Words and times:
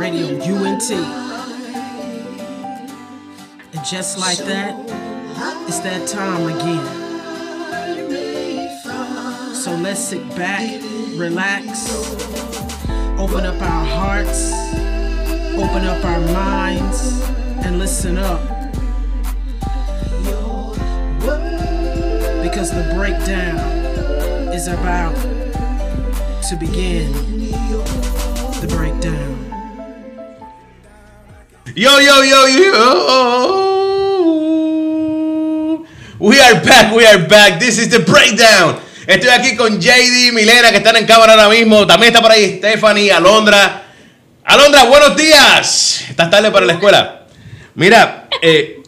Radio 0.00 0.28
UNT. 0.42 0.90
And 3.74 3.84
just 3.84 4.18
like 4.18 4.38
that, 4.38 4.74
it's 5.68 5.80
that 5.80 6.08
time 6.08 6.46
again. 6.46 6.86
So 9.54 9.76
let's 9.76 10.00
sit 10.00 10.26
back, 10.34 10.80
relax, 11.18 11.90
open 13.18 13.44
up 13.44 13.60
our 13.60 13.84
hearts, 13.84 14.50
open 15.52 15.84
up 15.84 16.02
our 16.02 16.20
minds, 16.32 17.20
and 17.66 17.78
listen 17.78 18.16
up. 18.16 18.40
Because 22.42 22.70
the 22.70 22.90
breakdown 22.94 23.58
is 24.54 24.66
about 24.66 25.14
to 26.48 26.56
begin 26.56 27.12
the 28.62 28.66
breakdown. 28.74 29.59
Yo, 31.74 32.00
yo, 32.00 32.24
yo, 32.24 32.48
yo. 32.48 33.84
We 36.18 36.40
are 36.40 36.60
back, 36.60 36.92
we 36.92 37.06
are 37.06 37.18
back. 37.28 37.60
This 37.60 37.78
is 37.78 37.88
the 37.88 38.00
breakdown. 38.00 38.76
Estoy 39.06 39.30
aquí 39.30 39.56
con 39.56 39.80
JD 39.80 40.32
Milena 40.32 40.70
que 40.70 40.78
están 40.78 40.96
en 40.96 41.06
cámara 41.06 41.34
ahora 41.34 41.48
mismo. 41.48 41.86
También 41.86 42.12
está 42.12 42.20
por 42.20 42.32
ahí 42.32 42.58
Stephanie, 42.58 43.12
Alondra. 43.12 43.84
Alondra, 44.44 44.84
buenos 44.84 45.16
días. 45.16 46.04
Estás 46.08 46.28
tarde 46.28 46.50
para 46.50 46.66
la 46.66 46.72
escuela. 46.72 47.26
Mira, 47.76 48.28
eh, 48.42 48.82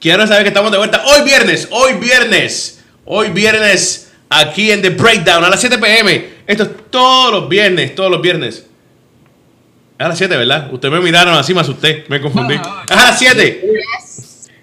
quiero 0.00 0.24
saber 0.26 0.44
que 0.44 0.48
estamos 0.48 0.70
de 0.70 0.78
vuelta 0.78 1.02
hoy 1.06 1.22
viernes, 1.22 1.66
hoy 1.72 1.94
viernes, 1.94 2.84
hoy 3.04 3.30
viernes 3.30 4.12
aquí 4.30 4.70
en 4.70 4.80
The 4.80 4.90
Breakdown 4.90 5.44
a 5.44 5.50
las 5.50 5.60
7 5.60 5.76
pm. 5.78 6.28
Esto 6.46 6.62
es 6.62 6.70
todos 6.90 7.32
los 7.32 7.48
viernes, 7.48 7.96
todos 7.96 8.12
los 8.12 8.22
viernes. 8.22 8.66
Es 10.02 10.06
a 10.06 10.08
las 10.08 10.18
7, 10.18 10.36
¿verdad? 10.36 10.68
Ustedes 10.72 10.92
me 10.92 11.00
miraron 11.00 11.32
así, 11.34 11.54
me 11.54 11.60
asusté, 11.60 12.04
me 12.08 12.20
confundí. 12.20 12.54
Es 12.90 12.96
a 12.96 13.06
las 13.06 13.18
7. 13.20 13.64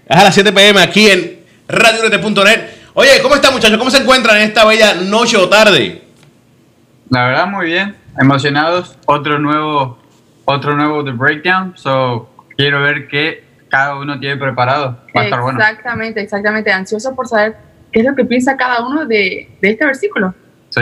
Es 0.05 0.17
a 0.17 0.23
las 0.25 0.33
7 0.33 0.51
pm 0.51 0.81
aquí 0.81 1.09
en 1.09 1.39
radionet.net. 1.65 2.59
Oye, 2.93 3.21
¿cómo 3.21 3.35
están 3.35 3.53
muchachos? 3.53 3.77
¿Cómo 3.77 3.89
se 3.89 3.99
encuentran 3.99 4.35
en 4.35 4.41
esta 4.41 4.65
bella 4.65 4.95
noche 4.95 5.37
o 5.37 5.47
tarde? 5.47 6.01
La 7.09 7.27
verdad, 7.27 7.47
muy 7.47 7.67
bien. 7.67 7.95
Emocionados. 8.19 8.97
Otro 9.05 9.39
nuevo, 9.39 9.97
otro 10.43 10.75
nuevo 10.75 11.05
The 11.05 11.11
Breakdown. 11.11 11.73
So, 11.77 12.29
quiero 12.57 12.81
ver 12.81 13.07
qué 13.07 13.45
cada 13.69 13.95
uno 13.95 14.19
tiene 14.19 14.35
preparado. 14.35 14.99
Va 15.15 15.21
a 15.21 15.23
estar 15.23 15.39
bueno. 15.39 15.57
Exactamente, 15.57 16.19
exactamente. 16.19 16.69
Ansioso 16.69 17.15
por 17.15 17.29
saber 17.29 17.55
qué 17.93 18.01
es 18.01 18.05
lo 18.05 18.13
que 18.13 18.25
piensa 18.25 18.57
cada 18.57 18.85
uno 18.85 19.05
de, 19.05 19.49
de 19.61 19.69
este 19.69 19.85
versículo. 19.85 20.35
Sí. 20.67 20.81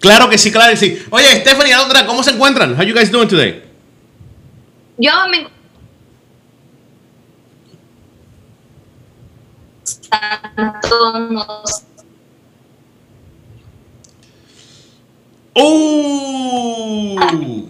Claro 0.00 0.28
que 0.28 0.38
sí, 0.38 0.50
claro 0.50 0.72
que 0.72 0.78
sí. 0.78 1.02
Oye, 1.10 1.26
Stephanie 1.40 1.70
y 1.70 1.72
Alondra, 1.72 2.06
¿cómo 2.06 2.22
se 2.22 2.30
encuentran? 2.30 2.74
How 2.74 2.82
you 2.82 2.94
guys 2.94 3.10
doing 3.10 3.28
today? 3.28 3.62
Yo 4.98 5.12
me 5.28 5.46
Ooh. 15.58 17.68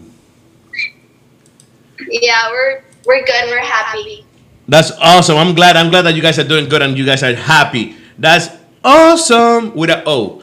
yeah 2.08 2.50
we're 2.50 2.82
we're 3.04 3.24
good 3.24 3.48
we're 3.48 3.60
happy 3.60 4.24
That's 4.70 4.92
awesome. 5.02 5.36
I'm 5.36 5.58
glad. 5.58 5.74
I'm 5.74 5.90
glad 5.90 6.02
that 6.02 6.14
you 6.14 6.22
guys 6.22 6.38
are 6.38 6.46
doing 6.46 6.68
good 6.68 6.80
and 6.80 6.96
you 6.96 7.04
guys 7.04 7.24
are 7.24 7.34
happy. 7.34 7.96
That's 8.16 8.48
awesome 8.84 9.74
with 9.74 9.90
a 9.90 10.06
O. 10.06 10.42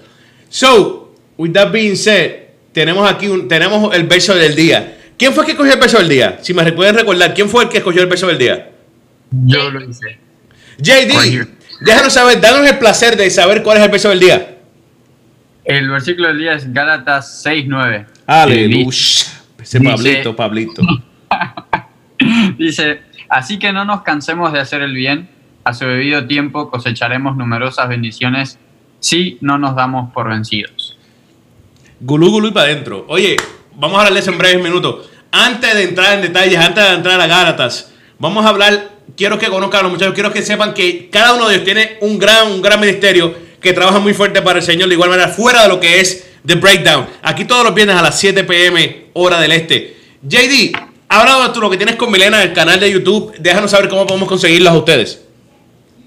So, 0.49 1.06
with 1.37 1.53
that 1.53 1.71
being 1.71 1.95
said, 1.95 2.47
tenemos 2.73 3.09
aquí 3.09 3.27
un, 3.27 3.47
tenemos 3.47 3.95
el 3.95 4.03
verso 4.03 4.35
del 4.35 4.55
día. 4.55 4.97
¿Quién 5.17 5.33
fue 5.33 5.43
el 5.43 5.45
que 5.47 5.51
escogió 5.53 5.73
el 5.73 5.79
verso 5.79 5.97
del 5.97 6.09
día? 6.09 6.39
Si 6.41 6.53
me 6.53 6.71
pueden 6.71 6.95
recordar, 6.95 7.33
¿quién 7.33 7.49
fue 7.49 7.63
el 7.63 7.69
que 7.69 7.77
escogió 7.77 8.01
el 8.01 8.07
verso 8.07 8.27
del 8.27 8.37
día? 8.37 8.71
Yo 9.31 9.69
lo 9.71 9.83
hice. 9.83 10.19
JD, 10.77 11.47
déjanos 11.81 12.13
saber, 12.13 12.39
danos 12.39 12.69
el 12.69 12.77
placer 12.77 13.17
de 13.17 13.29
saber 13.29 13.63
cuál 13.63 13.77
es 13.77 13.83
el 13.83 13.89
verso 13.89 14.09
del 14.09 14.19
día. 14.19 14.57
El 15.65 15.89
versículo 15.89 16.27
del 16.29 16.37
día 16.37 16.53
es 16.53 16.71
Gálatas 16.71 17.43
6.9. 17.45 18.05
Aleluya. 18.27 18.87
Ese 19.61 19.81
Pablito, 19.81 20.35
Pablito. 20.35 20.81
Dice, 22.57 23.01
así 23.27 23.59
que 23.59 23.73
no 23.73 23.83
nos 23.85 24.03
cansemos 24.03 24.53
de 24.53 24.59
hacer 24.59 24.81
el 24.81 24.93
bien, 24.93 25.29
a 25.63 25.73
su 25.73 25.85
debido 25.85 26.25
tiempo 26.25 26.69
cosecharemos 26.69 27.35
numerosas 27.35 27.89
bendiciones 27.89 28.59
si 28.99 29.37
no 29.41 29.57
nos 29.57 29.75
damos 29.75 30.13
por 30.13 30.29
vencidos. 30.29 30.96
Gulú, 31.99 32.29
gulú 32.29 32.49
y 32.49 32.51
para 32.51 32.67
adentro. 32.67 33.05
Oye, 33.07 33.35
vamos 33.75 33.97
a 33.97 34.01
hablar 34.01 34.13
de 34.13 34.19
eso 34.19 34.31
en 34.31 34.37
breves 34.37 34.63
minutos. 34.63 35.09
Antes 35.31 35.73
de 35.73 35.83
entrar 35.83 36.13
en 36.13 36.21
detalles, 36.21 36.57
antes 36.59 36.83
de 36.83 36.93
entrar 36.93 37.19
a 37.19 37.27
Gálatas, 37.27 37.91
vamos 38.19 38.45
a 38.45 38.49
hablar, 38.49 38.91
quiero 39.15 39.39
que 39.39 39.47
conozcan 39.47 39.79
a 39.79 39.83
los 39.83 39.91
muchachos, 39.93 40.13
quiero 40.13 40.31
que 40.31 40.41
sepan 40.41 40.73
que 40.73 41.09
cada 41.09 41.33
uno 41.33 41.47
de 41.47 41.55
ellos 41.55 41.65
tiene 41.65 41.97
un 42.01 42.19
gran, 42.19 42.51
un 42.51 42.61
gran 42.61 42.79
ministerio 42.79 43.33
que 43.59 43.73
trabaja 43.73 43.99
muy 43.99 44.13
fuerte 44.13 44.41
para 44.41 44.59
el 44.59 44.65
Señor, 44.65 44.87
de 44.87 44.93
igual 44.93 45.09
manera, 45.09 45.29
fuera 45.29 45.63
de 45.63 45.69
lo 45.69 45.79
que 45.79 45.99
es 45.99 46.29
The 46.45 46.55
Breakdown. 46.55 47.07
Aquí 47.23 47.45
todos 47.45 47.63
los 47.63 47.73
viernes 47.73 47.95
a 47.95 48.01
las 48.01 48.19
7 48.19 48.43
pm, 48.43 49.07
hora 49.13 49.39
del 49.39 49.51
este. 49.51 49.97
JD, 50.21 50.77
habla 51.09 51.51
tú 51.51 51.61
lo 51.61 51.69
que 51.69 51.77
tienes 51.77 51.95
con 51.95 52.11
Milena 52.11 52.43
en 52.43 52.49
el 52.49 52.53
canal 52.53 52.79
de 52.79 52.91
YouTube. 52.91 53.35
Déjanos 53.39 53.71
saber 53.71 53.89
cómo 53.89 54.05
podemos 54.05 54.29
conseguirlos 54.29 54.71
a 54.71 54.77
ustedes. 54.77 55.25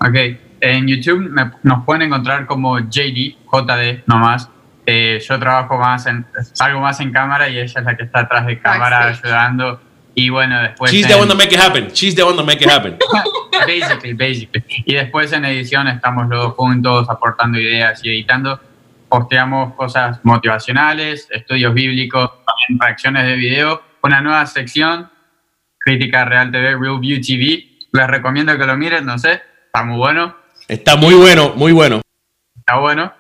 Ok, 0.01 0.39
en 0.61 0.87
YouTube 0.87 1.31
nos 1.63 1.85
pueden 1.85 2.03
encontrar 2.03 2.47
como 2.47 2.79
JD, 2.79 3.35
JD 3.53 4.05
nomás. 4.07 4.49
Eh, 4.93 5.21
yo 5.21 5.39
trabajo 5.39 5.79
más 5.79 6.05
en, 6.07 6.27
salgo 6.53 6.81
más 6.81 6.99
en 6.99 7.13
cámara 7.13 7.49
y 7.49 7.59
ella 7.61 7.79
es 7.81 7.85
la 7.85 7.97
que 7.97 8.03
está 8.03 8.21
atrás 8.21 8.45
de 8.45 8.59
cámara 8.61 8.99
Backstage. 9.07 9.25
ayudando. 9.27 9.81
Y 10.17 10.31
bueno, 10.31 10.61
después... 10.63 10.91
She's 10.91 11.05
en- 11.05 11.11
the 11.11 11.15
one 11.15 11.29
to 11.29 11.37
make 11.37 11.55
it 11.55 11.61
happen. 11.61 11.87
She's 11.93 12.17
the 12.17 12.25
one 12.25 12.37
to 12.37 12.43
make 12.45 12.61
it 12.61 12.69
happen. 12.69 12.99
basically, 13.67 14.15
basically. 14.15 14.65
Y 14.85 14.95
después 14.95 15.33
en 15.33 15.45
edición 15.45 15.87
estamos 15.87 16.29
los 16.29 16.43
dos 16.43 16.55
juntos 16.55 17.09
aportando 17.09 17.61
ideas 17.61 18.05
y 18.05 18.09
editando. 18.11 18.59
Posteamos 19.09 19.75
cosas 19.75 20.19
motivacionales, 20.25 21.29
estudios 21.31 21.73
bíblicos, 21.73 22.29
también 22.45 22.81
reacciones 22.81 23.25
de 23.27 23.37
video, 23.37 23.83
una 24.03 24.21
nueva 24.21 24.45
sección, 24.47 25.09
Crítica 25.79 26.25
Real 26.25 26.51
TV, 26.51 26.77
Real 26.77 26.99
View 26.99 27.21
TV. 27.21 27.69
Les 27.93 28.07
recomiendo 28.09 28.59
que 28.59 28.67
lo 28.67 28.77
miren, 28.77 29.07
no 29.07 29.19
sé, 29.19 29.41
está 29.67 29.85
muy 29.85 29.99
bueno, 29.99 30.35
Está 30.67 30.97
muy 30.97 31.15
bueno, 31.15 31.53
muy 31.57 31.73
bueno. 31.73 32.01
está 32.57 32.77
bueno. 32.77 33.13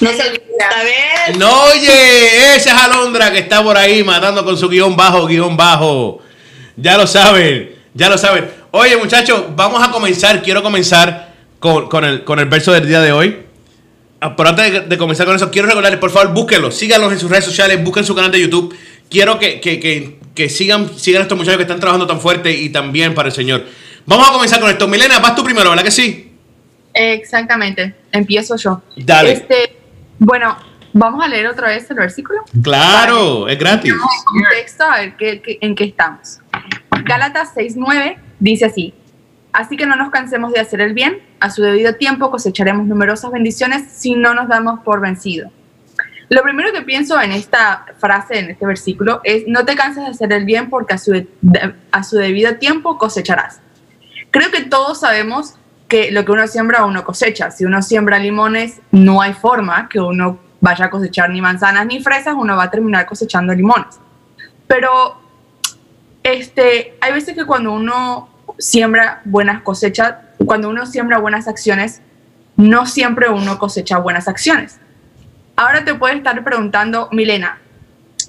No 0.00 0.10
se 0.10 0.22
olviden 0.22 0.48
esta 0.58 0.82
vez. 0.84 1.36
No, 1.36 1.64
oye, 1.64 2.56
esa 2.56 2.70
es 2.70 2.82
Alondra 2.82 3.30
que 3.30 3.40
está 3.40 3.62
por 3.62 3.76
ahí 3.76 4.02
matando 4.02 4.42
con 4.42 4.56
su 4.56 4.70
guion 4.70 4.96
bajo, 4.96 5.26
guion 5.26 5.54
bajo. 5.54 6.23
Ya 6.76 6.96
lo 6.96 7.06
saben, 7.06 7.74
ya 7.94 8.08
lo 8.08 8.18
saben. 8.18 8.50
Oye, 8.70 8.96
muchachos, 8.96 9.44
vamos 9.54 9.86
a 9.86 9.90
comenzar. 9.90 10.42
Quiero 10.42 10.62
comenzar 10.62 11.32
con, 11.60 11.88
con 11.88 12.04
el, 12.04 12.24
con 12.24 12.38
el 12.38 12.46
verso 12.46 12.72
del 12.72 12.86
día 12.88 13.00
de 13.00 13.12
hoy. 13.12 13.38
Ah, 14.20 14.34
Pero 14.36 14.48
antes 14.48 14.72
de, 14.72 14.80
de 14.80 14.98
comenzar 14.98 15.26
con 15.26 15.36
eso, 15.36 15.50
quiero 15.50 15.68
recordarles, 15.68 16.00
por 16.00 16.10
favor, 16.10 16.32
búsquenlo, 16.32 16.70
síganlos 16.70 17.12
en 17.12 17.18
sus 17.18 17.30
redes 17.30 17.44
sociales, 17.44 17.82
busquen 17.84 18.04
su 18.04 18.14
canal 18.14 18.32
de 18.32 18.40
YouTube. 18.40 18.74
Quiero 19.10 19.38
que, 19.38 19.60
que, 19.60 19.78
que, 19.78 20.18
que 20.34 20.48
sigan, 20.48 20.90
sigan 20.98 21.20
a 21.20 21.22
estos 21.24 21.36
muchachos 21.36 21.58
que 21.58 21.62
están 21.62 21.78
trabajando 21.78 22.06
tan 22.06 22.20
fuerte 22.20 22.50
y 22.50 22.70
tan 22.70 22.90
bien 22.90 23.14
para 23.14 23.28
el 23.28 23.34
Señor. 23.34 23.64
Vamos 24.06 24.28
a 24.28 24.32
comenzar 24.32 24.60
con 24.60 24.70
esto. 24.70 24.88
Milena, 24.88 25.18
vas 25.18 25.36
tú 25.36 25.44
primero, 25.44 25.70
¿verdad 25.70 25.84
que 25.84 25.90
sí? 25.90 26.32
Exactamente, 26.92 27.94
empiezo 28.12 28.56
yo. 28.56 28.82
Dale. 28.96 29.32
Este, 29.32 29.76
bueno, 30.18 30.56
Vamos 30.96 31.24
a 31.24 31.28
leer 31.28 31.48
otra 31.48 31.68
vez 31.68 31.90
el 31.90 31.96
versículo. 31.96 32.40
Claro, 32.62 33.48
es 33.48 33.58
gratis. 33.58 33.92
En 33.92 33.98
contexto 34.24 34.84
a 34.84 34.98
ver 35.00 35.16
qué- 35.16 35.42
qué- 35.42 35.58
en 35.60 35.74
qué 35.74 35.84
estamos. 35.84 36.40
Gálatas 37.04 37.50
6:9 37.54 38.16
dice 38.38 38.64
así: 38.66 38.94
Así 39.52 39.76
que 39.76 39.86
no 39.86 39.96
nos 39.96 40.10
cansemos 40.10 40.52
de 40.52 40.60
hacer 40.60 40.80
el 40.80 40.94
bien, 40.94 41.18
a 41.40 41.50
su 41.50 41.62
debido 41.62 41.94
tiempo 41.96 42.30
cosecharemos 42.30 42.86
numerosas 42.86 43.30
bendiciones 43.32 43.84
si 43.92 44.14
no 44.14 44.34
nos 44.34 44.48
damos 44.48 44.80
por 44.80 45.00
vencido. 45.00 45.50
Lo 46.28 46.42
primero 46.42 46.72
que 46.72 46.82
pienso 46.82 47.20
en 47.20 47.32
esta 47.32 47.84
frase, 47.98 48.38
en 48.38 48.50
este 48.50 48.64
versículo, 48.66 49.20
es 49.24 49.44
no 49.46 49.64
te 49.64 49.74
canses 49.76 50.04
de 50.04 50.10
hacer 50.10 50.32
el 50.32 50.44
bien 50.44 50.70
porque 50.70 50.94
a 50.94 50.98
su, 50.98 51.10
de- 51.12 51.74
a 51.92 52.02
su 52.04 52.16
debido 52.16 52.56
tiempo 52.56 52.98
cosecharás. 52.98 53.60
Creo 54.30 54.50
que 54.50 54.62
todos 54.62 55.00
sabemos 55.00 55.54
que 55.86 56.10
lo 56.10 56.24
que 56.24 56.32
uno 56.32 56.46
siembra, 56.48 56.84
uno 56.84 57.04
cosecha. 57.04 57.50
Si 57.50 57.64
uno 57.64 57.82
siembra 57.82 58.18
limones, 58.18 58.80
no 58.90 59.20
hay 59.20 59.34
forma 59.34 59.88
que 59.88 60.00
uno 60.00 60.38
vaya 60.64 60.86
a 60.86 60.90
cosechar 60.90 61.28
ni 61.28 61.42
manzanas 61.42 61.84
ni 61.84 62.02
fresas, 62.02 62.34
uno 62.34 62.56
va 62.56 62.64
a 62.64 62.70
terminar 62.70 63.04
cosechando 63.04 63.52
limones. 63.52 64.00
Pero 64.66 65.20
este, 66.22 66.96
hay 67.02 67.12
veces 67.12 67.34
que 67.34 67.44
cuando 67.44 67.70
uno 67.72 68.30
siembra 68.58 69.20
buenas 69.26 69.60
cosechas, 69.60 70.14
cuando 70.46 70.70
uno 70.70 70.86
siembra 70.86 71.18
buenas 71.18 71.48
acciones, 71.48 72.00
no 72.56 72.86
siempre 72.86 73.28
uno 73.28 73.58
cosecha 73.58 73.98
buenas 73.98 74.26
acciones. 74.26 74.80
Ahora 75.54 75.84
te 75.84 75.94
puedes 75.94 76.16
estar 76.16 76.42
preguntando, 76.42 77.10
Milena, 77.12 77.58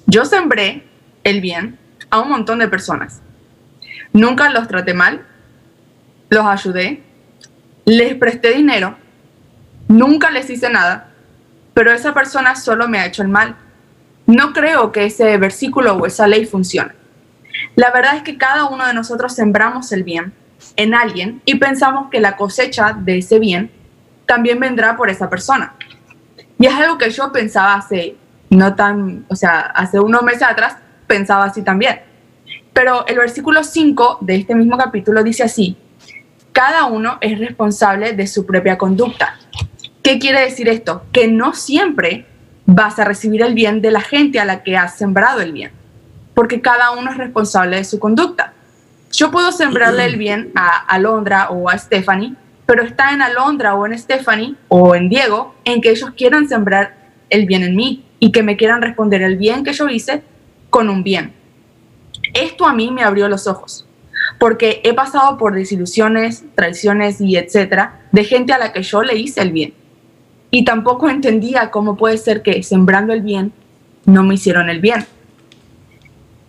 yo 0.04 0.26
sembré 0.26 0.86
el 1.24 1.40
bien 1.40 1.78
a 2.10 2.20
un 2.20 2.28
montón 2.28 2.58
de 2.58 2.68
personas. 2.68 3.22
Nunca 4.12 4.50
los 4.50 4.68
traté 4.68 4.92
mal, 4.92 5.24
los 6.28 6.44
ayudé, 6.44 7.02
les 7.86 8.14
presté 8.14 8.50
dinero, 8.50 8.98
nunca 9.88 10.30
les 10.30 10.50
hice 10.50 10.68
nada, 10.68 11.05
pero 11.76 11.92
esa 11.92 12.14
persona 12.14 12.56
solo 12.56 12.88
me 12.88 12.98
ha 12.98 13.04
hecho 13.04 13.20
el 13.20 13.28
mal. 13.28 13.54
No 14.24 14.54
creo 14.54 14.92
que 14.92 15.04
ese 15.04 15.36
versículo 15.36 15.96
o 15.96 16.06
esa 16.06 16.26
ley 16.26 16.46
funcione. 16.46 16.92
La 17.74 17.90
verdad 17.90 18.16
es 18.16 18.22
que 18.22 18.38
cada 18.38 18.64
uno 18.64 18.86
de 18.86 18.94
nosotros 18.94 19.34
sembramos 19.34 19.92
el 19.92 20.02
bien 20.02 20.32
en 20.76 20.94
alguien 20.94 21.42
y 21.44 21.56
pensamos 21.56 22.08
que 22.10 22.18
la 22.18 22.34
cosecha 22.34 22.96
de 22.98 23.18
ese 23.18 23.38
bien 23.38 23.70
también 24.24 24.58
vendrá 24.58 24.96
por 24.96 25.10
esa 25.10 25.28
persona. 25.28 25.74
Y 26.58 26.64
es 26.64 26.72
algo 26.72 26.96
que 26.96 27.10
yo 27.10 27.30
pensaba 27.30 27.74
hace 27.74 28.16
no 28.48 28.74
tan, 28.74 29.26
o 29.28 29.36
sea, 29.36 29.60
hace 29.60 30.00
unos 30.00 30.22
meses 30.22 30.44
atrás 30.44 30.78
pensaba 31.06 31.44
así 31.44 31.60
también. 31.60 32.00
Pero 32.72 33.06
el 33.06 33.18
versículo 33.18 33.62
5 33.62 34.20
de 34.22 34.36
este 34.36 34.54
mismo 34.54 34.78
capítulo 34.78 35.22
dice 35.22 35.42
así, 35.42 35.76
cada 36.52 36.86
uno 36.86 37.18
es 37.20 37.38
responsable 37.38 38.14
de 38.14 38.26
su 38.26 38.46
propia 38.46 38.78
conducta. 38.78 39.38
¿Qué 40.06 40.20
quiere 40.20 40.42
decir 40.42 40.68
esto? 40.68 41.02
Que 41.10 41.26
no 41.26 41.52
siempre 41.52 42.26
vas 42.64 42.96
a 43.00 43.04
recibir 43.04 43.42
el 43.42 43.54
bien 43.54 43.82
de 43.82 43.90
la 43.90 44.00
gente 44.00 44.38
a 44.38 44.44
la 44.44 44.62
que 44.62 44.76
has 44.76 44.96
sembrado 44.96 45.40
el 45.40 45.50
bien, 45.50 45.72
porque 46.32 46.60
cada 46.60 46.92
uno 46.92 47.10
es 47.10 47.16
responsable 47.16 47.78
de 47.78 47.82
su 47.82 47.98
conducta. 47.98 48.52
Yo 49.10 49.32
puedo 49.32 49.50
sembrarle 49.50 50.04
el 50.04 50.14
bien 50.14 50.52
a 50.54 50.76
Alondra 50.86 51.50
o 51.50 51.68
a 51.68 51.76
Stephanie, 51.76 52.34
pero 52.66 52.84
está 52.84 53.14
en 53.14 53.20
Alondra 53.20 53.74
o 53.74 53.84
en 53.84 53.98
Stephanie 53.98 54.54
o 54.68 54.94
en 54.94 55.08
Diego 55.08 55.56
en 55.64 55.80
que 55.80 55.90
ellos 55.90 56.10
quieran 56.16 56.48
sembrar 56.48 56.94
el 57.28 57.44
bien 57.44 57.64
en 57.64 57.74
mí 57.74 58.04
y 58.20 58.30
que 58.30 58.44
me 58.44 58.56
quieran 58.56 58.82
responder 58.82 59.22
el 59.22 59.36
bien 59.36 59.64
que 59.64 59.72
yo 59.72 59.88
hice 59.88 60.22
con 60.70 60.88
un 60.88 61.02
bien. 61.02 61.32
Esto 62.32 62.64
a 62.68 62.72
mí 62.72 62.92
me 62.92 63.02
abrió 63.02 63.26
los 63.26 63.48
ojos, 63.48 63.88
porque 64.38 64.80
he 64.84 64.94
pasado 64.94 65.36
por 65.36 65.52
desilusiones, 65.52 66.44
traiciones 66.54 67.20
y 67.20 67.36
etcétera 67.36 68.02
de 68.12 68.22
gente 68.22 68.52
a 68.52 68.58
la 68.58 68.72
que 68.72 68.84
yo 68.84 69.02
le 69.02 69.16
hice 69.16 69.42
el 69.42 69.50
bien. 69.50 69.74
Y 70.50 70.64
tampoco 70.64 71.08
entendía 71.08 71.70
cómo 71.70 71.96
puede 71.96 72.18
ser 72.18 72.42
que 72.42 72.62
sembrando 72.62 73.12
el 73.12 73.22
bien 73.22 73.52
no 74.04 74.22
me 74.22 74.34
hicieron 74.34 74.70
el 74.70 74.80
bien. 74.80 75.04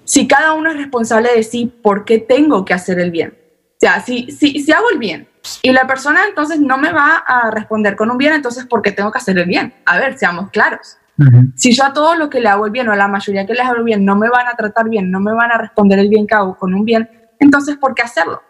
Si 0.05 0.27
cada 0.27 0.53
uno 0.53 0.71
es 0.71 0.77
responsable 0.77 1.29
de 1.35 1.43
sí, 1.43 1.65
¿por 1.65 2.05
qué 2.05 2.19
tengo 2.19 2.63
que 2.63 2.73
hacer 2.73 2.99
el 2.99 3.11
bien? 3.11 3.33
O 3.77 3.79
sea, 3.79 3.99
si, 4.01 4.31
si, 4.31 4.61
si 4.61 4.71
hago 4.71 4.89
el 4.91 4.97
bien 4.97 5.27
y 5.61 5.71
la 5.71 5.85
persona 5.85 6.21
entonces 6.27 6.59
no 6.59 6.77
me 6.77 6.91
va 6.91 7.17
a 7.17 7.51
responder 7.51 7.95
con 7.95 8.09
un 8.09 8.17
bien, 8.17 8.33
entonces 8.33 8.65
¿por 8.65 8.81
qué 8.81 8.91
tengo 8.91 9.11
que 9.11 9.17
hacer 9.17 9.37
el 9.37 9.45
bien? 9.45 9.73
A 9.85 9.97
ver, 9.97 10.17
seamos 10.17 10.49
claros. 10.51 10.97
Si 11.55 11.73
yo 11.73 11.83
a 11.83 11.93
todo 11.93 12.15
lo 12.15 12.29
que 12.29 12.39
le 12.39 12.47
hago 12.47 12.67
el 12.67 12.71
bien 12.71 12.87
o 12.89 12.91
a 12.91 12.95
la 12.95 13.07
mayoría 13.07 13.47
que 13.47 13.53
les 13.53 13.63
hago 13.63 13.77
el 13.77 13.83
bien 13.83 14.05
no 14.05 14.15
me 14.15 14.29
van 14.29 14.47
a 14.47 14.55
tratar 14.55 14.87
bien, 14.87 15.09
no 15.09 15.19
me 15.19 15.33
van 15.33 15.51
a 15.51 15.57
responder 15.57 15.97
el 15.97 16.09
bien 16.09 16.27
que 16.27 16.35
hago 16.35 16.55
con 16.55 16.75
un 16.75 16.85
bien, 16.85 17.09
entonces 17.39 17.75
¿por 17.77 17.95
qué 17.95 18.03
hacerlo? 18.03 18.43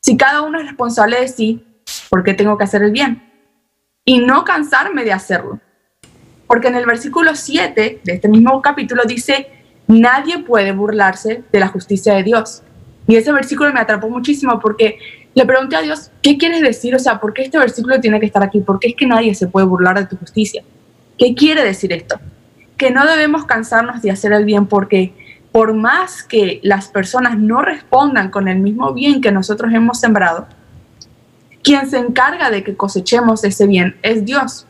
Si 0.00 0.16
cada 0.16 0.42
uno 0.42 0.60
es 0.60 0.66
responsable 0.66 1.18
de 1.18 1.28
sí, 1.28 1.82
¿por 2.10 2.22
qué 2.22 2.34
tengo 2.34 2.58
que 2.58 2.64
hacer 2.64 2.82
el 2.82 2.92
bien? 2.92 3.27
Y 4.08 4.20
no 4.20 4.42
cansarme 4.42 5.04
de 5.04 5.12
hacerlo. 5.12 5.60
Porque 6.46 6.68
en 6.68 6.76
el 6.76 6.86
versículo 6.86 7.34
7 7.34 8.00
de 8.02 8.12
este 8.14 8.26
mismo 8.26 8.62
capítulo 8.62 9.02
dice, 9.06 9.48
nadie 9.86 10.38
puede 10.38 10.72
burlarse 10.72 11.44
de 11.52 11.60
la 11.60 11.68
justicia 11.68 12.14
de 12.14 12.22
Dios. 12.22 12.62
Y 13.06 13.16
ese 13.16 13.32
versículo 13.32 13.70
me 13.70 13.80
atrapó 13.80 14.08
muchísimo 14.08 14.58
porque 14.60 14.98
le 15.34 15.44
pregunté 15.44 15.76
a 15.76 15.82
Dios, 15.82 16.10
¿qué 16.22 16.38
quieres 16.38 16.62
decir? 16.62 16.94
O 16.94 16.98
sea, 16.98 17.20
¿por 17.20 17.34
qué 17.34 17.42
este 17.42 17.58
versículo 17.58 18.00
tiene 18.00 18.18
que 18.18 18.24
estar 18.24 18.42
aquí? 18.42 18.62
¿Por 18.62 18.80
qué 18.80 18.88
es 18.88 18.96
que 18.96 19.04
nadie 19.04 19.34
se 19.34 19.46
puede 19.46 19.66
burlar 19.66 19.98
de 19.98 20.06
tu 20.06 20.16
justicia? 20.16 20.62
¿Qué 21.18 21.34
quiere 21.34 21.62
decir 21.62 21.92
esto? 21.92 22.18
Que 22.78 22.90
no 22.90 23.06
debemos 23.06 23.44
cansarnos 23.44 24.00
de 24.00 24.10
hacer 24.10 24.32
el 24.32 24.46
bien 24.46 24.64
porque 24.68 25.12
por 25.52 25.74
más 25.74 26.22
que 26.22 26.60
las 26.62 26.88
personas 26.88 27.36
no 27.36 27.60
respondan 27.60 28.30
con 28.30 28.48
el 28.48 28.60
mismo 28.60 28.94
bien 28.94 29.20
que 29.20 29.32
nosotros 29.32 29.70
hemos 29.74 30.00
sembrado, 30.00 30.46
quien 31.62 31.88
se 31.88 31.98
encarga 31.98 32.50
de 32.50 32.62
que 32.62 32.76
cosechemos 32.76 33.44
ese 33.44 33.66
bien 33.66 33.96
es 34.02 34.24
Dios. 34.24 34.66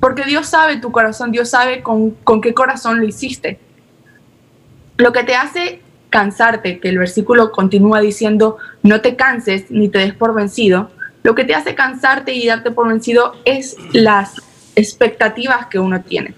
Porque 0.00 0.24
Dios 0.24 0.48
sabe 0.48 0.78
tu 0.78 0.92
corazón, 0.92 1.32
Dios 1.32 1.50
sabe 1.50 1.82
con, 1.82 2.10
con 2.10 2.40
qué 2.40 2.52
corazón 2.52 2.98
lo 2.98 3.06
hiciste. 3.06 3.58
Lo 4.96 5.12
que 5.12 5.24
te 5.24 5.34
hace 5.34 5.80
cansarte, 6.10 6.78
que 6.78 6.88
el 6.88 6.98
versículo 6.98 7.50
continúa 7.50 8.00
diciendo, 8.00 8.58
no 8.82 9.00
te 9.00 9.16
canses 9.16 9.70
ni 9.70 9.88
te 9.88 9.98
des 9.98 10.14
por 10.14 10.34
vencido, 10.34 10.90
lo 11.24 11.34
que 11.34 11.44
te 11.44 11.54
hace 11.54 11.74
cansarte 11.74 12.34
y 12.34 12.46
darte 12.46 12.70
por 12.70 12.86
vencido 12.86 13.34
es 13.44 13.76
las 13.92 14.40
expectativas 14.76 15.66
que 15.66 15.78
uno 15.78 16.02
tiene. 16.02 16.34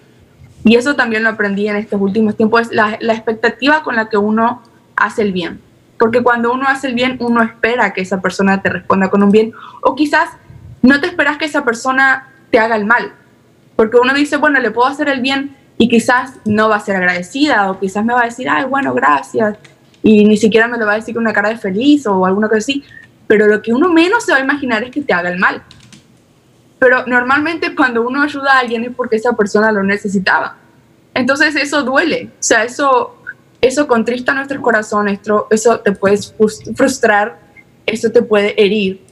Y 0.65 0.77
eso 0.77 0.97
también 0.97 1.25
lo 1.25 1.31
aprendí 1.31 1.69
en 1.69 1.77
estos 1.77 2.01
últimos 2.01 2.37
tiempos, 2.37 2.63
es 2.63 2.73
la, 2.73 2.97
la 3.01 3.13
expectativa 3.13 3.83
con 3.83 3.97
la 3.97 4.09
que 4.09 4.17
uno 4.17 4.63
hace 4.97 5.23
el 5.23 5.33
bien. 5.33 5.61
Porque 5.99 6.23
cuando 6.23 6.53
uno 6.53 6.67
hace 6.69 6.89
el 6.89 6.95
bien, 6.95 7.17
uno 7.21 7.43
espera 7.43 7.93
que 7.93 8.03
esa 8.03 8.21
persona 8.21 8.63
te 8.63 8.69
responda 8.69 9.09
con 9.09 9.23
un 9.23 9.31
bien. 9.31 9.53
O 9.83 9.95
quizás 9.95 10.31
no 10.83 11.01
te 11.01 11.07
esperas 11.07 11.39
que 11.39 11.47
esa 11.47 11.65
persona 11.65 12.29
te 12.51 12.59
haga 12.59 12.77
el 12.77 12.85
mal. 12.85 13.13
Porque 13.77 13.97
uno 13.99 14.15
dice, 14.15 14.37
bueno, 14.37 14.61
le 14.61 14.71
puedo 14.71 14.89
hacer 14.89 15.09
el 15.09 15.21
bien 15.21 15.57
y 15.79 15.89
quizás 15.89 16.35
no 16.45 16.69
va 16.69 16.77
a 16.77 16.81
ser 16.81 16.97
agradecida 16.97 17.71
o 17.71 17.79
quizás 17.79 18.05
me 18.05 18.15
va 18.15 18.23
a 18.23 18.27
decir, 18.27 18.49
ay, 18.49 18.65
bueno, 18.65 18.95
gracias. 18.95 19.57
Y 20.03 20.25
ni 20.25 20.37
siquiera 20.37 20.69
me 20.69 20.79
lo 20.79 20.87
va 20.87 20.93
a 20.93 20.97
decir 20.97 21.15
con 21.15 21.23
una 21.23 21.33
cara 21.33 21.49
de 21.49 21.57
feliz 21.57 22.07
o 22.07 22.25
alguna 22.25 22.49
cosa 22.49 22.59
así. 22.59 22.85
Pero 23.27 23.47
lo 23.47 23.61
que 23.61 23.73
uno 23.73 23.89
menos 23.89 24.25
se 24.25 24.33
va 24.33 24.39
a 24.39 24.41
imaginar 24.41 24.83
es 24.85 24.91
que 24.91 25.03
te 25.03 25.13
haga 25.13 25.31
el 25.31 25.39
mal. 25.39 25.63
Pero 26.79 27.07
normalmente 27.07 27.75
cuando 27.75 28.03
uno 28.03 28.23
ayuda 28.23 28.55
a 28.55 28.59
alguien 28.61 28.85
es 28.85 28.91
porque 28.95 29.17
esa 29.17 29.33
persona 29.33 29.73
lo 29.73 29.83
necesitaba. 29.83 30.57
Entonces 31.15 31.57
eso 31.57 31.83
duele. 31.83 32.31
O 32.33 32.43
sea, 32.43 32.65
eso, 32.65 33.16
eso 33.67 33.87
contrista 33.87 34.33
nuestro 34.35 34.61
corazón, 34.63 35.09
eso 35.09 35.81
te 35.81 35.93
puede 35.93 36.19
frustrar, 36.75 37.39
eso 37.85 38.11
te 38.11 38.23
puede 38.23 38.61
herir. 38.63 39.05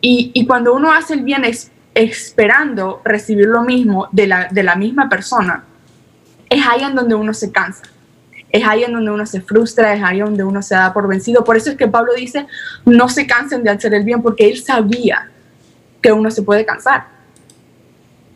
Y, 0.00 0.46
cuando 0.46 0.74
uno 0.74 0.92
hace 0.92 1.14
el 1.14 1.22
bien 1.22 1.44
es, 1.44 1.70
esperando 1.94 3.00
recibir 3.04 3.46
lo 3.46 3.62
mismo 3.62 4.08
de 4.12 4.26
la, 4.26 4.48
de 4.50 4.62
la 4.62 4.76
misma 4.76 5.08
persona, 5.08 5.64
es 6.48 6.64
ahí 6.66 6.82
en 6.82 6.94
donde 6.94 7.14
uno 7.14 7.34
se 7.34 7.50
cansa. 7.50 7.82
Es 8.50 8.64
ahí 8.64 8.84
en 8.84 8.92
donde 8.92 9.10
uno 9.10 9.26
se 9.26 9.40
frustra, 9.40 9.92
es 9.94 10.02
ahí 10.02 10.20
donde 10.20 10.44
uno 10.44 10.62
se 10.62 10.76
da 10.76 10.92
por 10.92 11.08
vencido. 11.08 11.42
Por 11.42 11.56
eso 11.56 11.70
es 11.70 11.76
que 11.76 11.88
Pablo 11.88 12.12
dice, 12.14 12.46
no 12.84 13.08
se 13.08 13.26
cansen 13.26 13.64
de 13.64 13.70
hacer 13.70 13.92
el 13.94 14.04
bien, 14.04 14.22
porque 14.22 14.48
él 14.48 14.62
sabía 14.62 15.30
que 16.00 16.12
uno 16.12 16.30
se 16.30 16.42
puede 16.42 16.64
cansar. 16.64 17.08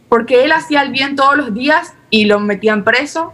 Porque 0.09 0.45
él 0.45 0.51
hacía 0.51 0.83
el 0.83 0.91
bien 0.91 1.15
todos 1.15 1.37
los 1.37 1.55
días 1.55 1.95
y 2.11 2.25
lo 2.25 2.41
metían 2.41 2.83
preso 2.83 3.33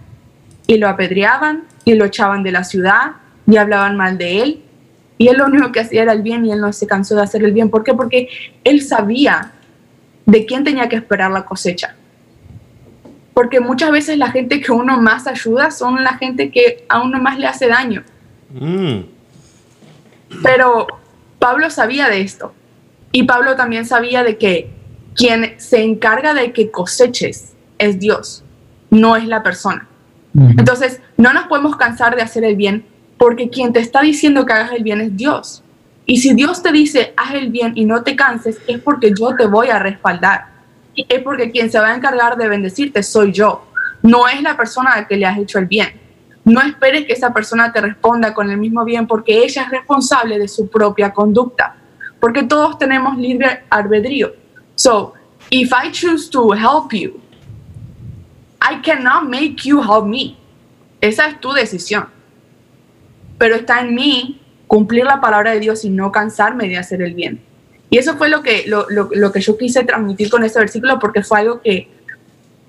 y 0.67 0.77
lo 0.77 0.89
apedreaban 0.89 1.65
y 1.87 1.95
lo 1.95 2.05
echaban 2.05 2.43
de 2.43 2.53
la 2.53 2.65
ciudad 2.65 3.13
y 3.47 3.57
hablaban 3.57 3.97
mal 3.97 4.19
de 4.19 4.43
él. 4.43 4.63
Y 5.19 5.29
él 5.29 5.39
lo 5.39 5.47
único 5.47 5.73
que 5.73 5.81
hacía 5.81 6.03
era 6.03 6.13
el 6.13 6.21
bien 6.21 6.45
y 6.45 6.53
él 6.53 6.61
no 6.61 6.73
se 6.73 6.87
cansó 6.87 7.15
de 7.15 7.23
hacer 7.23 7.43
el 7.45 7.53
bien. 7.53 7.71
¿Por 7.71 7.85
qué? 7.85 7.95
Porque 7.95 8.29
él 8.65 8.83
sabía 8.83 9.53
de 10.27 10.45
quién 10.45 10.65
tenía 10.65 10.89
que 10.89 10.97
esperar 10.97 11.31
la 11.31 11.47
cosecha. 11.47 11.95
Porque 13.33 13.61
muchas 13.61 13.93
veces 13.93 14.19
la 14.19 14.31
gente 14.33 14.61
que 14.61 14.73
uno 14.73 15.01
más 15.01 15.29
ayuda 15.29 15.71
son 15.71 16.03
la 16.03 16.19
gente 16.19 16.51
que 16.51 16.85
a 16.89 17.03
uno 17.03 17.21
más 17.21 17.39
le 17.39 17.47
hace 17.47 17.69
daño. 17.69 18.03
Mm. 18.51 19.03
Pero 20.43 20.89
Pablo 21.39 21.71
sabía 21.71 22.09
de 22.09 22.21
esto. 22.21 22.53
Y 23.13 23.23
Pablo 23.23 23.55
también 23.55 23.87
sabía 23.87 24.25
de 24.25 24.37
que 24.37 24.71
quien 25.15 25.55
se 25.59 25.85
encarga 25.85 26.35
de 26.35 26.53
que 26.53 26.73
coseches 26.73 27.53
es 27.79 28.01
Dios, 28.01 28.43
no 28.91 29.17
es 29.17 29.27
la 29.27 29.45
persona. 29.45 29.89
Entonces, 30.59 31.01
no 31.17 31.33
nos 31.33 31.47
podemos 31.47 31.77
cansar 31.77 32.15
de 32.15 32.23
hacer 32.23 32.45
el 32.45 32.57
bien 32.57 32.85
porque 33.17 33.49
quien 33.49 33.73
te 33.73 33.81
está 33.81 34.03
diciendo 34.03 34.45
que 34.45 34.53
hagas 34.53 34.73
el 34.73 34.83
bien 34.83 35.01
es 35.01 35.17
Dios. 35.17 35.63
Y 36.05 36.19
si 36.19 36.35
Dios 36.35 36.63
te 36.63 36.71
dice, 36.73 37.15
haz 37.17 37.35
el 37.35 37.51
bien 37.51 37.73
y 37.75 37.85
no 37.85 38.03
te 38.03 38.15
canses, 38.15 38.61
es 38.67 38.79
porque 38.81 39.13
yo 39.19 39.35
te 39.35 39.47
voy 39.47 39.69
a 39.69 39.79
respaldar. 39.79 40.47
es 40.95 41.23
porque 41.23 41.51
quien 41.51 41.71
se 41.71 41.79
va 41.79 41.89
a 41.89 41.97
encargar 41.97 42.37
de 42.37 42.49
bendecirte 42.49 43.03
soy 43.03 43.33
yo, 43.33 43.67
no 44.03 44.29
es 44.29 44.41
la 44.41 44.57
persona 44.57 44.93
a 44.93 45.01
la 45.01 45.09
que 45.09 45.17
le 45.17 45.27
has 45.27 45.39
hecho 45.39 45.59
el 45.59 45.67
bien. 45.67 45.89
No 46.45 46.61
esperes 46.61 47.07
que 47.07 47.13
esa 47.13 47.35
persona 47.35 47.73
te 47.73 47.81
responda 47.81 48.33
con 48.33 48.51
el 48.51 48.57
mismo 48.57 48.85
bien 48.85 49.07
porque 49.07 49.43
ella 49.45 49.63
es 49.63 49.71
responsable 49.71 50.39
de 50.39 50.47
su 50.47 50.69
propia 50.69 51.13
conducta. 51.13 51.75
Porque 52.21 52.45
todos 52.45 52.79
tenemos 52.79 53.19
libre 53.19 53.65
albedrío. 53.69 54.33
So, 54.77 55.15
if 55.51 55.73
I 55.73 55.91
choose 55.91 56.31
to 56.31 56.53
help 56.53 56.93
you, 56.93 57.21
I 58.71 58.81
cannot 58.83 59.29
make 59.29 59.57
you 59.65 59.81
help 59.81 60.07
me. 60.07 60.37
Esa 61.01 61.29
es 61.29 61.41
tu 61.41 61.53
decisión. 61.53 62.09
Pero 63.39 63.57
está 63.57 63.81
en 63.81 63.95
mí 63.95 64.41
cumplir 64.67 65.05
la 65.05 65.21
palabra 65.21 65.53
de 65.53 65.61
Dios 65.61 65.85
y 65.85 65.91
no 65.91 66.11
cansarme 66.11 66.69
de 66.69 66.79
hacer 66.79 67.03
el 67.03 67.15
bien. 67.15 67.41
Y 67.91 67.99
eso 67.99 68.17
fue 68.17 68.29
lo 68.29 68.43
que, 68.43 68.65
lo, 68.67 68.87
lo, 68.91 69.09
lo 69.13 69.31
que 69.31 69.41
yo 69.41 69.57
quise 69.57 69.85
transmitir 69.85 70.31
con 70.31 70.43
ese 70.43 70.59
versículo 70.59 70.99
porque 70.99 71.23
fue 71.23 71.41
algo 71.41 71.61
que 71.61 71.89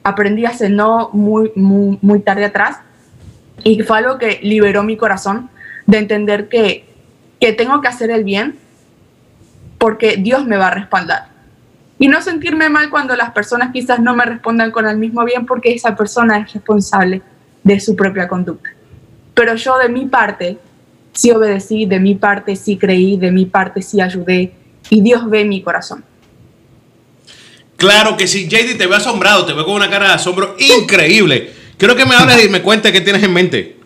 aprendí 0.04 0.46
hace 0.46 0.70
no 0.70 1.10
muy, 1.12 1.51
muy, 1.56 1.98
muy 2.01 2.20
tarde 2.22 2.46
atrás 2.46 2.77
y 3.63 3.82
fue 3.82 3.98
algo 3.98 4.18
que 4.18 4.39
liberó 4.44 4.84
mi 4.84 4.96
corazón 4.96 5.50
de 5.86 5.98
entender 5.98 6.48
que, 6.48 6.86
que 7.39 7.54
tengo 7.54 7.82
que 7.82 7.88
hacer 7.88 8.12
el 8.12 8.24
bien 8.24 8.58
porque 9.77 10.18
Dios 10.18 10.46
me 10.46 10.58
va 10.58 10.68
a 10.68 10.72
respaldar. 10.72 11.37
Y 12.00 12.08
no 12.08 12.22
sentirme 12.22 12.70
mal 12.70 12.89
cuando 12.89 13.16
las 13.16 13.32
personas 13.32 13.72
quizás 13.74 14.00
no 14.00 14.16
me 14.16 14.24
respondan 14.24 14.72
con 14.72 14.88
el 14.88 14.98
mismo 14.98 15.25
bien 15.25 15.46
porque 15.46 15.74
esa 15.74 15.96
persona 15.96 16.39
es 16.39 16.54
responsable 16.54 17.22
de 17.63 17.80
su 17.80 17.96
propia 17.96 18.27
conducta. 18.27 18.70
Pero 19.34 19.56
yo 19.56 19.77
de 19.77 19.89
mi 19.89 20.06
parte 20.06 20.58
sí 21.12 21.32
obedecí, 21.32 21.86
de 21.86 22.00
mi 22.00 22.16
parte 22.16 22.56
sí 22.56 22.77
creí, 22.77 23.18
de 23.18 23.32
mi 23.32 23.46
parte 23.46 23.82
sí 23.82 24.00
ayudé 24.00 24.54
y 24.89 25.01
Dios 25.01 25.27
ve 25.30 25.44
mi 25.46 25.62
corazón. 25.62 26.04
Claro 27.77 28.18
que 28.18 28.27
sí, 28.27 28.48
JD, 28.48 28.77
te 28.77 28.88
veo 28.88 28.98
asombrado, 28.98 29.46
te 29.46 29.54
veo 29.54 29.66
con 29.66 29.75
una 29.75 29.89
cara 29.89 30.08
de 30.08 30.13
asombro 30.13 30.56
increíble. 30.60 31.54
Quiero 31.77 31.96
que 31.96 32.06
me 32.06 32.16
hables 32.16 32.46
y 32.46 32.50
me 32.50 32.62
cuentes 32.62 32.92
qué 32.92 33.01
tienes 33.01 33.22
en 33.22 33.34
mente. 33.34 33.77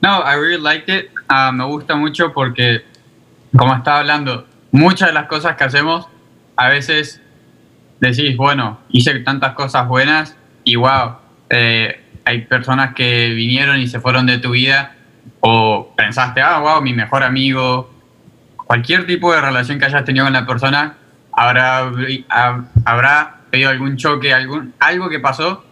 No, 0.00 0.20
I 0.20 0.36
really 0.36 0.62
like 0.62 0.92
it. 0.92 1.10
Uh, 1.28 1.52
me 1.52 1.64
gusta 1.64 1.96
mucho 1.96 2.32
porque, 2.32 2.82
como 3.56 3.74
estaba 3.74 4.00
hablando, 4.00 4.46
muchas 4.70 5.08
de 5.08 5.14
las 5.14 5.26
cosas 5.26 5.56
que 5.56 5.64
hacemos, 5.64 6.06
a 6.54 6.68
veces 6.68 7.20
decís, 8.00 8.36
bueno, 8.36 8.80
hice 8.90 9.18
tantas 9.20 9.52
cosas 9.52 9.88
buenas 9.88 10.36
y 10.64 10.76
wow, 10.76 11.16
eh, 11.50 12.02
hay 12.24 12.42
personas 12.42 12.94
que 12.94 13.30
vinieron 13.30 13.78
y 13.78 13.86
se 13.86 14.00
fueron 14.00 14.26
de 14.26 14.38
tu 14.38 14.50
vida 14.50 14.96
o 15.40 15.94
pensaste, 15.96 16.40
ah, 16.40 16.58
wow, 16.58 16.82
mi 16.82 16.92
mejor 16.92 17.22
amigo, 17.22 17.92
cualquier 18.56 19.06
tipo 19.06 19.32
de 19.32 19.40
relación 19.40 19.78
que 19.78 19.86
hayas 19.86 20.04
tenido 20.04 20.26
con 20.26 20.32
la 20.32 20.46
persona, 20.46 20.96
habrá, 21.32 21.90
habrá 22.84 23.40
tenido 23.50 23.70
algún 23.70 23.96
choque, 23.96 24.34
algún, 24.34 24.74
algo 24.80 25.08
que 25.08 25.20
pasó 25.20 25.64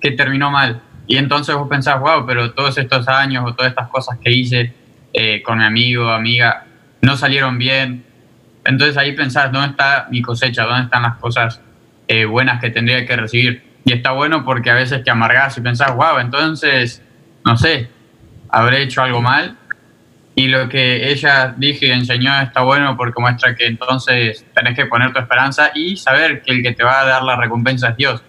que 0.00 0.12
terminó 0.12 0.50
mal. 0.50 0.82
Y 1.06 1.16
entonces 1.16 1.54
vos 1.54 1.68
pensás, 1.68 2.00
wow, 2.00 2.24
pero 2.26 2.52
todos 2.52 2.76
estos 2.78 3.06
años 3.08 3.44
o 3.46 3.54
todas 3.54 3.70
estas 3.70 3.88
cosas 3.88 4.18
que 4.22 4.30
hice 4.30 4.74
eh, 5.12 5.42
con 5.42 5.58
mi 5.58 5.64
amigo, 5.64 6.08
amiga, 6.08 6.64
no 7.02 7.16
salieron 7.16 7.58
bien. 7.58 8.04
Entonces 8.64 8.96
ahí 8.96 9.12
pensás, 9.12 9.50
¿dónde 9.52 9.70
está 9.70 10.08
mi 10.10 10.22
cosecha? 10.22 10.64
¿Dónde 10.64 10.84
están 10.84 11.02
las 11.02 11.16
cosas 11.16 11.60
eh, 12.10 12.24
buenas 12.24 12.60
que 12.60 12.70
tendría 12.70 13.06
que 13.06 13.14
recibir? 13.14 13.62
Y 13.84 13.92
está 13.92 14.10
bueno 14.10 14.44
porque 14.44 14.68
a 14.68 14.74
veces 14.74 15.04
te 15.04 15.12
amargás 15.12 15.56
y 15.56 15.60
pensás, 15.60 15.94
wow, 15.94 16.18
entonces, 16.18 17.00
no 17.44 17.56
sé, 17.56 17.88
habré 18.48 18.82
hecho 18.82 19.00
algo 19.00 19.22
mal. 19.22 19.56
Y 20.34 20.48
lo 20.48 20.68
que 20.68 21.08
ella 21.08 21.54
dijo 21.56 21.84
y 21.84 21.90
enseñó 21.92 22.40
está 22.40 22.62
bueno 22.62 22.96
porque 22.96 23.20
muestra 23.20 23.54
que 23.54 23.66
entonces 23.66 24.44
tenés 24.52 24.74
que 24.74 24.86
poner 24.86 25.12
tu 25.12 25.20
esperanza 25.20 25.70
y 25.72 25.96
saber 25.96 26.42
que 26.42 26.50
el 26.50 26.62
que 26.64 26.72
te 26.72 26.82
va 26.82 27.00
a 27.00 27.04
dar 27.04 27.22
la 27.22 27.36
recompensa 27.36 27.90
es 27.90 27.96
Dios. 27.96 28.22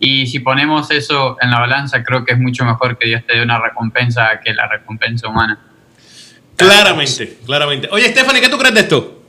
Y 0.00 0.26
si 0.26 0.40
ponemos 0.40 0.90
eso 0.90 1.36
en 1.40 1.52
la 1.52 1.60
balanza, 1.60 2.02
creo 2.02 2.24
que 2.24 2.32
es 2.32 2.38
mucho 2.38 2.64
mejor 2.64 2.98
que 2.98 3.06
Dios 3.06 3.22
te 3.24 3.36
dé 3.36 3.44
una 3.44 3.60
recompensa 3.60 4.40
que 4.44 4.52
la 4.54 4.66
recompensa 4.66 5.28
humana. 5.28 5.56
Claramente, 6.56 7.38
claramente. 7.46 7.88
Oye, 7.92 8.08
Stephanie, 8.08 8.40
¿qué 8.40 8.48
tú 8.48 8.58
crees 8.58 8.74
de 8.74 8.80
esto? 8.80 9.19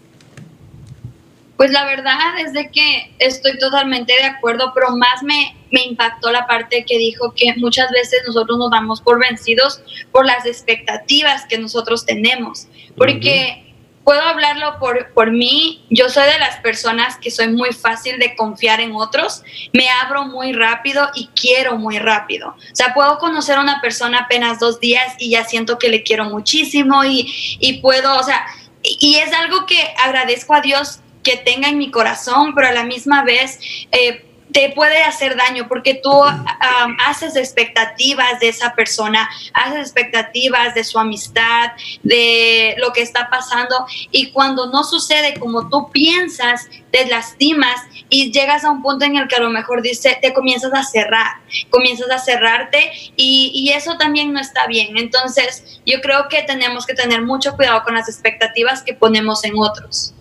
Pues 1.62 1.70
la 1.70 1.86
verdad 1.86 2.40
es 2.40 2.54
de 2.54 2.72
que 2.72 3.14
estoy 3.20 3.56
totalmente 3.60 4.12
de 4.14 4.24
acuerdo, 4.24 4.72
pero 4.74 4.96
más 4.96 5.22
me, 5.22 5.56
me 5.70 5.84
impactó 5.84 6.32
la 6.32 6.48
parte 6.48 6.84
que 6.86 6.98
dijo 6.98 7.36
que 7.36 7.54
muchas 7.58 7.92
veces 7.92 8.24
nosotros 8.26 8.58
nos 8.58 8.72
damos 8.72 9.00
por 9.00 9.20
vencidos 9.20 9.80
por 10.12 10.26
las 10.26 10.48
expectativas 10.48 11.46
que 11.46 11.60
nosotros 11.60 12.04
tenemos. 12.04 12.68
Porque 12.98 13.76
puedo 14.04 14.22
hablarlo 14.22 14.80
por, 14.80 15.14
por 15.14 15.30
mí, 15.30 15.86
yo 15.92 16.10
soy 16.10 16.24
de 16.32 16.40
las 16.40 16.58
personas 16.62 17.18
que 17.18 17.30
soy 17.30 17.50
muy 17.50 17.74
fácil 17.74 18.18
de 18.18 18.36
confiar 18.36 18.82
en 18.82 18.96
otros, 18.96 19.44
me 19.72 19.88
abro 19.88 20.26
muy 20.26 20.54
rápido 20.54 21.12
y 21.14 21.28
quiero 21.40 21.78
muy 21.78 22.00
rápido. 22.00 22.56
O 22.58 22.76
sea, 22.76 22.96
puedo 22.96 23.20
conocer 23.20 23.60
a 23.60 23.62
una 23.62 23.82
persona 23.82 24.22
apenas 24.22 24.58
dos 24.58 24.80
días 24.80 25.14
y 25.20 25.30
ya 25.30 25.44
siento 25.44 25.78
que 25.78 25.90
le 25.90 26.02
quiero 26.02 26.26
muchísimo 26.26 27.06
y, 27.06 27.32
y 27.60 27.82
puedo, 27.82 28.20
o 28.20 28.24
sea, 28.24 28.48
y 28.82 29.18
es 29.18 29.32
algo 29.32 29.68
que 29.68 29.94
agradezco 30.04 30.56
a 30.56 30.62
Dios 30.62 31.02
que 31.24 31.38
tenga 31.38 31.70
en 31.70 31.78
mi 31.78 31.92
corazón, 31.92 32.54
pero 32.56 32.68
a 32.68 32.72
la 32.72 32.84
misma 32.84 33.24
vez... 33.24 33.60
Eh, 33.92 34.26
te 34.52 34.70
puede 34.70 35.02
hacer 35.04 35.38
daño 35.38 35.68
porque 35.68 35.96
tú 35.96 36.12
um, 36.12 36.98
haces 37.06 37.36
expectativas 37.36 38.40
de 38.40 38.50
esa 38.50 38.74
persona, 38.74 39.30
haces 39.54 39.80
expectativas 39.80 40.76
de 40.76 40.84
su 40.84 41.00
amistad, 41.00 41.72
de 42.04 42.76
lo 42.78 42.92
que 42.92 43.02
está 43.02 43.30
pasando 43.30 43.86
y 44.12 44.32
cuando 44.32 44.68
no 44.68 44.84
sucede 44.84 45.40
como 45.40 45.70
tú 45.70 45.90
piensas, 45.92 46.68
te 46.92 47.06
lastimas 47.08 47.80
y 48.10 48.32
llegas 48.32 48.66
a 48.66 48.72
un 48.72 48.82
punto 48.82 49.06
en 49.06 49.16
el 49.16 49.28
que 49.28 49.36
a 49.36 49.42
lo 49.42 49.50
mejor 49.50 49.82
dice, 49.82 50.18
te 50.22 50.34
comienzas 50.34 50.74
a 50.74 50.84
cerrar, 50.84 51.38
comienzas 51.70 52.10
a 52.12 52.20
cerrarte 52.20 52.92
y, 53.16 53.52
y 53.54 53.72
eso 53.72 53.98
también 53.98 54.34
no 54.34 54.40
está 54.40 54.68
bien. 54.68 54.98
Entonces, 54.98 55.82
yo 55.86 56.02
creo 56.02 56.28
que 56.28 56.44
tenemos 56.44 56.86
que 56.86 56.94
tener 56.94 57.22
mucho 57.22 57.56
cuidado 57.56 57.84
con 57.84 57.96
las 57.96 58.10
expectativas 58.10 58.84
que 58.84 58.94
ponemos 58.94 59.46
en 59.46 59.54
otros. 59.58 60.14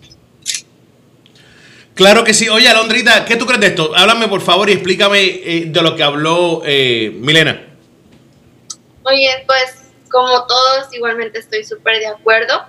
Claro 1.95 2.23
que 2.23 2.33
sí. 2.33 2.47
Oye, 2.49 2.67
Alondrita, 2.67 3.25
¿qué 3.25 3.35
tú 3.35 3.45
crees 3.45 3.61
de 3.61 3.67
esto? 3.67 3.91
Háblame, 3.95 4.27
por 4.27 4.41
favor, 4.41 4.69
y 4.69 4.73
explícame 4.73 5.19
eh, 5.21 5.63
de 5.67 5.81
lo 5.81 5.95
que 5.95 6.03
habló 6.03 6.61
eh, 6.65 7.11
Milena. 7.13 7.67
Oye, 9.03 9.43
pues 9.45 9.91
como 10.09 10.45
todos, 10.45 10.93
igualmente 10.93 11.39
estoy 11.39 11.63
súper 11.63 11.99
de 11.99 12.07
acuerdo. 12.07 12.63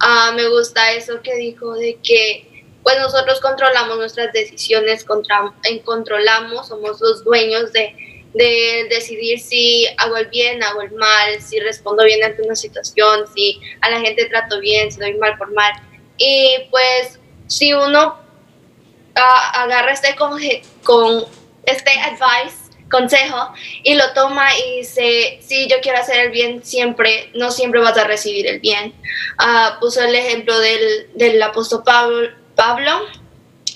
Ah, 0.00 0.32
me 0.34 0.48
gusta 0.48 0.92
eso 0.92 1.22
que 1.22 1.34
dijo 1.36 1.74
de 1.74 1.98
que 2.02 2.64
pues 2.82 2.98
nosotros 2.98 3.40
controlamos 3.40 3.96
nuestras 3.98 4.32
decisiones, 4.32 5.04
contra, 5.04 5.52
controlamos, 5.84 6.68
somos 6.68 7.00
los 7.00 7.24
dueños 7.24 7.72
de, 7.72 7.96
de 8.32 8.86
decidir 8.88 9.40
si 9.40 9.86
hago 9.96 10.16
el 10.16 10.28
bien, 10.28 10.62
hago 10.62 10.82
el 10.82 10.92
mal, 10.92 11.40
si 11.40 11.58
respondo 11.58 12.04
bien 12.04 12.22
ante 12.22 12.42
una 12.42 12.54
situación, 12.54 13.24
si 13.34 13.60
a 13.80 13.90
la 13.90 14.00
gente 14.00 14.26
trato 14.26 14.60
bien, 14.60 14.92
si 14.92 15.00
doy 15.00 15.14
mal 15.14 15.36
por 15.36 15.52
mal. 15.52 15.72
Y 16.16 16.68
pues 16.70 17.18
si 17.48 17.72
uno 17.72 18.25
uh, 19.16 19.58
agarra 19.58 19.92
este 19.92 20.14
con, 20.14 20.38
este 21.64 21.90
advice, 21.90 22.56
consejo, 22.90 23.52
y 23.82 23.94
lo 23.94 24.12
toma 24.12 24.56
y 24.56 24.78
dice, 24.78 25.38
sí, 25.42 25.66
yo 25.68 25.76
quiero 25.82 25.98
hacer 25.98 26.26
el 26.26 26.30
bien 26.30 26.64
siempre, 26.64 27.30
no 27.34 27.50
siempre 27.50 27.80
vas 27.80 27.98
a 27.98 28.04
recibir 28.04 28.46
el 28.46 28.60
bien. 28.60 28.94
Uh, 29.40 29.80
puso 29.80 30.02
el 30.02 30.14
ejemplo 30.14 30.58
del, 30.58 31.10
del 31.14 31.42
apóstol 31.42 31.82
Pablo, 31.84 32.28
Pablo, 32.54 33.02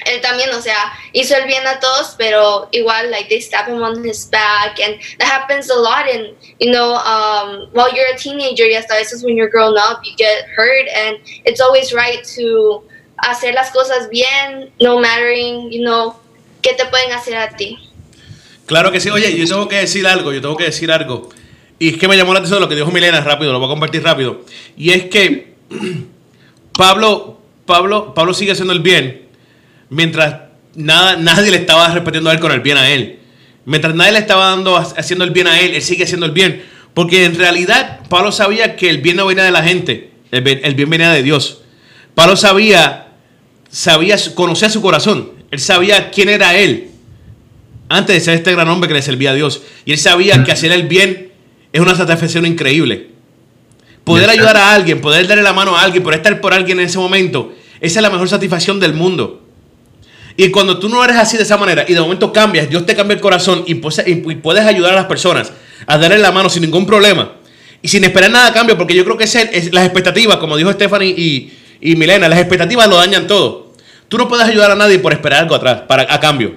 él 0.07 0.21
también, 0.21 0.51
o 0.51 0.61
sea, 0.61 0.93
hizo 1.13 1.37
el 1.37 1.45
bien 1.45 1.67
a 1.67 1.79
todos, 1.79 2.15
pero 2.17 2.69
igual, 2.73 3.11
like, 3.11 3.29
they 3.29 3.41
stab 3.41 3.69
him 3.69 3.83
on 3.83 4.03
his 4.05 4.25
back, 4.31 4.79
and 4.81 4.99
that 5.19 5.27
happens 5.27 5.71
a 5.71 5.79
lot, 5.79 6.07
and, 6.09 6.35
you 6.59 6.71
know, 6.71 6.95
um, 6.95 7.69
while 7.73 7.93
you're 7.95 8.09
a 8.13 8.17
teenager, 8.17 8.67
y 8.67 8.75
hasta 8.75 8.95
veces 8.95 9.23
when 9.23 9.37
you're 9.37 9.51
grown 9.51 9.77
up, 9.77 10.01
you 10.05 10.17
get 10.17 10.47
hurt, 10.57 10.89
and 10.95 11.19
it's 11.45 11.61
always 11.61 11.93
right 11.93 12.25
to 12.25 12.83
hacer 13.23 13.55
las 13.55 13.71
cosas 13.71 14.09
bien, 14.11 14.71
no 14.81 14.99
mattering, 14.99 15.71
you 15.71 15.81
know, 15.81 16.15
qué 16.63 16.75
te 16.75 16.87
pueden 16.87 17.13
hacer 17.13 17.37
a 17.37 17.57
ti. 17.57 17.79
Claro 18.67 18.93
que 18.93 19.01
sí. 19.01 19.11
Oye, 19.11 19.37
yo 19.37 19.47
tengo 19.47 19.69
que 19.69 19.77
decir 19.77 20.07
algo, 20.07 20.33
yo 20.33 20.41
tengo 20.41 20.57
que 20.57 20.65
decir 20.65 20.93
algo. 20.93 21.29
Y 21.79 21.91
es 21.91 21.97
que 21.97 22.07
me 22.09 22.17
llamó 22.17 22.33
la 22.33 22.41
atención 22.41 22.61
lo 22.61 22.69
que 22.69 22.77
dijo 22.77 22.91
Milena 22.91 23.21
rápido, 23.21 23.53
lo 23.53 23.59
voy 23.59 23.67
a 23.67 23.71
compartir 23.71 24.03
rápido. 24.03 24.43
Y 24.77 24.91
es 24.91 25.07
que 25.07 25.55
Pablo, 26.73 27.41
Pablo, 27.67 28.15
Pablo 28.15 28.35
sigue 28.35 28.53
haciendo 28.53 28.73
el 28.73 28.81
bien 28.81 29.29
mientras 29.89 30.43
nada, 30.75 31.17
nadie 31.17 31.51
le 31.51 31.59
estaba 31.59 31.89
repitiendo 31.89 32.31
a 32.31 32.33
él 32.33 32.41
con 32.41 32.53
el 32.53 32.61
bien 32.61 32.77
a 32.77 32.89
él. 32.89 33.19
Mientras 33.65 33.95
nadie 33.95 34.13
le 34.13 34.19
estaba 34.19 34.47
dando 34.47 34.77
haciendo 34.77 35.25
el 35.25 35.31
bien 35.31 35.47
a 35.47 35.61
él, 35.61 35.75
él 35.75 35.83
sigue 35.83 36.05
haciendo 36.05 36.27
el 36.27 36.33
bien. 36.33 36.65
Porque 36.95 37.25
en 37.25 37.37
realidad 37.37 38.01
Pablo 38.09 38.33
sabía 38.33 38.77
que 38.77 38.89
el 38.89 38.99
bien 38.99 39.17
no 39.17 39.27
venía 39.27 39.45
de 39.45 39.51
la 39.51 39.63
gente, 39.63 40.11
el 40.31 40.43
bien, 40.43 40.61
el 40.65 40.75
bien 40.75 40.91
venía 40.91 41.11
de 41.11 41.23
Dios. 41.23 41.63
Pablo 42.15 42.37
sabía 42.37 43.10
sabía, 43.71 44.17
conocía 44.35 44.69
su 44.69 44.83
corazón. 44.83 45.31
Él 45.51 45.59
sabía 45.59 46.11
quién 46.11 46.29
era 46.29 46.57
él 46.57 46.89
antes 47.89 48.15
de 48.15 48.21
ser 48.21 48.35
este 48.35 48.53
gran 48.53 48.69
hombre 48.69 48.89
que 48.89 48.95
le 48.95 49.03
servía 49.03 49.31
a 49.31 49.35
Dios. 49.35 49.63
Y 49.85 49.93
él 49.93 49.99
sabía 49.99 50.45
que 50.45 50.53
hacer 50.53 50.71
el 50.73 50.85
bien 50.85 51.33
es 51.73 51.81
una 51.81 51.95
satisfacción 51.95 52.47
increíble. 52.47 53.09
Poder 54.05 54.31
ayudar 54.31 54.57
a 54.57 54.73
alguien, 54.73 55.01
poder 55.01 55.27
darle 55.27 55.43
la 55.43 55.53
mano 55.53 55.77
a 55.77 55.83
alguien, 55.83 56.03
poder 56.03 56.19
estar 56.21 56.41
por 56.41 56.55
alguien 56.55 56.81
en 56.81 56.87
ese 56.87 56.99
momento, 56.99 57.53
esa 57.81 57.99
es 57.99 58.03
la 58.03 58.11
mejor 58.11 58.29
satisfacción 58.29 58.81
del 58.81 58.95
mundo. 58.95 59.43
Y 60.37 60.51
cuando 60.51 60.79
tú 60.79 60.89
no 60.89 61.05
eres 61.05 61.17
así 61.17 61.37
de 61.37 61.43
esa 61.43 61.57
manera 61.57 61.85
y 61.87 61.95
de 61.95 62.01
momento 62.01 62.33
cambias, 62.33 62.69
Dios 62.71 62.87
te 62.87 62.97
cambia 62.97 63.15
el 63.15 63.21
corazón 63.21 63.65
y, 63.67 63.75
pues- 63.75 64.03
puedes 64.43 64.65
ayudar 64.65 64.93
a 64.93 64.97
las 64.97 65.07
personas 65.07 65.53
a 65.87 65.99
darle 65.99 66.19
la 66.19 66.33
mano 66.33 66.49
sin 66.49 66.63
ningún 66.63 66.87
problema 66.87 67.33
y 67.83 67.89
sin 67.89 68.05
esperar 68.05 68.31
nada 68.31 68.49
a 68.49 68.53
cambio, 68.53 68.79
porque 68.79 68.95
yo 68.95 69.05
creo 69.05 69.17
que 69.17 69.25
es, 69.25 69.35
es 69.35 69.73
las 69.73 69.85
expectativas, 69.85 70.39
como 70.39 70.57
dijo 70.57 70.73
Stephanie 70.73 71.11
y, 71.11 71.53
y 71.81 71.97
Milena, 71.97 72.29
las 72.29 72.39
expectativas 72.39 72.89
lo 72.89 72.97
dañan 72.97 73.27
todo. 73.27 73.73
Tú 74.09 74.19
no 74.19 74.29
puedes 74.29 74.47
ayudar 74.47 74.71
a 74.71 74.75
nadie 74.75 74.99
por 74.99 75.13
esperar 75.13 75.41
algo 75.41 75.55
atrás, 75.55 75.83
para, 75.87 76.13
a 76.13 76.21
cambio. 76.21 76.57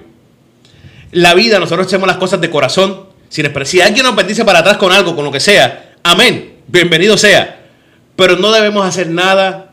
La 1.12 1.34
vida, 1.34 1.58
nosotros 1.58 1.86
hacemos 1.86 2.08
las 2.08 2.16
cosas 2.16 2.40
de 2.40 2.50
corazón, 2.50 3.06
sin 3.28 3.46
esperar. 3.46 3.66
Si 3.66 3.80
alguien 3.80 4.04
nos 4.04 4.16
bendice 4.16 4.44
para 4.44 4.58
atrás 4.58 4.76
con 4.76 4.92
algo, 4.92 5.14
con 5.14 5.24
lo 5.24 5.30
que 5.30 5.40
sea, 5.40 5.94
amén, 6.02 6.56
bienvenido 6.66 7.16
sea. 7.16 7.60
Pero 8.16 8.36
no 8.36 8.50
debemos 8.50 8.84
hacer 8.86 9.08
nada 9.08 9.72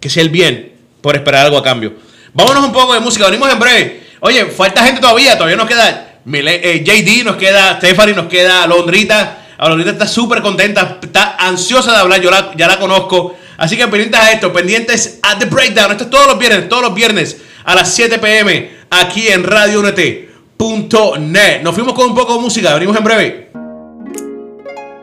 que 0.00 0.08
sea 0.08 0.22
el 0.22 0.30
bien 0.30 0.72
por 1.00 1.16
esperar 1.16 1.46
algo 1.46 1.58
a 1.58 1.62
cambio. 1.62 1.94
Vámonos 2.32 2.64
un 2.64 2.72
poco 2.72 2.94
de 2.94 3.00
música, 3.00 3.26
venimos 3.26 3.52
en 3.52 3.58
breve. 3.58 4.02
Oye, 4.20 4.46
falta 4.46 4.84
gente 4.84 5.00
todavía, 5.00 5.34
todavía 5.36 5.56
nos 5.56 5.68
queda 5.68 6.20
eh, 6.32 6.82
JD, 6.84 7.24
nos 7.24 7.36
queda 7.36 7.76
Stephanie, 7.76 8.14
nos 8.14 8.26
queda 8.26 8.66
Londrita. 8.66 9.38
Londrita 9.58 9.92
está 9.92 10.06
súper 10.06 10.42
contenta, 10.42 10.98
está 11.00 11.36
ansiosa 11.38 11.92
de 11.92 11.98
hablar, 11.98 12.20
yo 12.20 12.30
ya 12.56 12.66
la 12.66 12.78
conozco. 12.78 13.36
Así 13.56 13.76
que 13.76 13.86
pendientes 13.88 14.20
a 14.20 14.32
esto, 14.32 14.52
pendientes 14.52 15.18
a 15.22 15.38
The 15.38 15.46
Breakdown. 15.46 15.92
Esto 15.92 16.04
es 16.04 16.10
todos 16.10 16.26
los 16.26 16.38
viernes, 16.38 16.68
todos 16.68 16.82
los 16.82 16.94
viernes 16.94 17.36
a 17.64 17.74
las 17.74 17.94
7 17.94 18.18
pm 18.18 18.70
aquí 18.90 19.28
en 19.28 19.42
Radio 19.42 19.82
net 19.82 21.62
Nos 21.62 21.74
fuimos 21.74 21.94
con 21.94 22.10
un 22.10 22.14
poco 22.14 22.34
de 22.34 22.40
música, 22.40 22.72
venimos 22.74 22.96
en 22.96 23.04
breve. 23.04 23.50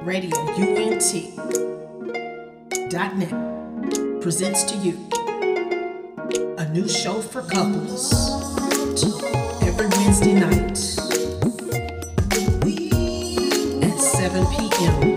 Radio 0.05 0.29
UNT.net 0.57 1.13
presents 4.21 4.63
to 4.63 4.75
you 4.77 4.93
a 6.57 6.65
new 6.69 6.87
show 6.87 7.21
for 7.21 7.41
couples 7.41 8.11
every 9.63 9.87
Wednesday 9.97 10.33
night 10.33 10.71
at 13.81 13.99
7 13.99 14.45
p.m. 14.47 15.12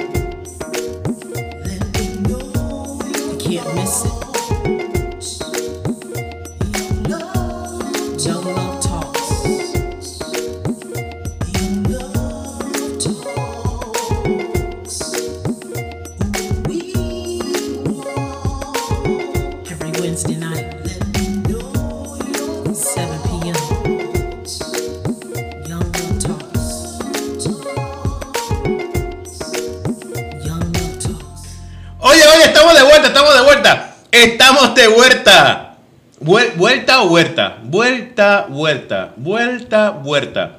Estamos 34.10 34.74
de 34.74 34.88
vuelta. 34.88 35.76
Vuelta 36.20 37.02
o 37.02 37.08
vuelta. 37.08 37.58
Vuelta, 37.62 38.46
vuelta. 38.48 39.12
Vuelta, 39.16 39.90
vuelta. 39.90 40.58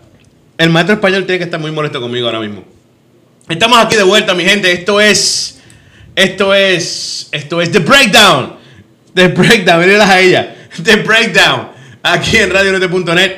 El 0.58 0.70
maestro 0.70 0.96
español 0.96 1.26
tiene 1.26 1.40
que 1.40 1.46
estar 1.46 1.60
muy 1.60 1.72
molesto 1.72 2.00
conmigo 2.00 2.28
ahora 2.28 2.40
mismo. 2.40 2.64
Estamos 3.50 3.80
aquí 3.80 3.96
de 3.96 4.04
vuelta, 4.04 4.36
mi 4.36 4.44
gente. 4.44 4.72
Esto 4.72 5.02
es. 5.02 5.60
Esto 6.16 6.54
es. 6.54 7.30
Esto 7.32 7.62
es 7.62 7.72
The 7.72 7.80
Breakdown. 7.80 8.56
The 9.16 9.30
Breakdown. 9.30 9.80
Mírenlas 9.80 10.10
a 10.10 10.20
ella. 10.20 10.56
The 10.84 10.98
Breakdown. 10.98 11.70
Aquí 12.04 12.38
en 12.38 12.52
radionote.net. 12.52 13.32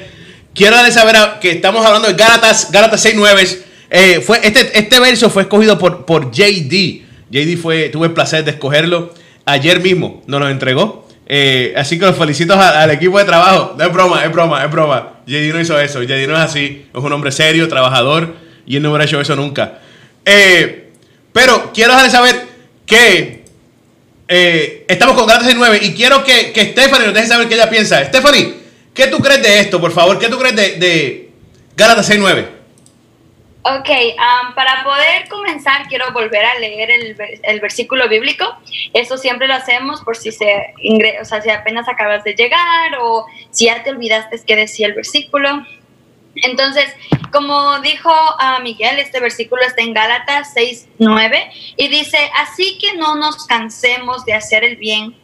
Quiero 0.53 0.75
darles 0.75 0.95
saber 0.95 1.15
que 1.39 1.51
estamos 1.51 1.85
hablando 1.85 2.09
de 2.09 2.15
Gálatas, 2.15 2.69
Gálatas 2.69 3.05
6.9. 3.05 3.59
Eh, 3.91 4.19
fue, 4.19 4.39
este, 4.43 4.77
este 4.77 4.99
verso 4.99 5.29
fue 5.29 5.43
escogido 5.43 5.79
por, 5.79 6.05
por 6.05 6.31
JD. 6.31 7.08
JD 7.31 7.57
fue, 7.57 7.89
tuve 7.89 8.07
el 8.07 8.13
placer 8.13 8.43
de 8.43 8.51
escogerlo 8.51 9.13
ayer 9.49 9.81
mismo 9.81 10.23
nos 10.27 10.39
lo 10.39 10.49
entregó. 10.49 11.07
Eh, 11.31 11.73
así 11.77 11.99
que 11.99 12.05
los 12.05 12.17
felicito 12.17 12.59
al 12.59 12.89
equipo 12.91 13.19
de 13.19 13.25
trabajo. 13.25 13.75
No 13.77 13.83
es 13.83 13.93
broma, 13.93 14.23
es 14.23 14.31
broma, 14.31 14.63
es 14.63 14.71
broma. 14.71 15.13
JD 15.27 15.53
no 15.53 15.61
hizo 15.61 15.79
eso. 15.79 16.01
JD 16.01 16.27
no 16.27 16.35
es 16.35 16.41
así. 16.41 16.85
Es 16.93 17.01
un 17.01 17.11
hombre 17.11 17.31
serio, 17.31 17.67
trabajador. 17.67 18.35
Y 18.65 18.77
él 18.77 18.83
no 18.83 18.89
hubiera 18.89 19.05
hecho 19.05 19.21
eso 19.21 19.35
nunca. 19.35 19.79
Eh, 20.25 20.89
pero 21.31 21.71
quiero 21.73 21.91
dejarles 21.91 22.11
saber 22.11 22.47
que 22.85 23.43
eh, 24.27 24.85
estamos 24.87 25.15
con 25.15 25.27
Gálatas 25.27 25.53
9 25.55 25.79
y 25.83 25.93
quiero 25.93 26.23
que, 26.23 26.51
que 26.51 26.71
Stephanie 26.71 27.05
nos 27.05 27.13
deje 27.13 27.27
saber 27.27 27.47
qué 27.47 27.55
ella 27.55 27.69
piensa. 27.69 28.03
Stephanie, 28.05 28.55
¿qué 28.93 29.07
tú 29.07 29.19
crees 29.19 29.41
de 29.41 29.59
esto, 29.59 29.79
por 29.79 29.91
favor? 29.91 30.17
¿Qué 30.17 30.27
tú 30.27 30.37
crees 30.37 30.55
de, 30.55 30.77
de 30.77 31.29
Gálatas 31.75 32.09
6.9? 32.09 32.58
Ok, 33.61 33.89
para 34.55 34.83
poder 34.85 35.27
comenzar 35.29 35.87
quiero 35.89 36.11
volver 36.13 36.45
a 36.45 36.57
leer 36.59 36.89
el, 36.91 37.59
versículo 37.59 38.07
bíblico. 38.07 38.45
Eso 38.93 39.17
siempre 39.17 39.47
lo 39.47 39.53
hacemos 39.53 40.01
por 40.01 40.15
si 40.15 40.31
se 40.31 40.73
o 41.21 41.25
sea, 41.25 41.41
si 41.41 41.49
apenas 41.49 41.89
acabas 41.89 42.23
de 42.23 42.35
llegar 42.35 42.93
o 43.01 43.25
si 43.51 43.65
ya 43.65 43.83
te 43.83 43.89
olvidaste 43.89 44.39
que 44.45 44.55
decía 44.55 44.87
el 44.87 44.93
versículo. 44.93 45.65
Entonces, 46.35 46.85
como 47.33 47.79
dijo 47.79 48.09
uh, 48.09 48.61
Miguel, 48.63 48.97
este 48.99 49.19
versículo 49.19 49.61
está 49.63 49.81
en 49.81 49.93
Gálatas 49.93 50.55
6:9 50.55 51.51
y 51.75 51.87
dice, 51.89 52.17
así 52.37 52.77
que 52.79 52.95
no 52.95 53.15
nos 53.15 53.45
cansemos 53.45 54.23
de 54.23 54.35
hacer 54.35 54.63
el 54.63 54.77
bien 54.77 55.15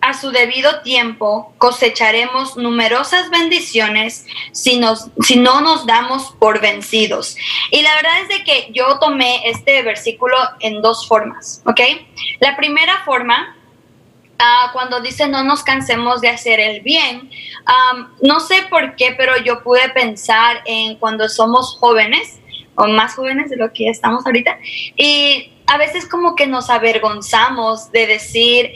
a 0.00 0.14
su 0.14 0.30
debido 0.30 0.80
tiempo 0.80 1.52
cosecharemos 1.58 2.56
numerosas 2.56 3.30
bendiciones 3.30 4.26
si, 4.52 4.78
nos, 4.78 5.08
si 5.22 5.36
no 5.36 5.60
nos 5.60 5.86
damos 5.86 6.32
por 6.38 6.60
vencidos. 6.60 7.36
Y 7.70 7.82
la 7.82 7.94
verdad 7.94 8.22
es 8.22 8.28
de 8.28 8.44
que 8.44 8.68
yo 8.72 8.98
tomé 8.98 9.48
este 9.48 9.82
versículo 9.82 10.36
en 10.60 10.80
dos 10.80 11.06
formas, 11.06 11.62
¿ok? 11.66 11.80
La 12.40 12.56
primera 12.56 13.02
forma, 13.04 13.56
uh, 14.38 14.72
cuando 14.72 15.00
dice 15.00 15.28
no 15.28 15.44
nos 15.44 15.62
cansemos 15.62 16.20
de 16.20 16.28
hacer 16.28 16.60
el 16.60 16.80
bien, 16.80 17.30
no 18.22 18.40
sé 18.40 18.62
por 18.70 18.96
qué, 18.96 19.14
pero 19.16 19.36
yo 19.38 19.62
pude 19.62 19.88
pensar 19.90 20.62
en 20.64 20.96
cuando 20.96 21.28
somos 21.28 21.76
jóvenes 21.78 22.40
o 22.74 22.88
más 22.88 23.14
jóvenes 23.14 23.50
de 23.50 23.56
lo 23.56 23.72
que 23.72 23.88
estamos 23.88 24.24
ahorita. 24.26 24.58
Y 24.96 25.52
a 25.70 25.76
veces 25.76 26.04
como 26.04 26.34
que 26.34 26.48
nos 26.48 26.68
avergonzamos 26.68 27.92
de 27.92 28.08
decir, 28.08 28.72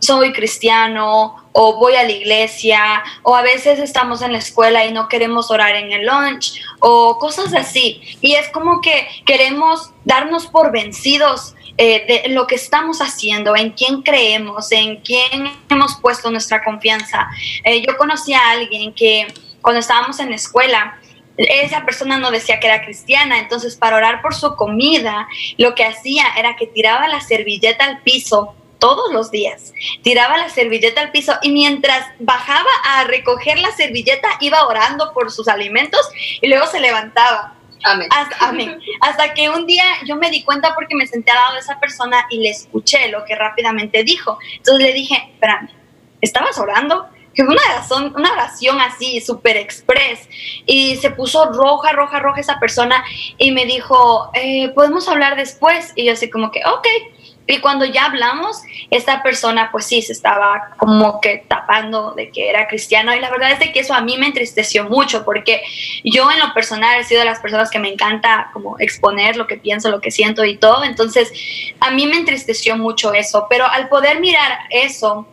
soy 0.00 0.34
cristiano 0.34 1.36
o 1.52 1.78
voy 1.78 1.94
a 1.94 2.02
la 2.02 2.12
iglesia, 2.12 3.02
o 3.22 3.34
a 3.34 3.40
veces 3.40 3.78
estamos 3.78 4.20
en 4.20 4.32
la 4.32 4.38
escuela 4.38 4.84
y 4.84 4.92
no 4.92 5.08
queremos 5.08 5.50
orar 5.50 5.76
en 5.76 5.90
el 5.90 6.04
lunch, 6.04 6.60
o 6.80 7.16
cosas 7.18 7.54
así. 7.54 8.02
Y 8.20 8.34
es 8.34 8.50
como 8.50 8.82
que 8.82 9.08
queremos 9.24 9.92
darnos 10.04 10.46
por 10.46 10.72
vencidos 10.72 11.54
eh, 11.78 12.04
de 12.06 12.28
lo 12.34 12.46
que 12.46 12.56
estamos 12.56 12.98
haciendo, 12.98 13.56
en 13.56 13.70
quién 13.70 14.02
creemos, 14.02 14.70
en 14.72 14.98
quién 14.98 15.50
hemos 15.70 15.96
puesto 16.02 16.30
nuestra 16.30 16.62
confianza. 16.62 17.28
Eh, 17.64 17.80
yo 17.80 17.96
conocí 17.96 18.34
a 18.34 18.50
alguien 18.50 18.92
que 18.92 19.26
cuando 19.62 19.80
estábamos 19.80 20.20
en 20.20 20.28
la 20.28 20.36
escuela, 20.36 20.98
esa 21.38 21.84
persona 21.84 22.18
no 22.18 22.30
decía 22.30 22.58
que 22.60 22.66
era 22.66 22.82
cristiana, 22.82 23.38
entonces 23.38 23.76
para 23.76 23.96
orar 23.96 24.20
por 24.20 24.34
su 24.34 24.56
comida, 24.56 25.28
lo 25.56 25.74
que 25.74 25.84
hacía 25.84 26.24
era 26.36 26.56
que 26.56 26.66
tiraba 26.66 27.06
la 27.08 27.20
servilleta 27.20 27.84
al 27.84 28.02
piso 28.02 28.54
todos 28.78 29.12
los 29.12 29.30
días. 29.30 29.72
Tiraba 30.02 30.36
la 30.36 30.48
servilleta 30.48 31.00
al 31.00 31.10
piso 31.10 31.34
y 31.42 31.50
mientras 31.50 32.06
bajaba 32.18 32.70
a 32.84 33.04
recoger 33.04 33.58
la 33.58 33.70
servilleta 33.72 34.28
iba 34.40 34.66
orando 34.66 35.12
por 35.12 35.30
sus 35.30 35.48
alimentos 35.48 36.00
y 36.40 36.48
luego 36.48 36.66
se 36.66 36.80
levantaba. 36.80 37.54
Amén. 37.84 38.08
Hasta, 38.10 38.48
amén. 38.48 38.80
Hasta 39.00 39.34
que 39.34 39.48
un 39.50 39.66
día 39.66 39.84
yo 40.04 40.16
me 40.16 40.30
di 40.30 40.42
cuenta 40.42 40.74
porque 40.74 40.96
me 40.96 41.06
senté 41.06 41.30
al 41.30 41.36
lado 41.36 41.54
de 41.54 41.60
esa 41.60 41.78
persona 41.78 42.26
y 42.30 42.38
le 42.38 42.50
escuché 42.50 43.08
lo 43.08 43.24
que 43.24 43.36
rápidamente 43.36 44.02
dijo. 44.02 44.38
Entonces 44.56 44.84
le 44.84 44.92
dije, 44.92 45.14
espérame, 45.32 45.70
¿estabas 46.20 46.58
orando? 46.58 47.08
Que 47.38 47.44
fue 47.44 47.54
una 47.54 47.62
oración, 47.72 48.12
una 48.16 48.32
oración 48.32 48.80
así, 48.80 49.20
súper 49.20 49.56
express. 49.56 50.28
Y 50.66 50.96
se 50.96 51.12
puso 51.12 51.52
roja, 51.52 51.92
roja, 51.92 52.18
roja 52.18 52.40
esa 52.40 52.58
persona 52.58 53.04
y 53.36 53.52
me 53.52 53.64
dijo, 53.64 54.28
eh, 54.34 54.70
¿podemos 54.70 55.08
hablar 55.08 55.36
después? 55.36 55.92
Y 55.94 56.06
yo 56.06 56.14
así 56.14 56.28
como 56.30 56.50
que, 56.50 56.62
ok. 56.66 56.88
Y 57.46 57.60
cuando 57.60 57.84
ya 57.84 58.06
hablamos, 58.06 58.60
esta 58.90 59.22
persona 59.22 59.68
pues 59.70 59.86
sí 59.86 60.02
se 60.02 60.14
estaba 60.14 60.70
como 60.78 61.20
que 61.20 61.44
tapando 61.46 62.10
de 62.12 62.32
que 62.32 62.50
era 62.50 62.66
cristiano 62.66 63.14
y 63.14 63.20
la 63.20 63.30
verdad 63.30 63.52
es 63.52 63.70
que 63.70 63.80
eso 63.80 63.94
a 63.94 64.00
mí 64.00 64.18
me 64.18 64.26
entristeció 64.26 64.84
mucho 64.84 65.24
porque 65.24 65.62
yo 66.04 66.30
en 66.32 66.40
lo 66.40 66.52
personal 66.52 67.00
he 67.00 67.04
sido 67.04 67.20
de 67.20 67.26
las 67.26 67.38
personas 67.38 67.70
que 67.70 67.78
me 67.78 67.90
encanta 67.90 68.50
como 68.52 68.78
exponer 68.80 69.36
lo 69.36 69.46
que 69.46 69.56
pienso, 69.56 69.88
lo 69.90 70.02
que 70.02 70.10
siento 70.10 70.44
y 70.44 70.58
todo, 70.58 70.84
entonces 70.84 71.32
a 71.80 71.90
mí 71.90 72.06
me 72.06 72.18
entristeció 72.18 72.76
mucho 72.76 73.14
eso, 73.14 73.46
pero 73.48 73.64
al 73.64 73.88
poder 73.88 74.20
mirar 74.20 74.58
eso, 74.68 75.26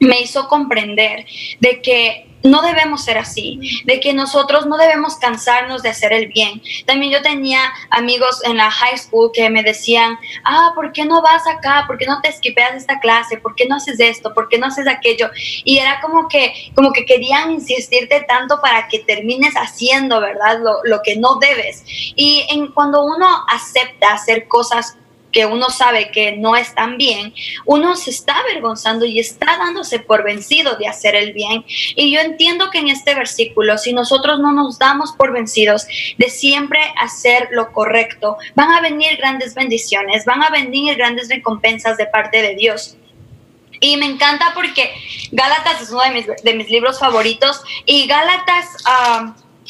me 0.00 0.20
hizo 0.20 0.48
comprender 0.48 1.26
de 1.60 1.80
que 1.80 2.26
no 2.46 2.62
debemos 2.62 3.04
ser 3.04 3.18
así, 3.18 3.58
de 3.84 4.00
que 4.00 4.12
nosotros 4.12 4.66
no 4.66 4.76
debemos 4.76 5.16
cansarnos 5.16 5.82
de 5.82 5.90
hacer 5.90 6.12
el 6.12 6.28
bien. 6.28 6.62
También 6.86 7.12
yo 7.12 7.22
tenía 7.22 7.60
amigos 7.90 8.40
en 8.44 8.56
la 8.56 8.70
high 8.70 8.96
school 8.96 9.30
que 9.32 9.50
me 9.50 9.62
decían, 9.62 10.18
ah, 10.44 10.72
¿por 10.74 10.92
qué 10.92 11.04
no 11.04 11.22
vas 11.22 11.46
acá? 11.46 11.84
¿Por 11.86 11.98
qué 11.98 12.06
no 12.06 12.20
te 12.20 12.28
esquipeas 12.28 12.74
esta 12.74 13.00
clase? 13.00 13.38
¿Por 13.38 13.54
qué 13.54 13.66
no 13.66 13.76
haces 13.76 13.98
esto? 14.00 14.32
¿Por 14.32 14.48
qué 14.48 14.58
no 14.58 14.66
haces 14.66 14.86
aquello? 14.86 15.30
Y 15.64 15.78
era 15.78 16.00
como 16.00 16.28
que, 16.28 16.70
como 16.74 16.92
que 16.92 17.04
querían 17.04 17.50
insistirte 17.50 18.24
tanto 18.28 18.60
para 18.60 18.88
que 18.88 19.00
termines 19.00 19.54
haciendo, 19.54 20.20
¿verdad? 20.20 20.60
Lo, 20.60 20.80
lo 20.84 21.02
que 21.02 21.16
no 21.16 21.36
debes. 21.36 21.82
Y 21.86 22.46
en, 22.50 22.68
cuando 22.68 23.04
uno 23.04 23.26
acepta 23.48 24.12
hacer 24.12 24.46
cosas 24.46 24.96
que 25.32 25.46
uno 25.46 25.70
sabe 25.70 26.10
que 26.10 26.36
no 26.36 26.56
están 26.56 26.96
bien, 26.96 27.34
uno 27.64 27.96
se 27.96 28.10
está 28.10 28.38
avergonzando 28.38 29.04
y 29.04 29.18
está 29.18 29.56
dándose 29.58 29.98
por 29.98 30.24
vencido 30.24 30.76
de 30.76 30.88
hacer 30.88 31.14
el 31.14 31.32
bien. 31.32 31.64
Y 31.94 32.12
yo 32.12 32.20
entiendo 32.20 32.70
que 32.70 32.78
en 32.78 32.88
este 32.88 33.14
versículo, 33.14 33.76
si 33.78 33.92
nosotros 33.92 34.40
no 34.40 34.52
nos 34.52 34.78
damos 34.78 35.12
por 35.12 35.32
vencidos 35.32 35.86
de 36.16 36.30
siempre 36.30 36.80
hacer 36.98 37.48
lo 37.50 37.72
correcto, 37.72 38.36
van 38.54 38.72
a 38.72 38.80
venir 38.80 39.16
grandes 39.16 39.54
bendiciones, 39.54 40.24
van 40.24 40.42
a 40.42 40.50
venir 40.50 40.96
grandes 40.96 41.28
recompensas 41.28 41.96
de 41.96 42.06
parte 42.06 42.40
de 42.42 42.54
Dios. 42.54 42.96
Y 43.80 43.96
me 43.96 44.06
encanta 44.06 44.52
porque 44.54 44.90
Gálatas 45.32 45.82
es 45.82 45.90
uno 45.90 46.02
de 46.02 46.10
mis, 46.10 46.26
de 46.26 46.54
mis 46.54 46.70
libros 46.70 46.98
favoritos 46.98 47.60
y 47.84 48.06
Gálatas 48.06 48.66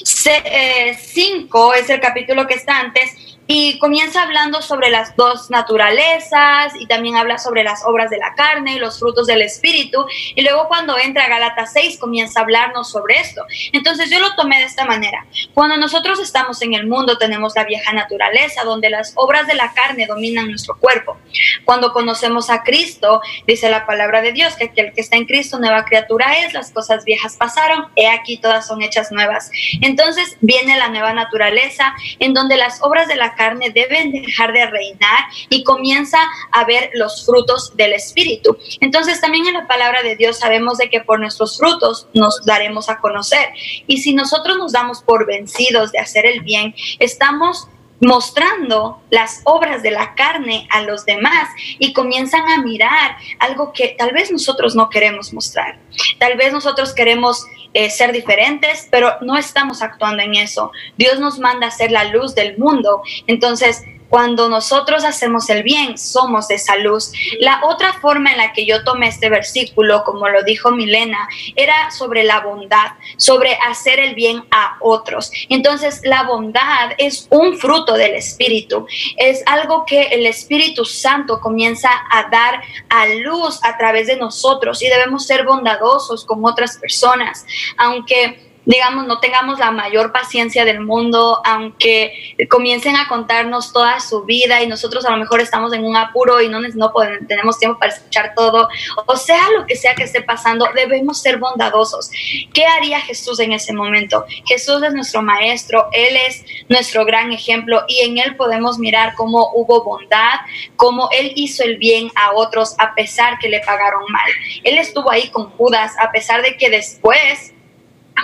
5 0.04 1.74
eh, 1.74 1.78
es 1.80 1.90
el 1.90 2.00
capítulo 2.00 2.46
que 2.46 2.54
está 2.54 2.78
antes 2.78 3.25
y 3.46 3.78
comienza 3.78 4.22
hablando 4.22 4.60
sobre 4.60 4.90
las 4.90 5.14
dos 5.16 5.50
naturalezas 5.50 6.74
y 6.78 6.86
también 6.86 7.16
habla 7.16 7.38
sobre 7.38 7.62
las 7.62 7.84
obras 7.84 8.10
de 8.10 8.18
la 8.18 8.34
carne 8.34 8.74
y 8.74 8.78
los 8.78 8.98
frutos 8.98 9.26
del 9.26 9.42
espíritu. 9.42 10.04
Y 10.34 10.42
luego 10.42 10.66
cuando 10.68 10.98
entra 10.98 11.24
a 11.24 11.28
Gálatas 11.28 11.72
6 11.72 11.98
comienza 11.98 12.40
a 12.40 12.42
hablarnos 12.42 12.90
sobre 12.90 13.20
esto. 13.20 13.44
Entonces 13.72 14.10
yo 14.10 14.18
lo 14.18 14.34
tomé 14.34 14.58
de 14.58 14.64
esta 14.64 14.84
manera. 14.84 15.26
Cuando 15.54 15.76
nosotros 15.76 16.18
estamos 16.18 16.60
en 16.62 16.74
el 16.74 16.86
mundo 16.86 17.18
tenemos 17.18 17.54
la 17.54 17.64
vieja 17.64 17.92
naturaleza 17.92 18.64
donde 18.64 18.90
las 18.90 19.12
obras 19.14 19.46
de 19.46 19.54
la 19.54 19.72
carne 19.72 20.06
dominan 20.06 20.48
nuestro 20.48 20.76
cuerpo. 20.78 21.16
Cuando 21.64 21.92
conocemos 21.92 22.50
a 22.50 22.62
Cristo, 22.64 23.20
dice 23.46 23.70
la 23.70 23.86
palabra 23.86 24.22
de 24.22 24.32
Dios 24.32 24.56
que 24.56 24.64
aquel 24.64 24.92
que 24.92 25.00
está 25.00 25.16
en 25.16 25.26
Cristo 25.26 25.58
nueva 25.58 25.84
criatura 25.84 26.38
es, 26.38 26.52
las 26.52 26.72
cosas 26.72 27.04
viejas 27.04 27.36
pasaron, 27.36 27.86
he 27.94 28.08
aquí 28.08 28.38
todas 28.38 28.66
son 28.66 28.82
hechas 28.82 29.12
nuevas. 29.12 29.50
Entonces 29.82 30.36
viene 30.40 30.76
la 30.76 30.88
nueva 30.88 31.12
naturaleza 31.12 31.94
en 32.18 32.34
donde 32.34 32.56
las 32.56 32.82
obras 32.82 33.06
de 33.06 33.16
la 33.16 33.35
carne 33.36 33.70
deben 33.70 34.10
dejar 34.10 34.52
de 34.52 34.66
reinar 34.66 35.24
y 35.48 35.62
comienza 35.62 36.18
a 36.50 36.64
ver 36.64 36.90
los 36.94 37.24
frutos 37.24 37.76
del 37.76 37.92
Espíritu. 37.92 38.56
Entonces 38.80 39.20
también 39.20 39.46
en 39.46 39.54
la 39.54 39.66
palabra 39.66 40.02
de 40.02 40.16
Dios 40.16 40.38
sabemos 40.38 40.78
de 40.78 40.90
que 40.90 41.00
por 41.00 41.20
nuestros 41.20 41.58
frutos 41.58 42.08
nos 42.14 42.44
daremos 42.44 42.88
a 42.88 42.98
conocer. 42.98 43.50
Y 43.86 43.98
si 43.98 44.14
nosotros 44.14 44.56
nos 44.58 44.72
damos 44.72 45.02
por 45.02 45.26
vencidos 45.26 45.92
de 45.92 45.98
hacer 45.98 46.26
el 46.26 46.40
bien, 46.40 46.74
estamos 46.98 47.68
mostrando 48.00 49.00
las 49.10 49.40
obras 49.44 49.82
de 49.82 49.90
la 49.90 50.14
carne 50.14 50.68
a 50.70 50.82
los 50.82 51.04
demás 51.06 51.48
y 51.78 51.92
comienzan 51.92 52.46
a 52.48 52.62
mirar 52.62 53.16
algo 53.38 53.72
que 53.72 53.94
tal 53.98 54.12
vez 54.12 54.30
nosotros 54.30 54.74
no 54.74 54.90
queremos 54.90 55.32
mostrar. 55.32 55.78
Tal 56.18 56.36
vez 56.36 56.52
nosotros 56.52 56.94
queremos 56.94 57.46
eh, 57.76 57.90
ser 57.90 58.10
diferentes, 58.10 58.88
pero 58.90 59.18
no 59.20 59.36
estamos 59.36 59.82
actuando 59.82 60.22
en 60.22 60.34
eso. 60.34 60.72
Dios 60.96 61.20
nos 61.20 61.38
manda 61.38 61.66
a 61.66 61.70
ser 61.70 61.90
la 61.90 62.04
luz 62.04 62.34
del 62.34 62.56
mundo. 62.56 63.02
Entonces, 63.26 63.84
cuando 64.08 64.48
nosotros 64.48 65.04
hacemos 65.04 65.50
el 65.50 65.62
bien, 65.62 65.98
somos 65.98 66.48
de 66.48 66.58
salud. 66.58 67.02
La 67.40 67.60
otra 67.64 67.92
forma 67.94 68.32
en 68.32 68.38
la 68.38 68.52
que 68.52 68.66
yo 68.66 68.84
tomé 68.84 69.08
este 69.08 69.28
versículo, 69.28 70.04
como 70.04 70.28
lo 70.28 70.42
dijo 70.42 70.70
Milena, 70.70 71.28
era 71.54 71.90
sobre 71.90 72.24
la 72.24 72.40
bondad, 72.40 72.92
sobre 73.16 73.54
hacer 73.68 73.98
el 73.98 74.14
bien 74.14 74.44
a 74.50 74.76
otros. 74.80 75.30
Entonces, 75.48 76.00
la 76.04 76.24
bondad 76.24 76.92
es 76.98 77.26
un 77.30 77.58
fruto 77.58 77.94
del 77.94 78.14
Espíritu. 78.14 78.86
Es 79.16 79.42
algo 79.46 79.84
que 79.86 80.02
el 80.02 80.26
Espíritu 80.26 80.84
Santo 80.84 81.40
comienza 81.40 81.90
a 82.10 82.28
dar 82.30 82.62
a 82.88 83.06
luz 83.06 83.58
a 83.62 83.76
través 83.76 84.06
de 84.06 84.16
nosotros 84.16 84.82
y 84.82 84.88
debemos 84.88 85.26
ser 85.26 85.44
bondadosos 85.44 86.24
con 86.24 86.44
otras 86.44 86.78
personas. 86.78 87.44
Aunque 87.76 88.45
digamos, 88.66 89.06
no 89.06 89.20
tengamos 89.20 89.58
la 89.58 89.70
mayor 89.70 90.12
paciencia 90.12 90.64
del 90.64 90.80
mundo, 90.80 91.40
aunque 91.44 92.36
comiencen 92.50 92.96
a 92.96 93.08
contarnos 93.08 93.72
toda 93.72 94.00
su 94.00 94.24
vida 94.24 94.62
y 94.62 94.66
nosotros 94.66 95.06
a 95.06 95.10
lo 95.10 95.16
mejor 95.16 95.40
estamos 95.40 95.72
en 95.72 95.84
un 95.84 95.96
apuro 95.96 96.40
y 96.42 96.48
no, 96.48 96.60
no 96.60 96.92
podemos, 96.92 97.26
tenemos 97.28 97.58
tiempo 97.58 97.78
para 97.78 97.92
escuchar 97.92 98.34
todo, 98.34 98.68
o 99.06 99.16
sea 99.16 99.48
lo 99.56 99.66
que 99.66 99.76
sea 99.76 99.94
que 99.94 100.02
esté 100.02 100.20
pasando, 100.20 100.68
debemos 100.74 101.22
ser 101.22 101.38
bondadosos. 101.38 102.10
¿Qué 102.52 102.66
haría 102.66 103.00
Jesús 103.00 103.38
en 103.38 103.52
ese 103.52 103.72
momento? 103.72 104.24
Jesús 104.46 104.82
es 104.82 104.92
nuestro 104.92 105.22
maestro, 105.22 105.88
Él 105.92 106.16
es 106.28 106.44
nuestro 106.68 107.04
gran 107.04 107.32
ejemplo 107.32 107.84
y 107.86 108.00
en 108.00 108.18
Él 108.18 108.36
podemos 108.36 108.78
mirar 108.78 109.14
cómo 109.14 109.52
hubo 109.54 109.84
bondad, 109.84 110.40
cómo 110.74 111.08
Él 111.12 111.32
hizo 111.36 111.62
el 111.62 111.78
bien 111.78 112.10
a 112.16 112.32
otros 112.32 112.74
a 112.78 112.94
pesar 112.94 113.38
que 113.38 113.48
le 113.48 113.60
pagaron 113.60 114.02
mal. 114.10 114.30
Él 114.64 114.76
estuvo 114.78 115.10
ahí 115.10 115.28
con 115.28 115.50
Judas 115.50 115.92
a 116.00 116.10
pesar 116.10 116.42
de 116.42 116.56
que 116.56 116.68
después 116.68 117.52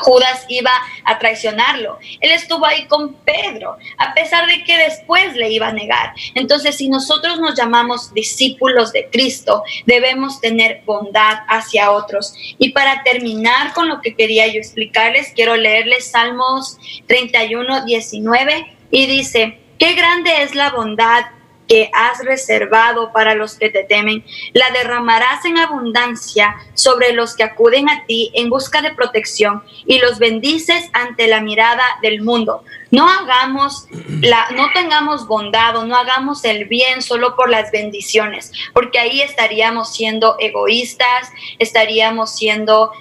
Judas 0.01 0.45
iba 0.49 0.73
a 1.05 1.19
traicionarlo. 1.19 1.99
Él 2.21 2.33
estuvo 2.33 2.65
ahí 2.67 2.87
con 2.87 3.15
Pedro, 3.15 3.77
a 3.99 4.15
pesar 4.15 4.47
de 4.47 4.65
que 4.65 4.77
después 4.77 5.35
le 5.35 5.51
iba 5.51 5.69
a 5.69 5.73
negar. 5.73 6.15
Entonces, 6.35 6.77
si 6.77 6.89
nosotros 6.89 7.39
nos 7.41 7.55
llamamos 7.55 8.13
discípulos 8.15 8.93
de 8.93 9.09
Cristo, 9.11 9.63
debemos 9.87 10.41
tener 10.41 10.83
bondad 10.85 11.41
hacia 11.49 11.91
otros. 11.91 12.35
Y 12.59 12.71
para 12.71 13.03
terminar 13.03 13.73
con 13.75 13.89
lo 13.89 14.01
que 14.01 14.15
quería 14.15 14.47
yo 14.47 14.59
explicarles, 14.59 15.33
quiero 15.35 15.57
leerles 15.57 16.11
Salmos 16.11 16.79
31, 17.07 17.85
19 17.85 18.77
y 18.91 19.07
dice, 19.07 19.59
qué 19.79 19.95
grande 19.95 20.43
es 20.43 20.55
la 20.55 20.71
bondad 20.71 21.25
que 21.73 21.91
has 21.95 22.23
reservado 22.23 23.15
para 23.15 23.35
los 23.35 23.55
que 23.55 23.71
te 23.71 23.83
temen, 23.85 24.23
la 24.53 24.71
derramarás 24.73 25.43
en 25.47 25.57
abundancia 25.57 26.55
sobre 26.75 27.15
los 27.15 27.35
que 27.35 27.45
acuden 27.45 27.89
a 27.89 28.05
ti 28.05 28.31
en 28.35 28.51
busca 28.51 28.83
de 28.83 28.93
protección 28.93 29.63
y 29.87 29.99
los 29.99 30.19
bendices 30.19 30.91
ante 30.93 31.29
la 31.29 31.41
mirada 31.41 31.83
del 32.03 32.21
mundo. 32.21 32.63
No 32.93 33.09
hagamos 33.09 33.87
la, 34.21 34.51
no 34.55 34.69
tengamos 34.75 35.27
bondad 35.27 35.77
o 35.77 35.87
no 35.87 35.97
hagamos 35.97 36.45
el 36.45 36.67
bien 36.67 37.01
solo 37.01 37.35
por 37.35 37.49
las 37.49 37.73
bendiciones, 37.73 38.53
porque 38.75 38.99
ahí 38.99 39.23
estaríamos 39.23 39.95
siendo 39.95 40.37
egoístas, 40.39 41.31
estaríamos 41.59 42.37
siendo 42.37 42.93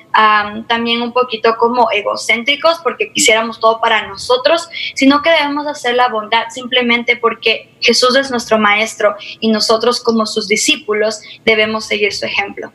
también 0.68 1.02
un 1.02 1.12
poquito 1.12 1.56
como 1.58 1.92
egocéntricos 1.92 2.80
porque 2.82 3.12
quisiéramos 3.12 3.60
todo 3.60 3.82
para 3.82 4.08
nosotros, 4.08 4.70
sino 4.96 5.22
que 5.22 5.30
debemos 5.30 5.68
hacer 5.68 5.96
la 5.96 6.08
bondad 6.08 6.46
simplemente 6.50 7.18
porque 7.18 7.70
Jesús 7.82 8.16
es 8.16 8.32
nuestro 8.32 8.58
maestro 8.58 9.16
y 9.42 9.50
nosotros 9.50 10.02
como 10.02 10.26
sus 10.26 10.48
discípulos 10.48 11.22
debemos 11.44 11.86
seguir 11.86 12.14
su 12.14 12.26
ejemplo. 12.26 12.72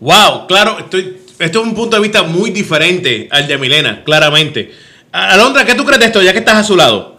Wow, 0.00 0.46
claro, 0.46 0.78
estoy, 0.78 1.18
esto 1.38 1.60
es 1.60 1.66
un 1.66 1.74
punto 1.74 1.96
de 1.96 2.02
vista 2.02 2.22
muy 2.22 2.50
diferente 2.50 3.28
al 3.32 3.48
de 3.48 3.58
Milena, 3.58 4.04
claramente. 4.04 4.87
Alondra, 5.12 5.64
¿qué 5.64 5.74
tú 5.74 5.84
crees 5.84 6.00
de 6.00 6.06
esto, 6.06 6.22
ya 6.22 6.32
que 6.32 6.38
estás 6.40 6.56
a 6.56 6.64
su 6.64 6.76
lado? 6.76 7.14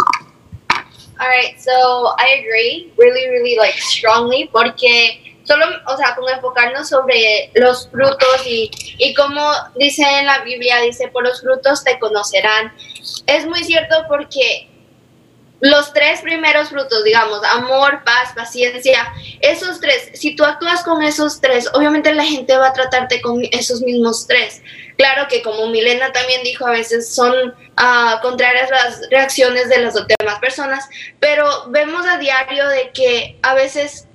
Alright, 1.18 1.60
so 1.60 2.16
I 2.18 2.40
agree 2.40 2.94
really, 2.98 3.28
really 3.28 3.56
like 3.56 3.78
strongly 3.82 4.48
porque 4.54 5.36
solo, 5.44 5.66
o 5.88 5.98
sea, 5.98 6.16
como 6.16 6.30
enfocarnos 6.30 6.88
sobre 6.88 7.52
los 7.56 7.90
frutos 7.90 8.46
y, 8.46 8.72
y 9.00 9.14
como 9.16 9.52
dice 9.76 10.04
en 10.04 10.28
la 10.28 10.40
Biblia, 10.44 10.80
dice, 10.82 11.10
por 11.10 11.24
los 11.24 11.42
frutos 11.42 11.84
te 11.84 12.00
conocerán. 12.00 12.72
Es 13.26 13.46
muy 13.48 13.64
cierto 13.64 14.06
porque 14.08 14.69
los 15.62 15.92
tres 15.94 16.22
primeros 16.22 16.70
frutos, 16.70 17.04
digamos, 17.04 17.42
amor, 17.44 18.04
paz, 18.06 18.32
paciencia, 18.36 19.12
esos 19.42 19.80
tres, 19.80 20.12
si 20.14 20.36
tú 20.36 20.46
actúas 20.46 20.84
con 20.84 21.04
esos 21.04 21.42
tres, 21.42 21.70
obviamente 21.74 22.14
la 22.14 22.24
gente 22.24 22.56
va 22.58 22.68
a 22.68 22.74
tratarte 22.74 23.22
con 23.22 23.42
esos 23.52 23.82
mismos 23.82 24.26
tres. 24.28 24.62
Claro 24.98 25.28
que 25.30 25.42
como 25.42 25.68
Milena 25.68 26.12
también 26.12 26.44
dijo, 26.44 26.66
a 26.66 26.72
veces 26.72 27.14
son 27.14 27.34
uh, 27.50 28.22
contrarias 28.22 28.70
las 28.70 29.02
reacciones 29.10 29.70
de 29.70 29.80
las 29.80 29.96
demás 29.96 30.40
personas, 30.40 30.88
pero 31.20 31.66
vemos 31.70 32.06
a 32.06 32.18
diario 32.18 32.68
de 32.70 32.92
que 32.92 33.38
a 33.42 33.54
veces 33.54 34.08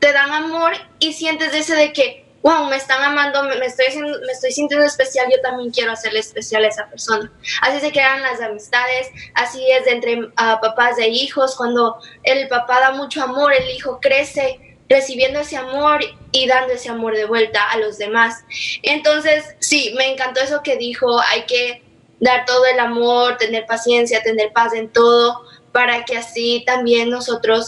te 0.00 0.12
dan 0.12 0.30
amor 0.30 0.74
y 0.98 1.14
sientes 1.14 1.54
ese 1.54 1.74
de 1.74 1.92
que 1.92 2.25
wow, 2.46 2.68
me 2.70 2.76
están 2.76 3.02
amando, 3.02 3.42
me, 3.42 3.66
estoy, 3.66 3.86
me 4.00 4.32
estoy 4.32 4.52
sintiendo 4.52 4.86
especial, 4.86 5.26
yo 5.28 5.40
también 5.40 5.72
quiero 5.72 5.90
hacerle 5.90 6.20
especial 6.20 6.64
a 6.64 6.68
esa 6.68 6.86
persona. 6.88 7.32
Así 7.60 7.80
se 7.80 7.90
crean 7.90 8.22
las 8.22 8.40
amistades, 8.40 9.08
así 9.34 9.68
es 9.68 9.84
entre 9.88 10.30
ah, 10.36 10.60
papás 10.62 10.96
e 11.00 11.08
hijos, 11.08 11.56
cuando 11.56 11.96
el 12.22 12.46
papá 12.46 12.78
da 12.78 12.92
mucho 12.92 13.20
amor, 13.20 13.52
el 13.52 13.68
hijo 13.70 13.98
crece 14.00 14.78
recibiendo 14.88 15.40
ese 15.40 15.56
amor 15.56 15.98
y 16.30 16.46
dando 16.46 16.74
ese 16.74 16.88
amor 16.88 17.16
de 17.16 17.24
vuelta 17.24 17.68
a 17.68 17.78
los 17.78 17.98
demás. 17.98 18.44
Entonces, 18.84 19.56
sí, 19.58 19.92
me 19.98 20.12
encantó 20.12 20.38
eso 20.38 20.62
que 20.62 20.76
dijo, 20.76 21.18
hay 21.22 21.46
que 21.46 21.82
dar 22.20 22.44
todo 22.44 22.64
el 22.66 22.78
amor, 22.78 23.38
tener 23.38 23.66
paciencia, 23.66 24.22
tener 24.22 24.52
paz 24.52 24.72
en 24.72 24.88
todo, 24.92 25.42
para 25.72 26.04
que 26.04 26.16
así 26.16 26.62
también 26.64 27.10
nosotros 27.10 27.66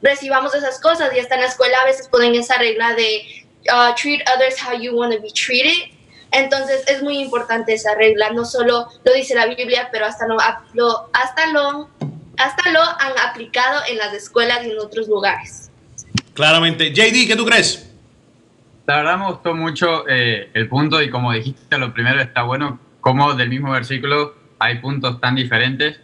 recibamos 0.00 0.54
esas 0.54 0.80
cosas. 0.80 1.12
Y 1.12 1.18
hasta 1.18 1.34
en 1.34 1.40
la 1.40 1.48
escuela 1.48 1.80
a 1.80 1.84
veces 1.86 2.08
ponen 2.08 2.36
esa 2.36 2.56
regla 2.56 2.94
de 2.94 3.45
uh, 3.72 3.94
treat 3.94 4.20
others 4.34 4.56
how 4.60 4.72
you 4.78 4.94
want 4.96 5.12
to 5.14 5.20
be 5.20 5.30
treated. 5.30 5.90
Entonces 6.32 6.84
es 6.88 7.02
muy 7.02 7.18
importante 7.18 7.72
esa 7.74 7.94
regla, 7.94 8.30
no 8.32 8.44
solo 8.44 8.88
lo 9.04 9.12
dice 9.14 9.34
la 9.34 9.46
Biblia, 9.46 9.88
pero 9.92 10.06
hasta 10.06 10.26
lo, 10.26 10.36
lo- 10.74 11.08
hasta 11.12 11.52
lo, 11.52 11.88
hasta 12.36 12.70
lo 12.72 12.80
han 12.82 13.12
aplicado 13.28 13.80
en 13.88 13.98
las 13.98 14.12
escuelas 14.12 14.64
y 14.66 14.70
en 14.70 14.78
otros 14.78 15.08
lugares. 15.08 15.70
Claramente. 16.34 16.92
JD, 16.92 17.26
¿qué 17.28 17.34
tú 17.36 17.46
crees? 17.46 17.90
La 18.86 18.96
verdad 18.96 19.18
me 19.18 19.26
gustó 19.26 19.54
mucho 19.54 20.06
eh, 20.08 20.50
el 20.54 20.68
punto 20.68 21.00
y 21.02 21.10
como 21.10 21.32
dijiste, 21.32 21.78
lo 21.78 21.92
primero 21.94 22.20
está 22.20 22.42
bueno 22.42 22.78
como 23.00 23.34
del 23.34 23.48
mismo 23.48 23.70
versículo 23.72 24.34
hay 24.58 24.78
puntos 24.78 25.20
tan 25.20 25.34
diferentes, 25.36 25.98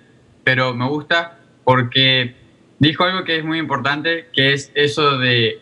pero 0.44 0.74
me 0.74 0.86
gusta 0.88 1.38
porque 1.64 2.34
dijo 2.78 3.04
algo 3.04 3.24
que 3.24 3.38
es 3.38 3.44
muy 3.44 3.58
importante, 3.58 4.28
que 4.32 4.52
es 4.52 4.70
eso 4.74 5.18
de, 5.18 5.60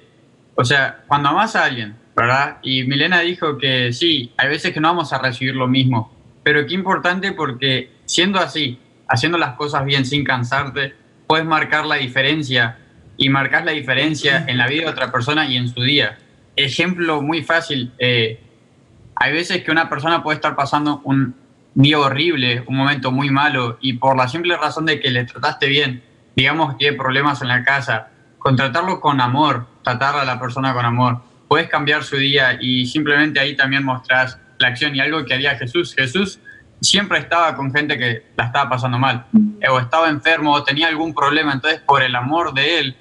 o 0.54 0.64
sea, 0.64 1.00
cuando 1.06 1.30
amas 1.30 1.56
a 1.56 1.64
alguien, 1.64 1.96
¿verdad? 2.16 2.58
Y 2.62 2.84
Milena 2.84 3.20
dijo 3.20 3.56
que 3.58 3.92
sí, 3.92 4.32
hay 4.36 4.48
veces 4.48 4.72
que 4.72 4.80
no 4.80 4.88
vamos 4.88 5.12
a 5.12 5.18
recibir 5.18 5.54
lo 5.54 5.68
mismo, 5.68 6.14
pero 6.42 6.66
qué 6.66 6.74
importante 6.74 7.32
porque 7.32 7.90
siendo 8.04 8.38
así, 8.38 8.78
haciendo 9.08 9.38
las 9.38 9.54
cosas 9.54 9.84
bien 9.84 10.04
sin 10.04 10.24
cansarte, 10.24 10.94
puedes 11.26 11.46
marcar 11.46 11.86
la 11.86 11.96
diferencia 11.96 12.78
y 13.16 13.28
marcar 13.28 13.64
la 13.64 13.72
diferencia 13.72 14.44
en 14.46 14.58
la 14.58 14.66
vida 14.66 14.84
de 14.84 14.90
otra 14.90 15.12
persona 15.12 15.46
y 15.46 15.56
en 15.56 15.68
su 15.68 15.82
día. 15.82 16.18
Ejemplo 16.56 17.22
muy 17.22 17.42
fácil, 17.42 17.92
eh, 17.98 18.40
hay 19.14 19.32
veces 19.32 19.62
que 19.62 19.70
una 19.70 19.88
persona 19.88 20.22
puede 20.22 20.36
estar 20.36 20.56
pasando 20.56 21.02
un 21.04 21.34
día 21.74 21.98
horrible, 21.98 22.64
un 22.66 22.76
momento 22.76 23.12
muy 23.12 23.30
malo, 23.30 23.78
y 23.80 23.94
por 23.94 24.16
la 24.16 24.28
simple 24.28 24.56
razón 24.56 24.86
de 24.86 24.98
que 24.98 25.10
le 25.10 25.24
trataste 25.24 25.66
bien, 25.66 26.02
digamos 26.34 26.72
que 26.72 26.78
tiene 26.78 26.96
problemas 26.96 27.42
en 27.42 27.48
la 27.48 27.62
casa, 27.62 28.08
con 28.40 28.56
tratarlo 28.56 29.00
con 29.00 29.20
amor, 29.20 29.66
tratar 29.84 30.16
a 30.16 30.24
la 30.24 30.40
persona 30.40 30.74
con 30.74 30.84
amor, 30.84 31.20
puedes 31.46 31.68
cambiar 31.68 32.02
su 32.02 32.16
día 32.16 32.58
y 32.60 32.86
simplemente 32.86 33.38
ahí 33.38 33.54
también 33.54 33.84
mostrás 33.84 34.38
la 34.58 34.68
acción 34.68 34.96
y 34.96 35.00
algo 35.00 35.24
que 35.24 35.34
haría 35.34 35.56
Jesús. 35.56 35.94
Jesús 35.94 36.40
siempre 36.80 37.18
estaba 37.18 37.54
con 37.54 37.72
gente 37.72 37.98
que 37.98 38.24
la 38.36 38.46
estaba 38.46 38.70
pasando 38.70 38.98
mal, 38.98 39.26
eh, 39.60 39.68
o 39.68 39.78
estaba 39.78 40.08
enfermo, 40.08 40.52
o 40.52 40.64
tenía 40.64 40.88
algún 40.88 41.14
problema, 41.14 41.52
entonces 41.52 41.80
por 41.80 42.02
el 42.02 42.16
amor 42.16 42.54
de 42.54 42.80
él 42.80 42.96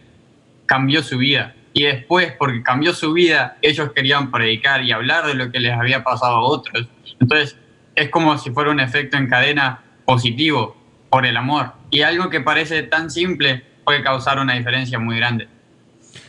cambió 0.65 1.01
su 1.01 1.17
vida. 1.17 1.55
Y 1.73 1.83
después, 1.83 2.33
porque 2.37 2.61
cambió 2.61 2.93
su 2.93 3.13
vida, 3.13 3.57
ellos 3.61 3.91
querían 3.95 4.31
predicar 4.31 4.83
y 4.83 4.91
hablar 4.91 5.25
de 5.25 5.35
lo 5.35 5.51
que 5.51 5.61
les 5.61 5.71
había 5.71 6.03
pasado 6.03 6.35
a 6.35 6.41
otros. 6.41 6.89
Entonces, 7.19 7.57
es 7.95 8.09
como 8.09 8.37
si 8.37 8.51
fuera 8.51 8.71
un 8.71 8.81
efecto 8.81 9.15
en 9.15 9.29
cadena 9.29 9.81
positivo 10.03 10.75
por 11.09 11.25
el 11.25 11.37
amor. 11.37 11.73
Y 11.91 12.01
algo 12.01 12.29
que 12.29 12.41
parece 12.41 12.83
tan 12.83 13.09
simple 13.09 13.63
puede 13.89 14.03
causar 14.03 14.37
una 14.37 14.53
diferencia 14.53 14.99
muy 14.99 15.17
grande. 15.17 15.47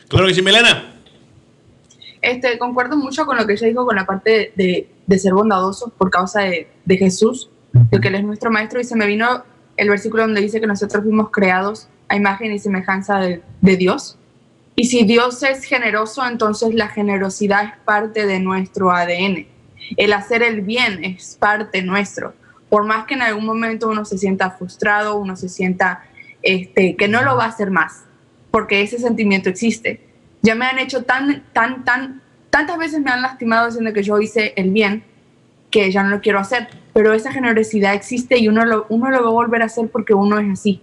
Claro 0.08 0.26
que 0.26 0.32
sí, 0.32 0.40
Milena. 0.40 0.94
Este, 2.22 2.58
concuerdo 2.58 2.96
mucho 2.96 3.26
con 3.26 3.36
lo 3.36 3.46
que 3.46 3.52
ella 3.52 3.66
dijo 3.66 3.84
con 3.84 3.96
la 3.96 4.06
parte 4.06 4.54
de, 4.56 4.88
de 5.06 5.18
ser 5.18 5.34
bondadosos 5.34 5.92
por 5.92 6.08
causa 6.10 6.40
de, 6.40 6.70
de 6.86 6.96
Jesús, 6.96 7.50
de 7.74 8.00
que 8.00 8.08
Él 8.08 8.14
es 8.14 8.24
nuestro 8.24 8.50
maestro, 8.50 8.80
y 8.80 8.84
se 8.84 8.96
me 8.96 9.04
vino 9.04 9.44
el 9.76 9.90
versículo 9.90 10.22
donde 10.22 10.40
dice 10.40 10.58
que 10.58 10.66
nosotros 10.66 11.02
fuimos 11.02 11.30
creados 11.30 11.86
a 12.08 12.16
imagen 12.16 12.50
y 12.50 12.58
semejanza 12.58 13.18
de, 13.18 13.42
de 13.60 13.76
Dios. 13.76 14.16
Y 14.74 14.86
si 14.86 15.04
Dios 15.04 15.42
es 15.42 15.64
generoso, 15.64 16.26
entonces 16.26 16.72
la 16.72 16.88
generosidad 16.88 17.64
es 17.64 17.72
parte 17.84 18.24
de 18.24 18.40
nuestro 18.40 18.90
ADN. 18.90 19.46
El 19.98 20.14
hacer 20.14 20.42
el 20.42 20.62
bien 20.62 21.04
es 21.04 21.36
parte 21.38 21.82
nuestro. 21.82 22.32
Por 22.70 22.86
más 22.86 23.04
que 23.04 23.12
en 23.12 23.20
algún 23.20 23.44
momento 23.44 23.90
uno 23.90 24.06
se 24.06 24.16
sienta 24.16 24.50
frustrado, 24.52 25.16
uno 25.18 25.36
se 25.36 25.50
sienta 25.50 26.04
este, 26.42 26.96
que 26.96 27.08
no 27.08 27.22
lo 27.22 27.36
va 27.36 27.44
a 27.44 27.48
hacer 27.48 27.70
más, 27.70 28.04
porque 28.50 28.82
ese 28.82 28.98
sentimiento 28.98 29.48
existe. 29.48 30.00
Ya 30.42 30.54
me 30.54 30.66
han 30.66 30.78
hecho 30.78 31.04
tan, 31.04 31.44
tan, 31.52 31.84
tan, 31.84 32.22
tantas 32.50 32.78
veces 32.78 33.00
me 33.00 33.10
han 33.10 33.22
lastimado 33.22 33.66
diciendo 33.66 33.92
que 33.92 34.02
yo 34.02 34.18
hice 34.20 34.52
el 34.56 34.70
bien, 34.70 35.04
que 35.70 35.90
ya 35.90 36.02
no 36.02 36.10
lo 36.10 36.20
quiero 36.20 36.38
hacer, 36.38 36.68
pero 36.92 37.12
esa 37.12 37.32
generosidad 37.32 37.94
existe 37.94 38.38
y 38.38 38.48
uno 38.48 38.64
lo, 38.64 38.86
uno 38.88 39.10
lo 39.10 39.22
va 39.22 39.28
a 39.28 39.32
volver 39.32 39.62
a 39.62 39.66
hacer 39.66 39.88
porque 39.88 40.14
uno 40.14 40.38
es 40.38 40.50
así. 40.50 40.80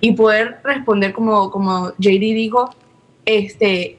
Y 0.00 0.12
poder 0.12 0.58
responder 0.64 1.12
como, 1.12 1.50
como 1.50 1.90
JD 1.98 2.34
dijo, 2.34 2.74
este, 3.24 3.98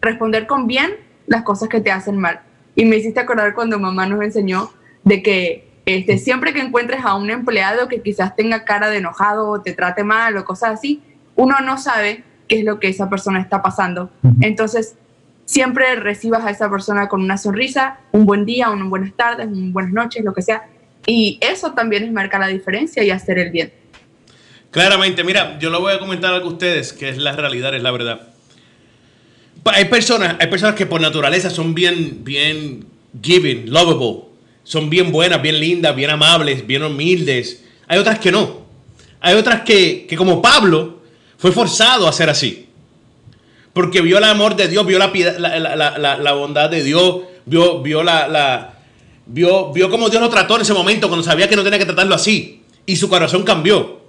responder 0.00 0.46
con 0.46 0.66
bien 0.66 0.92
las 1.26 1.42
cosas 1.42 1.68
que 1.68 1.80
te 1.80 1.90
hacen 1.90 2.18
mal. 2.18 2.40
Y 2.76 2.84
me 2.84 2.96
hiciste 2.96 3.20
acordar 3.20 3.54
cuando 3.54 3.78
mamá 3.78 4.06
nos 4.06 4.22
enseñó 4.22 4.70
de 5.04 5.22
que 5.22 5.73
este, 5.86 6.18
siempre 6.18 6.52
que 6.52 6.60
encuentres 6.60 7.04
a 7.04 7.14
un 7.14 7.30
empleado 7.30 7.88
que 7.88 8.00
quizás 8.00 8.34
tenga 8.36 8.64
cara 8.64 8.88
de 8.88 8.98
enojado 8.98 9.48
o 9.48 9.60
te 9.60 9.72
trate 9.72 10.04
mal 10.04 10.36
o 10.36 10.44
cosas 10.44 10.72
así, 10.72 11.02
uno 11.36 11.56
no 11.60 11.78
sabe 11.78 12.24
qué 12.48 12.60
es 12.60 12.64
lo 12.64 12.80
que 12.80 12.88
esa 12.88 13.10
persona 13.10 13.40
está 13.40 13.62
pasando. 13.62 14.10
Entonces, 14.40 14.96
siempre 15.44 15.94
recibas 15.96 16.44
a 16.44 16.50
esa 16.50 16.70
persona 16.70 17.08
con 17.08 17.22
una 17.22 17.36
sonrisa, 17.36 17.98
un 18.12 18.24
buen 18.24 18.44
día, 18.44 18.70
unas 18.70 18.88
buenas 18.88 19.12
tardes, 19.14 19.46
unas 19.46 19.72
buenas 19.72 19.92
noches, 19.92 20.24
lo 20.24 20.32
que 20.32 20.42
sea. 20.42 20.64
Y 21.06 21.38
eso 21.42 21.72
también 21.72 22.04
es 22.04 22.12
marcar 22.12 22.40
la 22.40 22.48
diferencia 22.48 23.02
y 23.02 23.10
hacer 23.10 23.38
el 23.38 23.50
bien. 23.50 23.72
Claramente, 24.70 25.22
mira, 25.22 25.58
yo 25.58 25.70
lo 25.70 25.80
voy 25.80 25.92
a 25.92 25.98
comentar 25.98 26.34
algo 26.34 26.48
a 26.48 26.52
ustedes, 26.52 26.92
que 26.92 27.08
es 27.08 27.18
la 27.18 27.32
realidad, 27.32 27.74
es 27.74 27.82
la 27.82 27.90
verdad. 27.90 28.28
Hay 29.66 29.84
personas, 29.86 30.36
hay 30.40 30.48
personas 30.48 30.74
que 30.74 30.86
por 30.86 31.00
naturaleza 31.00 31.48
son 31.48 31.74
bien, 31.74 32.24
bien 32.24 32.84
giving, 33.22 33.70
lovable, 33.70 34.33
son 34.64 34.90
bien 34.90 35.12
buenas, 35.12 35.40
bien 35.40 35.60
lindas, 35.60 35.94
bien 35.94 36.10
amables, 36.10 36.66
bien 36.66 36.82
humildes. 36.82 37.62
Hay 37.86 37.98
otras 37.98 38.18
que 38.18 38.32
no. 38.32 38.64
Hay 39.20 39.36
otras 39.36 39.62
que, 39.62 40.06
que 40.08 40.16
como 40.16 40.42
Pablo, 40.42 40.98
fue 41.38 41.52
forzado 41.52 42.08
a 42.08 42.12
ser 42.12 42.28
así. 42.30 42.66
Porque 43.72 44.00
vio 44.00 44.18
el 44.18 44.24
amor 44.24 44.56
de 44.56 44.68
Dios, 44.68 44.86
vio 44.86 44.98
la, 44.98 45.12
piedad- 45.12 45.36
la, 45.38 45.58
la- 45.58 46.16
la- 46.18 46.32
bondad 46.32 46.70
de 46.70 46.82
Dios, 46.82 47.20
vio, 47.44 47.80
vio 47.82 48.02
la- 48.02 48.74
vio, 49.26 49.72
vio 49.72 49.90
cómo 49.90 50.08
Dios 50.08 50.22
lo 50.22 50.28
trató 50.28 50.56
en 50.56 50.62
ese 50.62 50.74
momento 50.74 51.08
cuando 51.08 51.24
sabía 51.24 51.48
que 51.48 51.56
no 51.56 51.62
tenía 51.64 51.78
que 51.78 51.84
tratarlo 51.86 52.14
así. 52.14 52.62
Y 52.86 52.96
su 52.96 53.08
corazón 53.08 53.42
cambió. 53.44 54.00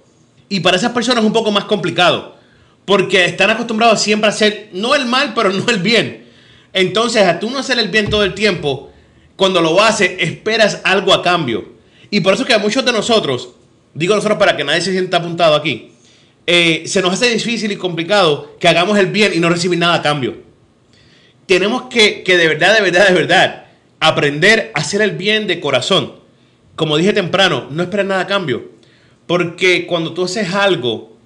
Y 0.48 0.60
para 0.60 0.76
esas 0.76 0.92
personas 0.92 1.22
es 1.22 1.26
un 1.26 1.32
poco 1.32 1.50
más 1.50 1.64
complicado. 1.64 2.36
Porque 2.84 3.24
están 3.24 3.50
acostumbrados 3.50 4.00
siempre 4.00 4.28
a 4.28 4.32
hacer, 4.32 4.68
no 4.72 4.94
el 4.94 5.06
mal, 5.06 5.32
pero 5.34 5.50
no 5.50 5.64
el 5.68 5.78
bien. 5.80 6.26
Entonces, 6.72 7.22
a 7.24 7.40
tú 7.40 7.50
no 7.50 7.58
hacer 7.58 7.78
el 7.78 7.88
bien 7.88 8.08
todo 8.10 8.22
el 8.22 8.34
tiempo, 8.34 8.92
cuando 9.36 9.60
lo 9.60 9.80
haces, 9.82 10.12
esperas 10.18 10.80
algo 10.84 11.12
a 11.12 11.22
cambio. 11.22 11.76
Y 12.10 12.20
por 12.20 12.34
eso 12.34 12.42
es 12.42 12.48
que 12.48 12.54
a 12.54 12.58
muchos 12.58 12.84
de 12.84 12.92
nosotros, 12.92 13.50
digo 13.94 14.14
nosotros 14.14 14.38
para 14.38 14.56
que 14.56 14.64
nadie 14.64 14.80
se 14.80 14.92
sienta 14.92 15.18
apuntado 15.18 15.54
aquí, 15.54 15.92
eh, 16.46 16.84
se 16.86 17.02
nos 17.02 17.12
hace 17.12 17.28
difícil 17.30 17.72
y 17.72 17.76
complicado 17.76 18.56
que 18.58 18.68
hagamos 18.68 18.98
el 18.98 19.06
bien 19.06 19.32
y 19.34 19.40
no 19.40 19.48
recibir 19.48 19.78
nada 19.78 19.94
a 19.94 20.02
cambio. 20.02 20.36
Tenemos 21.46 21.82
que, 21.82 22.22
que 22.22 22.36
de 22.36 22.48
verdad, 22.48 22.74
de 22.74 22.82
verdad, 22.82 23.08
de 23.08 23.14
verdad, 23.14 23.66
aprender 24.00 24.70
a 24.74 24.80
hacer 24.80 25.02
el 25.02 25.12
bien 25.12 25.46
de 25.46 25.60
corazón. 25.60 26.14
Como 26.74 26.96
dije 26.96 27.12
temprano, 27.12 27.66
no 27.70 27.82
esperar 27.82 28.06
nada 28.06 28.20
a 28.22 28.26
cambio. 28.26 28.70
Porque 29.26 29.86
cuando 29.86 30.12
tú 30.12 30.24
haces 30.24 30.54
algo 30.54 31.16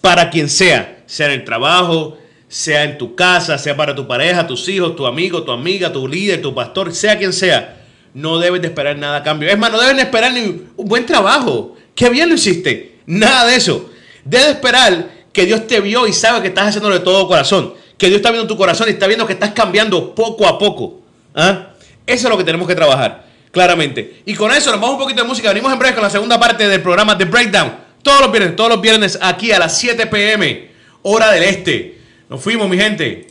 para 0.00 0.30
quien 0.30 0.48
sea, 0.48 1.02
sea 1.06 1.26
en 1.26 1.32
el 1.40 1.44
trabajo, 1.44 2.18
sea 2.54 2.84
en 2.84 2.98
tu 2.98 3.16
casa, 3.16 3.58
sea 3.58 3.76
para 3.76 3.96
tu 3.96 4.06
pareja, 4.06 4.46
tus 4.46 4.68
hijos, 4.68 4.94
tu 4.94 5.06
amigo, 5.06 5.42
tu 5.42 5.50
amiga, 5.50 5.92
tu 5.92 6.06
líder, 6.06 6.40
tu 6.40 6.54
pastor, 6.54 6.94
sea 6.94 7.18
quien 7.18 7.32
sea, 7.32 7.82
no 8.14 8.38
debes 8.38 8.62
de 8.62 8.68
esperar 8.68 8.96
nada 8.96 9.16
a 9.16 9.22
cambio. 9.24 9.48
Es 9.48 9.58
más, 9.58 9.72
no 9.72 9.80
debes 9.80 9.96
de 9.96 10.02
esperar 10.02 10.32
ni 10.32 10.62
un 10.76 10.88
buen 10.88 11.04
trabajo. 11.04 11.76
Qué 11.96 12.08
bien 12.10 12.28
lo 12.28 12.36
hiciste. 12.36 13.00
Nada 13.06 13.46
de 13.46 13.56
eso. 13.56 13.90
Debes 14.24 14.50
esperar 14.50 15.10
que 15.32 15.46
Dios 15.46 15.66
te 15.66 15.80
vio 15.80 16.06
y 16.06 16.12
sabe 16.12 16.42
que 16.42 16.48
estás 16.48 16.68
haciéndolo 16.68 16.94
de 16.94 17.00
todo 17.00 17.26
corazón. 17.26 17.74
Que 17.98 18.06
Dios 18.06 18.18
está 18.18 18.30
viendo 18.30 18.46
tu 18.46 18.56
corazón 18.56 18.86
y 18.86 18.92
está 18.92 19.08
viendo 19.08 19.26
que 19.26 19.32
estás 19.32 19.50
cambiando 19.50 20.14
poco 20.14 20.46
a 20.46 20.56
poco. 20.56 21.00
¿Ah? 21.34 21.70
Eso 22.06 22.28
es 22.28 22.30
lo 22.30 22.38
que 22.38 22.44
tenemos 22.44 22.68
que 22.68 22.76
trabajar, 22.76 23.24
claramente. 23.50 24.22
Y 24.26 24.34
con 24.34 24.52
eso 24.52 24.70
nos 24.70 24.80
vamos 24.80 24.94
un 24.94 25.02
poquito 25.02 25.22
de 25.22 25.28
música. 25.28 25.48
Venimos 25.48 25.72
en 25.72 25.78
breve 25.80 25.96
con 25.96 26.04
la 26.04 26.10
segunda 26.10 26.38
parte 26.38 26.68
del 26.68 26.80
programa 26.82 27.18
The 27.18 27.24
Breakdown. 27.24 27.72
Todos 28.00 28.20
los 28.20 28.30
viernes, 28.30 28.54
todos 28.54 28.70
los 28.70 28.80
viernes 28.80 29.18
aquí 29.20 29.50
a 29.50 29.58
las 29.58 29.76
7 29.76 30.06
pm, 30.06 30.70
hora 31.02 31.32
del 31.32 31.42
este. 31.42 31.93
Nos 32.34 32.42
fuimos, 32.42 32.68
mi 32.68 32.76
gente. 32.76 33.28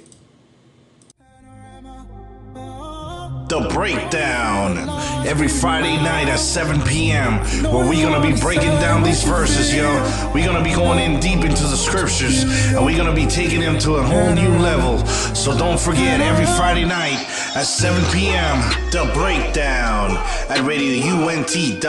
The 3.50 3.60
Breakdown. 3.74 4.88
Every 5.28 5.50
Friday 5.50 5.98
night 5.98 6.30
at 6.30 6.40
7 6.40 6.82
p.m., 6.84 7.40
where 7.64 7.86
we're 7.86 8.10
gonna 8.10 8.26
be 8.26 8.32
breaking 8.40 8.72
down 8.80 9.04
these 9.04 9.22
verses, 9.26 9.76
yo. 9.76 9.92
We're 10.34 10.46
gonna 10.46 10.64
be 10.64 10.74
going 10.74 11.00
in 11.00 11.20
deep 11.20 11.44
into 11.44 11.64
the 11.64 11.76
scriptures, 11.76 12.46
and 12.74 12.86
we're 12.86 12.96
gonna 12.96 13.14
be 13.14 13.26
taking 13.26 13.60
them 13.60 13.78
to 13.80 13.96
a 13.96 14.04
whole 14.04 14.34
new 14.34 14.58
level. 14.60 15.06
So 15.36 15.54
don't 15.58 15.78
forget, 15.78 16.22
every 16.22 16.46
Friday 16.56 16.86
night 16.86 17.28
at 17.58 17.66
7 17.66 18.02
p.m., 18.14 18.58
The 18.92 19.12
Breakdown 19.14 20.12
at 20.48 20.60
radiount.net. 20.60 21.84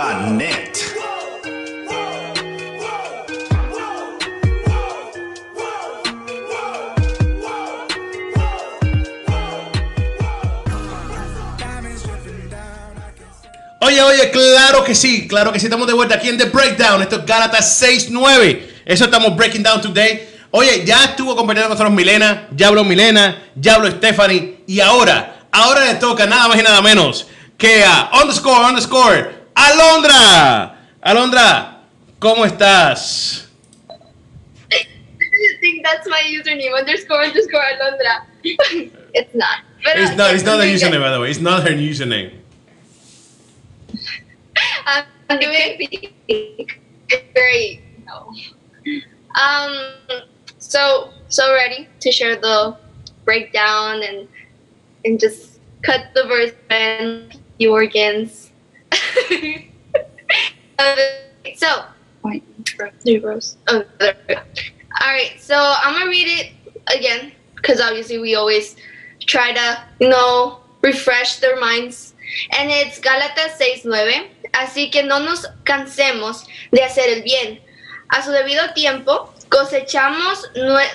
Oye, 13.87 14.03
oye, 14.03 14.31
claro 14.31 14.83
que 14.85 14.95
sí, 14.95 15.29
claro 15.29 15.53
que 15.53 15.61
sí. 15.61 15.67
Estamos 15.67 15.87
de 15.87 15.93
vuelta 15.93 16.15
aquí 16.17 16.29
en 16.29 16.39
The 16.39 16.47
Breakdown. 16.47 17.03
Esto 17.03 17.17
es 17.17 17.27
Gálatas 17.27 17.83
6-9. 17.83 18.61
Eso 18.85 19.05
estamos 19.05 19.37
breaking 19.37 19.63
down 19.63 19.81
today. 19.81 20.29
Oye, 20.51 20.85
ya 20.85 21.05
estuvo 21.05 21.35
compartiendo 21.35 21.69
con 21.69 21.77
nosotros 21.77 21.93
Milena, 21.93 22.49
ya 22.53 22.69
habló 22.69 22.85
Milena, 22.85 23.43
ya 23.57 23.75
habló 23.75 23.91
Stephanie. 23.91 24.61
Y 24.67 24.81
ahora 24.81 25.35
Ahora 25.55 25.85
le 25.85 25.95
toca 26.01 26.27
nada 26.27 26.49
más 26.49 26.59
y 26.59 26.63
nada 26.65 26.83
menos 26.83 27.29
que 27.57 27.85
a 27.85 28.11
underscore 28.21 28.67
underscore 28.67 29.31
Alondra. 29.55 30.75
Alondra, 31.01 31.79
¿cómo 32.19 32.45
estás? 32.45 33.49
I 34.69 35.61
think 35.61 35.85
that's 35.85 36.09
my 36.09 36.23
username 36.29 36.75
underscore 36.77 37.25
underscore 37.25 37.63
Alondra. 37.63 38.27
it's 39.15 39.33
not. 39.33 39.63
But 39.85 39.97
It's 39.97 40.17
not. 40.17 40.35
It's 40.35 40.45
not 40.45 40.57
doing 40.57 40.75
username, 40.75 41.01
by 41.01 41.13
the 41.13 41.21
way. 41.21 41.31
It's 41.31 41.41
not 41.41 41.63
her 41.63 41.71
username. 41.71 42.33
I'm 44.87 45.41
doing 45.41 45.89
very 47.35 47.83
no. 48.07 48.33
Um. 49.41 49.95
So 50.59 51.11
so 51.29 51.53
ready 51.53 51.89
to 52.01 52.11
share 52.11 52.37
the 52.37 52.77
breakdown 53.25 54.03
and 54.03 54.29
and 55.05 55.21
just 55.21 55.61
cut 55.83 56.07
the 56.15 56.25
verse 56.25 56.53
and 56.71 57.39
the 57.59 57.67
organs. 57.69 58.51
So 61.57 61.85
Three 63.03 63.19
rows. 63.19 63.57
Oh, 63.69 63.85
there 63.99 64.17
we 64.29 64.35
go. 64.35 64.41
All 65.01 65.09
right, 65.09 65.33
so 65.39 65.57
I'm 65.57 65.93
gonna 65.95 66.11
read 66.11 66.27
it 66.27 66.53
again 66.97 67.33
because 67.57 67.81
obviously 67.81 68.19
we 68.19 68.35
always 68.35 68.77
try 69.21 69.53
to, 69.53 69.85
you 70.01 70.09
know, 70.09 70.61
refresh 70.83 71.41
their 71.41 71.61
minds. 71.61 72.14
And 72.59 72.71
it's 72.71 73.01
Gálatas 73.01 73.59
6:9. 73.59 74.31
Así 74.53 74.91
que 74.91 75.03
no 75.03 75.21
nos 75.21 75.49
cansemos 75.65 76.47
de 76.71 76.85
hacer 76.85 77.09
el 77.09 77.23
bien. 77.23 77.61
A 78.09 78.23
su 78.25 78.31
debido 78.31 78.73
tiempo 78.75 79.33
cosechamos 79.49 80.51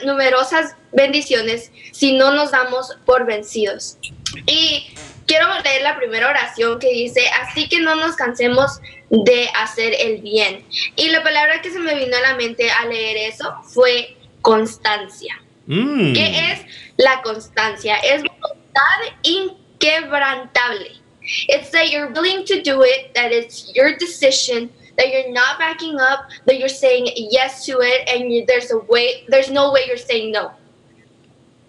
numerosas 0.05 0.75
bendiciones 0.91 1.71
si 1.91 2.13
no 2.13 2.31
nos 2.31 2.51
damos 2.51 2.97
por 3.05 3.25
vencidos. 3.25 3.97
Y 4.45 4.93
quiero 5.25 5.47
leer 5.63 5.83
la 5.83 5.97
primera 5.97 6.27
oración 6.27 6.79
que 6.79 6.91
dice, 6.91 7.21
así 7.41 7.69
que 7.69 7.79
no 7.79 7.95
nos 7.95 8.15
cansemos 8.15 8.79
de 9.09 9.49
hacer 9.55 9.93
el 9.99 10.21
bien. 10.21 10.65
Y 10.95 11.09
la 11.09 11.23
palabra 11.23 11.61
que 11.61 11.71
se 11.71 11.79
me 11.79 11.95
vino 11.95 12.17
a 12.17 12.21
la 12.21 12.35
mente 12.35 12.69
al 12.69 12.89
leer 12.89 13.31
eso 13.31 13.55
fue 13.63 14.17
constancia. 14.41 15.41
Mm. 15.67 16.13
¿Qué 16.13 16.51
es 16.51 16.61
la 16.97 17.21
constancia? 17.21 17.97
Es 17.97 18.23
voluntad 18.23 18.99
inquebrantable. 19.23 20.98
It's 21.47 21.69
that 21.71 21.91
you're 21.91 22.11
willing 22.11 22.45
to 22.45 22.61
do 22.61 22.81
it, 22.83 23.13
that 23.15 23.31
it's 23.31 23.73
your 23.75 23.95
decision, 23.97 24.69
that 24.97 25.09
you're 25.11 25.31
not 25.31 25.59
backing 25.59 25.99
up, 25.99 26.29
that 26.45 26.59
you're 26.59 26.69
saying 26.69 27.09
yes 27.15 27.65
to 27.65 27.79
it, 27.81 28.07
and 28.09 28.31
you, 28.31 28.45
there's 28.45 28.71
a 28.71 28.79
way, 28.79 29.25
there's 29.27 29.49
no 29.49 29.71
way 29.71 29.83
you're 29.87 29.97
saying 29.97 30.31
no. 30.31 30.51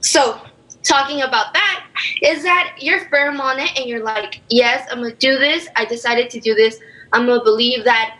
So, 0.01 0.40
talking 0.83 1.23
about 1.23 1.53
that 1.53 1.87
is 2.23 2.42
that 2.42 2.77
you're 2.81 3.01
firm 3.09 3.40
on 3.40 3.59
it 3.59 3.79
and 3.79 3.88
you're 3.88 4.03
like, 4.03 4.40
yes, 4.49 4.88
I'm 4.90 5.03
gonna 5.03 5.14
do 5.16 5.38
this. 5.38 5.68
I 5.77 5.85
decided 5.85 6.31
to 6.31 6.40
do 6.40 6.55
this. 6.55 6.79
I'm 7.12 7.27
gonna 7.27 7.44
believe 7.44 7.85
that 7.85 8.16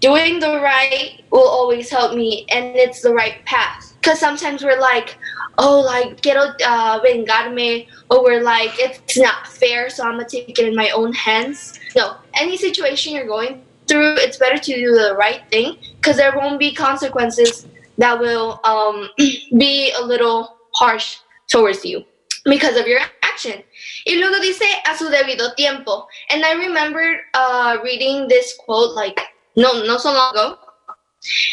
doing 0.00 0.40
the 0.40 0.60
right 0.60 1.22
will 1.30 1.48
always 1.48 1.88
help 1.88 2.14
me 2.14 2.46
and 2.50 2.76
it's 2.76 3.02
the 3.02 3.12
right 3.12 3.44
path. 3.44 3.94
Because 4.00 4.18
sometimes 4.18 4.64
we're 4.64 4.80
like, 4.80 5.16
oh, 5.58 5.80
like, 5.80 6.22
quiero 6.22 6.54
uh, 6.64 7.00
vengarme, 7.00 7.86
or 8.10 8.42
like, 8.42 8.70
it's 8.78 9.18
not 9.18 9.46
fair, 9.46 9.90
so 9.90 10.04
I'm 10.04 10.12
gonna 10.12 10.28
take 10.28 10.58
it 10.58 10.66
in 10.66 10.74
my 10.74 10.90
own 10.90 11.12
hands. 11.12 11.78
No, 11.96 12.16
any 12.34 12.56
situation 12.56 13.14
you're 13.14 13.26
going 13.26 13.62
through, 13.86 14.14
it's 14.16 14.38
better 14.38 14.58
to 14.58 14.74
do 14.74 14.92
the 14.92 15.14
right 15.18 15.42
thing 15.50 15.76
because 15.96 16.16
there 16.16 16.36
won't 16.36 16.58
be 16.58 16.74
consequences 16.74 17.66
that 17.98 18.18
will 18.18 18.60
um, 18.64 19.08
be 19.58 19.92
a 19.98 20.04
little 20.04 20.56
harsh 20.74 21.18
towards 21.50 21.84
you 21.84 22.04
because 22.44 22.76
of 22.76 22.86
your 22.86 23.00
action. 23.22 23.62
Y 24.06 24.14
luego 24.14 24.40
dice 24.40 24.62
a 24.86 24.96
su 24.96 25.08
debido 25.10 25.54
tiempo. 25.56 26.06
And 26.30 26.44
I 26.44 26.52
remember 26.54 27.20
uh, 27.34 27.78
reading 27.84 28.28
this 28.28 28.54
quote 28.64 28.94
like 28.94 29.20
no, 29.56 29.84
not 29.84 30.00
so 30.00 30.12
long 30.12 30.32
ago. 30.32 30.58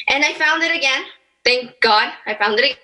And 0.10 0.24
I 0.24 0.34
found 0.34 0.63
it 0.63 0.76
again. 0.76 1.04
Thank 1.44 1.80
God 1.82 2.12
I 2.26 2.36
found 2.36 2.60
it 2.60 2.65
again. 2.65 2.78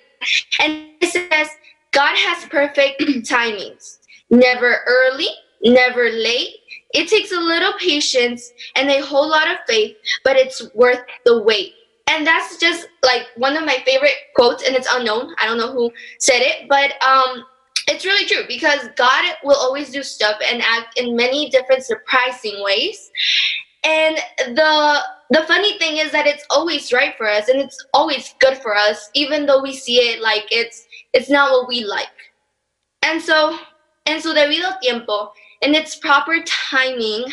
And 0.60 0.88
it 1.00 1.10
says, 1.10 1.48
God 1.92 2.16
has 2.16 2.44
perfect 2.48 3.00
timings. 3.00 3.98
Never 4.30 4.80
early, 4.86 5.28
never 5.62 6.10
late. 6.10 6.56
It 6.94 7.08
takes 7.08 7.32
a 7.32 7.40
little 7.40 7.72
patience 7.78 8.52
and 8.74 8.88
a 8.88 9.04
whole 9.04 9.28
lot 9.28 9.50
of 9.50 9.58
faith, 9.66 9.96
but 10.24 10.36
it's 10.36 10.62
worth 10.74 11.00
the 11.24 11.42
wait. 11.42 11.74
And 12.08 12.26
that's 12.26 12.58
just 12.58 12.88
like 13.02 13.26
one 13.36 13.56
of 13.56 13.64
my 13.64 13.82
favorite 13.84 14.14
quotes, 14.34 14.66
and 14.66 14.76
it's 14.76 14.88
unknown. 14.90 15.34
I 15.40 15.46
don't 15.46 15.58
know 15.58 15.72
who 15.72 15.90
said 16.18 16.40
it, 16.40 16.68
but 16.68 16.92
um, 17.02 17.44
it's 17.88 18.04
really 18.04 18.26
true 18.26 18.44
because 18.46 18.88
God 18.96 19.34
will 19.42 19.56
always 19.56 19.90
do 19.90 20.02
stuff 20.02 20.36
and 20.44 20.62
act 20.62 20.98
in 20.98 21.16
many 21.16 21.50
different 21.50 21.84
surprising 21.84 22.62
ways. 22.62 23.10
And 23.86 24.18
the 24.56 24.98
the 25.30 25.42
funny 25.44 25.78
thing 25.78 25.96
is 25.96 26.12
that 26.12 26.26
it's 26.26 26.44
always 26.50 26.92
right 26.92 27.14
for 27.16 27.28
us 27.28 27.48
and 27.48 27.60
it's 27.60 27.84
always 27.94 28.34
good 28.40 28.58
for 28.58 28.76
us, 28.76 29.10
even 29.14 29.46
though 29.46 29.62
we 29.62 29.74
see 29.74 29.96
it 29.98 30.20
like 30.20 30.44
it's 30.50 30.86
it's 31.12 31.30
not 31.30 31.52
what 31.52 31.68
we 31.68 31.84
like. 31.84 32.08
And 33.02 33.22
so, 33.22 33.58
en 34.06 34.20
su 34.20 34.34
debido 34.34 34.78
tiempo, 34.80 35.32
in 35.62 35.74
its 35.74 35.96
proper 35.96 36.42
timing, 36.70 37.26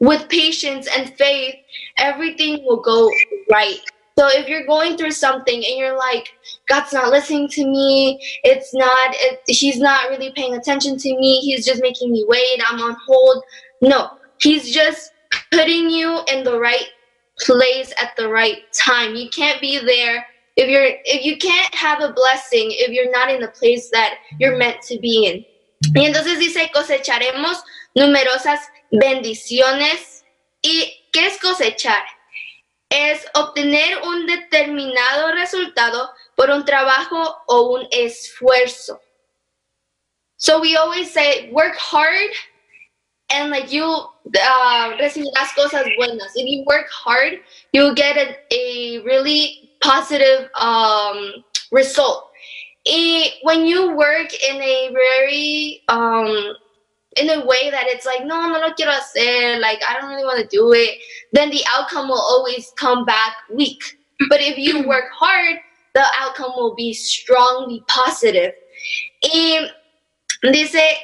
with 0.00 0.28
patience 0.28 0.88
and 0.96 1.14
faith, 1.16 1.54
everything 1.98 2.64
will 2.64 2.80
go 2.80 3.10
right. 3.50 3.80
So 4.18 4.28
if 4.28 4.48
you're 4.48 4.66
going 4.66 4.96
through 4.96 5.10
something 5.10 5.56
and 5.56 5.76
you're 5.76 5.96
like, 5.96 6.28
God's 6.68 6.92
not 6.92 7.10
listening 7.10 7.48
to 7.48 7.64
me, 7.66 8.18
it's 8.44 8.74
not, 8.74 9.10
it, 9.14 9.40
He's 9.46 9.78
not 9.78 10.08
really 10.08 10.32
paying 10.34 10.54
attention 10.54 10.96
to 10.96 11.08
me, 11.10 11.40
He's 11.40 11.66
just 11.66 11.82
making 11.82 12.12
me 12.12 12.24
wait, 12.26 12.62
I'm 12.66 12.80
on 12.80 12.96
hold. 13.06 13.42
No, 13.82 14.12
He's 14.40 14.72
just 14.72 15.12
putting 15.50 15.90
you 15.90 16.20
in 16.28 16.44
the 16.44 16.58
right 16.58 16.88
place 17.40 17.92
at 18.00 18.16
the 18.16 18.28
right 18.28 18.70
time. 18.72 19.14
You 19.14 19.28
can't 19.30 19.60
be 19.60 19.78
there 19.78 20.26
if 20.56 20.68
you're 20.68 20.88
if 21.04 21.24
you 21.24 21.36
can't 21.36 21.74
have 21.74 22.00
a 22.02 22.12
blessing 22.12 22.68
if 22.70 22.90
you're 22.90 23.10
not 23.10 23.30
in 23.30 23.40
the 23.40 23.48
place 23.48 23.90
that 23.90 24.14
you're 24.38 24.56
meant 24.56 24.80
to 24.82 24.98
be 24.98 25.26
in. 25.26 25.44
Y 25.94 26.06
entonces 26.06 26.38
dice, 26.38 26.70
cosecharemos 26.74 27.62
numerosas 27.94 28.60
bendiciones. 28.90 30.24
¿Y 30.62 31.06
qué 31.12 31.26
es 31.26 31.38
cosechar? 31.38 32.02
Es 32.88 33.26
obtener 33.34 33.98
un 34.02 34.26
determinado 34.26 35.32
resultado 35.32 36.10
por 36.34 36.50
un 36.50 36.64
trabajo 36.64 37.36
o 37.46 37.74
un 37.74 37.86
esfuerzo. 37.90 39.00
So 40.38 40.60
we 40.60 40.76
always 40.76 41.10
say, 41.10 41.50
work 41.50 41.76
hard 41.76 42.30
and 43.30 43.50
like 43.50 43.72
you 43.72 43.84
uh, 43.84 44.96
recibirás 45.00 45.54
cosas 45.56 45.86
buenas. 45.96 46.32
If 46.34 46.46
you 46.46 46.64
work 46.66 46.86
hard, 46.90 47.40
you'll 47.72 47.94
get 47.94 48.16
a, 48.16 48.36
a 48.54 49.02
really 49.04 49.70
positive 49.80 50.48
um, 50.60 51.44
result. 51.72 52.30
Y 52.86 53.30
when 53.42 53.66
you 53.66 53.96
work 53.96 54.32
in 54.32 54.62
a 54.62 54.90
very 54.92 55.82
um, 55.88 56.54
in 57.16 57.30
a 57.30 57.44
way 57.44 57.70
that 57.70 57.86
it's 57.86 58.06
like 58.06 58.24
no, 58.24 58.46
no 58.48 58.60
lo 58.60 58.72
quiero 58.74 58.92
hacer, 58.92 59.58
like 59.60 59.80
I 59.88 59.98
don't 59.98 60.10
really 60.10 60.24
want 60.24 60.40
to 60.40 60.56
do 60.56 60.72
it, 60.72 60.98
then 61.32 61.50
the 61.50 61.64
outcome 61.70 62.08
will 62.08 62.20
always 62.20 62.72
come 62.76 63.04
back 63.04 63.32
weak. 63.52 63.82
But 64.28 64.40
if 64.40 64.56
you 64.56 64.86
work 64.86 65.10
hard, 65.12 65.58
the 65.94 66.04
outcome 66.18 66.52
will 66.56 66.74
be 66.74 66.92
strongly 66.92 67.82
positive. 67.88 68.52
Y 69.22 69.68
dice 70.42 70.96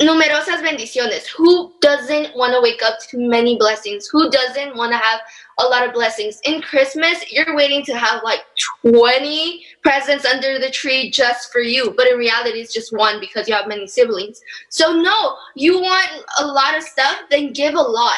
numerosas 0.00 0.62
bendiciones. 0.62 1.26
Who 1.28 1.72
doesn't 1.80 2.34
want 2.34 2.54
to 2.54 2.60
wake 2.60 2.82
up 2.82 2.98
to 3.10 3.18
many 3.18 3.56
blessings? 3.56 4.08
Who 4.08 4.30
doesn't 4.30 4.76
want 4.76 4.92
to 4.92 4.98
have 4.98 5.20
a 5.58 5.64
lot 5.64 5.86
of 5.86 5.92
blessings? 5.92 6.40
In 6.44 6.62
Christmas, 6.62 7.30
you're 7.30 7.54
waiting 7.54 7.84
to 7.84 7.96
have 7.96 8.22
like 8.24 8.40
20 8.82 9.62
presents 9.82 10.24
under 10.24 10.58
the 10.58 10.70
tree 10.70 11.10
just 11.10 11.52
for 11.52 11.60
you, 11.60 11.92
but 11.96 12.06
in 12.06 12.18
reality, 12.18 12.60
it's 12.60 12.72
just 12.72 12.96
one 12.96 13.20
because 13.20 13.48
you 13.48 13.54
have 13.54 13.68
many 13.68 13.86
siblings. 13.86 14.40
So, 14.70 14.92
no, 14.92 15.36
you 15.54 15.80
want 15.80 16.10
a 16.38 16.46
lot 16.46 16.76
of 16.76 16.82
stuff, 16.82 17.20
then 17.30 17.52
give 17.52 17.74
a 17.74 17.82
lot. 17.82 18.16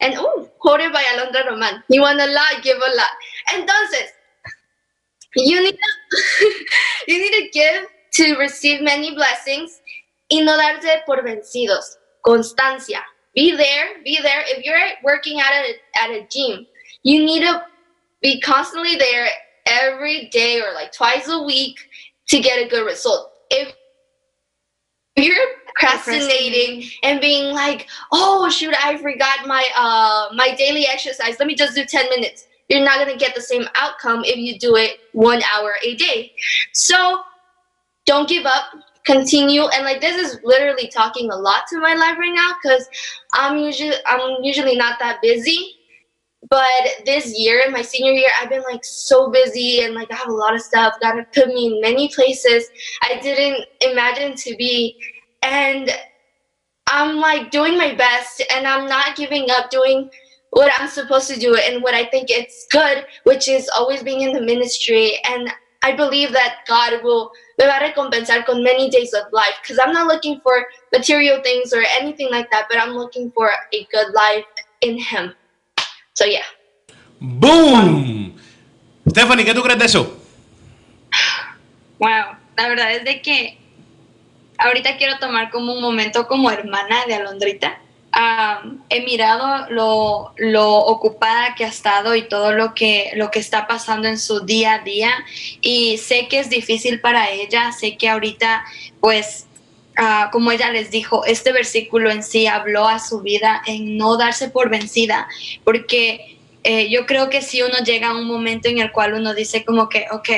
And 0.00 0.14
oh, 0.16 0.48
quoted 0.58 0.92
by 0.92 1.02
Alondra 1.02 1.46
Roman. 1.46 1.82
You 1.88 2.00
want 2.00 2.20
a 2.20 2.26
lot, 2.26 2.62
give 2.62 2.78
a 2.78 2.96
lot. 2.96 3.10
Entonces, 3.52 4.08
you 5.36 5.62
need 5.62 5.76
to, 5.76 6.64
you 7.06 7.18
need 7.18 7.44
to 7.44 7.48
give 7.52 7.86
to 8.12 8.36
receive 8.38 8.82
many 8.82 9.14
blessings 9.14 9.79
y 10.30 10.40
no 10.42 10.56
darse 10.56 11.02
por 11.06 11.22
vencidos. 11.22 11.98
Constancia. 12.22 13.02
Be 13.34 13.56
there, 13.56 14.02
be 14.04 14.18
there. 14.22 14.42
If 14.46 14.64
you're 14.64 14.78
working 15.02 15.40
at 15.40 15.52
a 15.52 16.02
at 16.02 16.10
a 16.10 16.26
gym, 16.30 16.66
you 17.02 17.24
need 17.24 17.40
to 17.40 17.62
be 18.22 18.40
constantly 18.40 18.96
there 18.96 19.28
every 19.66 20.28
day 20.28 20.60
or 20.60 20.72
like 20.74 20.92
twice 20.92 21.28
a 21.28 21.42
week 21.42 21.78
to 22.28 22.40
get 22.40 22.64
a 22.64 22.68
good 22.68 22.84
result. 22.84 23.30
If 23.50 23.72
you're 25.16 25.36
procrastinating 25.66 26.90
and 27.02 27.20
being 27.20 27.54
like, 27.54 27.88
"Oh 28.12 28.48
shoot, 28.50 28.74
I 28.82 28.96
forgot 28.96 29.46
my 29.46 29.66
uh 29.76 30.34
my 30.34 30.54
daily 30.54 30.86
exercise. 30.86 31.36
Let 31.38 31.46
me 31.46 31.54
just 31.54 31.74
do 31.74 31.84
10 31.84 32.08
minutes." 32.10 32.46
You're 32.68 32.84
not 32.84 33.04
going 33.04 33.10
to 33.10 33.18
get 33.18 33.34
the 33.34 33.40
same 33.40 33.64
outcome 33.74 34.22
if 34.24 34.36
you 34.36 34.56
do 34.56 34.76
it 34.76 35.00
1 35.12 35.42
hour 35.42 35.74
a 35.84 35.96
day. 35.96 36.32
So, 36.72 37.18
don't 38.06 38.28
give 38.28 38.46
up 38.46 38.62
continue 39.04 39.66
and 39.68 39.84
like 39.84 40.00
this 40.00 40.16
is 40.16 40.40
literally 40.44 40.88
talking 40.88 41.30
a 41.30 41.36
lot 41.36 41.62
to 41.70 41.78
my 41.78 41.94
life 41.94 42.18
right 42.18 42.34
now 42.34 42.54
because 42.62 42.88
I'm 43.34 43.58
usually 43.58 43.94
I'm 44.06 44.42
usually 44.42 44.76
not 44.76 44.98
that 44.98 45.20
busy. 45.22 45.76
But 46.48 47.04
this 47.04 47.38
year, 47.38 47.62
in 47.66 47.72
my 47.72 47.82
senior 47.82 48.12
year, 48.12 48.28
I've 48.40 48.48
been 48.48 48.62
like 48.62 48.82
so 48.82 49.30
busy 49.30 49.82
and 49.82 49.94
like 49.94 50.10
I 50.10 50.16
have 50.16 50.28
a 50.28 50.32
lot 50.32 50.54
of 50.54 50.62
stuff 50.62 50.94
that 51.02 51.14
have 51.14 51.30
put 51.32 51.48
me 51.48 51.66
in 51.66 51.80
many 51.82 52.10
places 52.14 52.68
I 53.02 53.20
didn't 53.20 53.66
imagine 53.82 54.34
to 54.36 54.56
be. 54.56 54.96
And 55.42 55.90
I'm 56.88 57.16
like 57.16 57.50
doing 57.50 57.76
my 57.76 57.94
best 57.94 58.42
and 58.52 58.66
I'm 58.66 58.88
not 58.88 59.16
giving 59.16 59.50
up 59.50 59.70
doing 59.70 60.10
what 60.50 60.72
I'm 60.78 60.88
supposed 60.88 61.28
to 61.28 61.38
do 61.38 61.54
and 61.54 61.82
what 61.82 61.94
I 61.94 62.06
think 62.06 62.30
it's 62.30 62.66
good, 62.70 63.04
which 63.24 63.48
is 63.48 63.70
always 63.76 64.02
being 64.02 64.22
in 64.22 64.32
the 64.32 64.40
ministry. 64.40 65.18
And 65.28 65.52
I 65.82 65.94
believe 65.94 66.32
that 66.32 66.58
God 66.66 67.02
will 67.02 67.30
me 67.60 67.66
va 67.66 67.76
a 67.76 67.80
recompensar 67.80 68.46
con 68.46 68.62
many 68.62 68.88
days 68.88 69.12
of 69.12 69.30
life 69.32 69.54
because 69.60 69.78
I'm 69.78 69.92
not 69.92 70.06
looking 70.06 70.40
for 70.40 70.66
material 70.92 71.42
things 71.42 71.74
or 71.74 71.82
anything 72.00 72.30
like 72.30 72.50
that, 72.50 72.66
but 72.70 72.78
I'm 72.78 72.96
looking 72.96 73.30
for 73.32 73.50
a 73.50 73.86
good 73.92 74.14
life 74.14 74.46
in 74.80 74.98
Him. 74.98 75.34
So 76.14 76.24
yeah. 76.24 76.44
¡Boom! 77.20 78.34
Stephanie, 79.06 79.44
¿qué 79.44 79.52
tú 79.52 79.62
crees 79.62 79.78
de 79.78 79.84
eso? 79.84 80.16
Wow, 81.98 82.38
la 82.56 82.68
verdad 82.68 82.92
es 82.92 83.04
de 83.04 83.20
que 83.20 83.58
ahorita 84.56 84.96
quiero 84.96 85.18
tomar 85.18 85.50
como 85.50 85.74
un 85.74 85.82
momento 85.82 86.26
como 86.26 86.50
hermana 86.50 87.04
de 87.06 87.14
Alondrita. 87.14 87.78
Am, 88.12 88.82
he 88.88 89.02
mirado 89.02 89.70
lo, 89.70 90.32
lo 90.36 90.78
ocupada 90.78 91.54
que 91.54 91.64
ha 91.64 91.68
estado 91.68 92.16
y 92.16 92.28
todo 92.28 92.52
lo 92.52 92.74
que, 92.74 93.12
lo 93.14 93.30
que 93.30 93.38
está 93.38 93.68
pasando 93.68 94.08
en 94.08 94.18
su 94.18 94.40
día 94.40 94.74
a 94.74 94.78
día 94.80 95.12
y 95.60 95.96
sé 95.98 96.26
que 96.28 96.40
es 96.40 96.50
difícil 96.50 97.00
para 97.00 97.30
ella, 97.30 97.70
sé 97.70 97.96
que 97.96 98.08
ahorita 98.08 98.64
pues 98.98 99.46
ah, 99.96 100.28
como 100.32 100.50
ella 100.50 100.72
les 100.72 100.90
dijo, 100.90 101.24
este 101.24 101.52
versículo 101.52 102.10
en 102.10 102.24
sí 102.24 102.48
habló 102.48 102.88
a 102.88 102.98
su 102.98 103.20
vida 103.20 103.62
en 103.66 103.96
no 103.96 104.16
darse 104.16 104.48
por 104.48 104.70
vencida, 104.70 105.28
porque 105.62 106.38
eh, 106.64 106.90
yo 106.90 107.06
creo 107.06 107.30
que 107.30 107.42
si 107.42 107.62
uno 107.62 107.78
llega 107.84 108.08
a 108.08 108.14
un 108.16 108.26
momento 108.26 108.68
en 108.68 108.78
el 108.78 108.90
cual 108.90 109.14
uno 109.14 109.34
dice 109.34 109.64
como 109.64 109.88
que, 109.88 110.06
ok, 110.10 110.28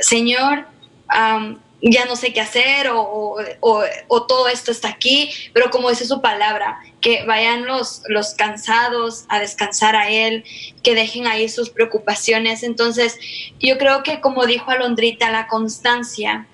Señor, 0.00 0.66
am, 1.08 1.60
ya 1.82 2.04
no 2.04 2.14
sé 2.16 2.32
qué 2.32 2.40
hacer 2.40 2.88
o, 2.90 3.00
o- 3.02 3.36
o- 3.60 3.84
o 4.08 4.26
todo 4.26 4.48
esto 4.48 4.70
está 4.70 4.88
aquí, 4.88 5.30
pero 5.54 5.70
como 5.70 5.88
dice 5.90 6.04
su 6.06 6.20
palabra, 6.20 6.78
que 7.00 7.24
vayan 7.24 7.64
los, 7.66 8.02
los 8.08 8.34
cansados 8.34 9.24
a 9.28 9.38
descansar 9.40 9.96
a 9.96 10.10
Él, 10.10 10.44
que 10.82 10.94
dejen 10.94 11.26
ahí 11.26 11.48
sus 11.48 11.70
preocupaciones. 11.70 12.62
Entonces, 12.62 13.18
yo 13.58 13.78
creo 13.78 14.02
que 14.02 14.20
como 14.20 14.44
dijo 14.46 14.70
Alondrita, 14.70 15.30
la 15.30 15.46
constancia, 15.48 16.46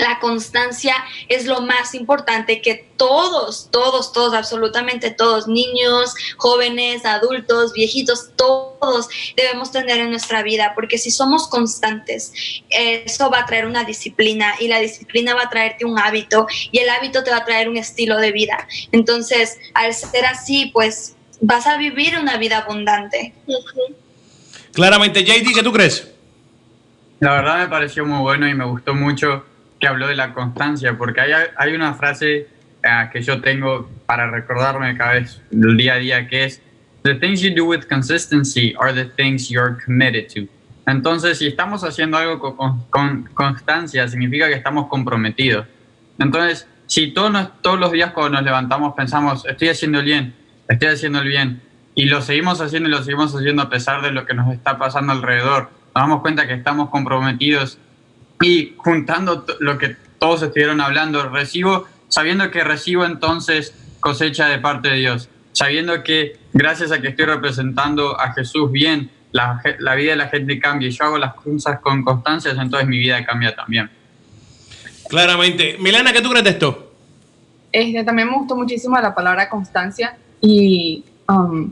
la 0.00 0.18
constancia 0.20 0.94
es 1.28 1.46
lo 1.46 1.60
más 1.62 1.94
importante 1.94 2.60
que 2.60 2.86
todos, 2.96 3.68
todos, 3.70 4.12
todos, 4.12 4.34
absolutamente 4.34 5.10
todos, 5.10 5.48
niños, 5.48 6.14
jóvenes, 6.36 7.04
adultos, 7.04 7.72
viejitos, 7.72 8.30
todos 8.36 9.08
debemos 9.36 9.70
tener 9.70 9.98
en 9.98 10.10
nuestra 10.10 10.42
vida, 10.42 10.72
porque 10.74 10.98
si 10.98 11.10
somos 11.10 11.48
constantes, 11.48 12.32
eso 12.70 13.30
va 13.30 13.40
a 13.40 13.46
traer 13.46 13.66
una 13.66 13.84
disciplina 13.84 14.54
y 14.60 14.68
la 14.68 14.80
disciplina 14.80 15.34
va 15.34 15.42
a 15.42 15.50
traerte 15.50 15.84
un 15.84 15.98
hábito 15.98 16.46
y 16.70 16.78
el 16.78 16.88
hábito 16.88 17.22
te 17.22 17.30
va 17.30 17.38
a 17.38 17.44
traer 17.44 17.68
un 17.68 17.76
estilo 17.76 18.18
de 18.18 18.32
vida. 18.32 18.66
Entonces, 18.92 19.58
al 19.74 19.94
ser 19.94 20.24
así, 20.26 20.70
pues 20.72 21.16
vas 21.40 21.66
a 21.66 21.76
vivir 21.76 22.18
una 22.18 22.36
vida 22.36 22.58
abundante. 22.58 23.34
Claramente, 24.72 25.24
JD, 25.24 25.54
¿qué 25.54 25.62
tú 25.62 25.72
crees? 25.72 26.08
La 27.20 27.32
verdad 27.32 27.58
me 27.60 27.68
pareció 27.68 28.04
muy 28.04 28.20
bueno 28.20 28.46
y 28.46 28.54
me 28.54 28.64
gustó 28.66 28.94
mucho 28.94 29.44
que 29.86 29.90
habló 29.90 30.08
de 30.08 30.16
la 30.16 30.34
constancia, 30.34 30.98
porque 30.98 31.20
hay, 31.20 31.30
hay 31.56 31.72
una 31.74 31.94
frase 31.94 32.48
ah, 32.84 33.08
que 33.12 33.22
yo 33.22 33.40
tengo 33.40 33.88
para 34.04 34.28
recordarme 34.28 34.96
cada 34.96 35.12
vez 35.12 35.40
del 35.52 35.76
día 35.76 35.94
a 35.94 35.96
día 35.98 36.26
que 36.26 36.44
es 36.44 36.60
The 37.02 37.14
things 37.14 37.40
you 37.40 37.54
do 37.54 37.64
with 37.64 37.84
consistency 37.88 38.74
are 38.80 38.92
the 38.92 39.04
things 39.04 39.48
you're 39.48 39.76
committed 39.84 40.26
to. 40.34 40.48
Entonces, 40.88 41.38
si 41.38 41.46
estamos 41.46 41.84
haciendo 41.84 42.16
algo 42.18 42.40
con, 42.40 42.56
con- 42.56 42.82
con 42.90 43.24
constancia, 43.34 44.08
significa 44.08 44.48
que 44.48 44.54
estamos 44.54 44.88
comprometidos. 44.88 45.66
Entonces, 46.18 46.66
si 46.86 47.12
todos, 47.12 47.30
nos- 47.30 47.62
todos 47.62 47.78
los 47.78 47.92
días 47.92 48.10
cuando 48.10 48.32
nos 48.32 48.42
levantamos 48.42 48.94
pensamos, 48.96 49.46
estoy 49.46 49.68
haciendo 49.68 50.00
el 50.00 50.04
bien, 50.04 50.34
estoy 50.68 50.88
haciendo 50.88 51.20
el 51.20 51.28
bien, 51.28 51.60
y 51.94 52.06
lo 52.06 52.20
seguimos 52.22 52.60
haciendo 52.60 52.88
y 52.88 52.92
lo 52.92 53.02
seguimos 53.04 53.32
haciendo 53.36 53.62
a 53.62 53.68
pesar 53.70 54.02
de 54.02 54.10
lo 54.10 54.26
que 54.26 54.34
nos 54.34 54.52
está 54.52 54.78
pasando 54.78 55.12
alrededor, 55.12 55.70
nos 55.94 56.02
damos 56.02 56.22
cuenta 56.22 56.48
que 56.48 56.54
estamos 56.54 56.90
comprometidos 56.90 57.78
y 58.40 58.74
juntando 58.76 59.44
lo 59.60 59.78
que 59.78 59.96
todos 60.18 60.42
estuvieron 60.42 60.80
hablando, 60.80 61.28
recibo, 61.28 61.86
sabiendo 62.08 62.50
que 62.50 62.64
recibo 62.64 63.04
entonces 63.04 63.74
cosecha 64.00 64.46
de 64.48 64.58
parte 64.58 64.88
de 64.88 64.96
Dios, 64.96 65.28
sabiendo 65.52 66.02
que 66.02 66.38
gracias 66.52 66.92
a 66.92 67.00
que 67.00 67.08
estoy 67.08 67.26
representando 67.26 68.18
a 68.18 68.32
Jesús 68.32 68.70
bien, 68.70 69.10
la, 69.32 69.60
vida 69.94 70.12
de 70.12 70.16
la 70.16 70.28
gente 70.28 70.58
cambia 70.58 70.88
y 70.88 70.90
yo 70.90 71.04
hago 71.04 71.18
las 71.18 71.34
cosas 71.34 71.80
con 71.80 72.02
constancia, 72.02 72.52
entonces 72.52 72.88
mi 72.88 72.98
vida 72.98 73.24
cambia 73.24 73.54
también. 73.54 73.90
Claramente. 75.08 75.76
Milena, 75.78 76.12
¿qué 76.12 76.20
tú 76.20 76.30
crees 76.30 76.44
de 76.44 76.50
esto? 76.50 76.92
Este, 77.72 78.04
también 78.04 78.28
me 78.30 78.36
gustó 78.36 78.56
muchísimo 78.56 78.98
la 78.98 79.14
palabra 79.14 79.48
constancia 79.48 80.16
y 80.40 81.04
um, 81.28 81.70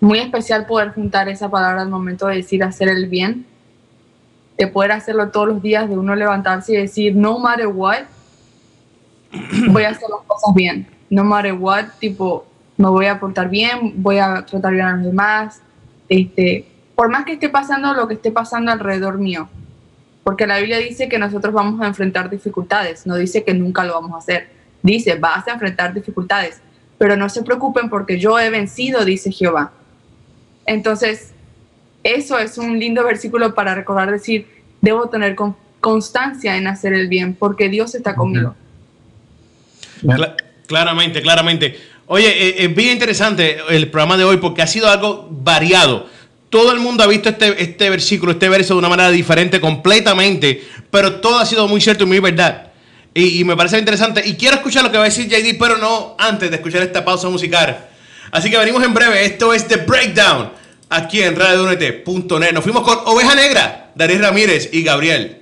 muy 0.00 0.20
especial 0.20 0.66
poder 0.66 0.90
juntar 0.90 1.28
esa 1.28 1.50
palabra 1.50 1.82
al 1.82 1.88
momento 1.88 2.26
de 2.28 2.36
decir 2.36 2.62
hacer 2.62 2.88
el 2.88 3.06
bien, 3.08 3.46
de 4.56 4.66
poder 4.66 4.92
hacerlo 4.92 5.30
todos 5.30 5.48
los 5.48 5.62
días, 5.62 5.88
de 5.88 5.96
uno 5.96 6.14
levantarse 6.14 6.72
y 6.72 6.76
decir, 6.76 7.14
no 7.14 7.38
matter 7.38 7.66
what, 7.66 8.04
voy 9.68 9.84
a 9.84 9.90
hacer 9.90 10.08
las 10.08 10.26
cosas 10.26 10.54
bien. 10.54 10.86
No 11.10 11.24
matter 11.24 11.52
what, 11.52 11.86
tipo, 12.00 12.46
me 12.76 12.88
voy 12.88 13.06
a 13.06 13.20
portar 13.20 13.48
bien, 13.48 13.94
voy 13.96 14.18
a 14.18 14.44
tratar 14.44 14.72
bien 14.72 14.86
a 14.86 14.96
los 14.96 15.04
demás. 15.04 15.60
Este, 16.08 16.66
por 16.94 17.10
más 17.10 17.24
que 17.24 17.32
esté 17.32 17.48
pasando 17.48 17.92
lo 17.94 18.08
que 18.08 18.14
esté 18.14 18.32
pasando 18.32 18.72
alrededor 18.72 19.18
mío. 19.18 19.48
Porque 20.24 20.46
la 20.46 20.58
Biblia 20.58 20.78
dice 20.78 21.08
que 21.08 21.18
nosotros 21.18 21.54
vamos 21.54 21.80
a 21.80 21.86
enfrentar 21.86 22.28
dificultades, 22.28 23.06
no 23.06 23.16
dice 23.16 23.44
que 23.44 23.54
nunca 23.54 23.84
lo 23.84 23.94
vamos 23.94 24.12
a 24.12 24.18
hacer. 24.18 24.48
Dice, 24.82 25.14
vas 25.16 25.46
a 25.46 25.52
enfrentar 25.52 25.94
dificultades, 25.94 26.60
pero 26.98 27.16
no 27.16 27.28
se 27.28 27.42
preocupen 27.42 27.88
porque 27.88 28.18
yo 28.18 28.38
he 28.38 28.50
vencido, 28.50 29.04
dice 29.04 29.30
Jehová. 29.30 29.72
Entonces, 30.64 31.32
eso 32.14 32.38
es 32.38 32.58
un 32.58 32.78
lindo 32.78 33.04
versículo 33.04 33.54
para 33.54 33.74
recordar, 33.74 34.10
decir, 34.10 34.46
debo 34.80 35.08
tener 35.08 35.34
con- 35.34 35.56
constancia 35.80 36.56
en 36.56 36.66
hacer 36.66 36.92
el 36.92 37.08
bien, 37.08 37.34
porque 37.34 37.68
Dios 37.68 37.94
está 37.94 38.14
conmigo. 38.14 38.54
Cla- 40.02 40.36
claramente, 40.66 41.22
claramente. 41.22 41.78
Oye, 42.06 42.26
eh, 42.28 42.64
es 42.64 42.74
bien 42.74 42.92
interesante 42.92 43.58
el 43.70 43.90
programa 43.90 44.16
de 44.16 44.24
hoy 44.24 44.36
porque 44.38 44.62
ha 44.62 44.66
sido 44.66 44.88
algo 44.90 45.28
variado. 45.30 46.06
Todo 46.50 46.72
el 46.72 46.78
mundo 46.78 47.02
ha 47.02 47.06
visto 47.08 47.28
este, 47.28 47.60
este 47.62 47.90
versículo, 47.90 48.32
este 48.32 48.48
verso 48.48 48.74
de 48.74 48.78
una 48.78 48.88
manera 48.88 49.10
diferente 49.10 49.60
completamente, 49.60 50.62
pero 50.90 51.16
todo 51.16 51.38
ha 51.38 51.46
sido 51.46 51.66
muy 51.66 51.80
cierto 51.80 52.04
y 52.04 52.06
muy 52.06 52.20
verdad. 52.20 52.68
Y, 53.12 53.40
y 53.40 53.44
me 53.44 53.56
parece 53.56 53.78
interesante. 53.78 54.22
Y 54.24 54.34
quiero 54.34 54.56
escuchar 54.56 54.84
lo 54.84 54.90
que 54.92 54.98
va 54.98 55.04
a 55.04 55.08
decir 55.08 55.26
JD, 55.28 55.56
pero 55.58 55.78
no 55.78 56.14
antes 56.18 56.50
de 56.50 56.56
escuchar 56.56 56.82
esta 56.82 57.04
pausa 57.04 57.28
musical. 57.28 57.88
Así 58.30 58.50
que 58.50 58.58
venimos 58.58 58.84
en 58.84 58.94
breve. 58.94 59.24
Esto 59.24 59.52
es 59.52 59.66
The 59.66 59.78
Breakdown, 59.78 60.50
aquí 60.88 61.22
en 61.22 61.36
RadioUNT.net. 61.36 62.52
Nos 62.52 62.64
fuimos 62.64 62.82
con 62.82 62.98
Oveja 63.06 63.34
Negra, 63.34 63.92
Darío 63.94 64.20
Ramírez 64.20 64.70
y 64.72 64.82
Gabriel. 64.82 65.40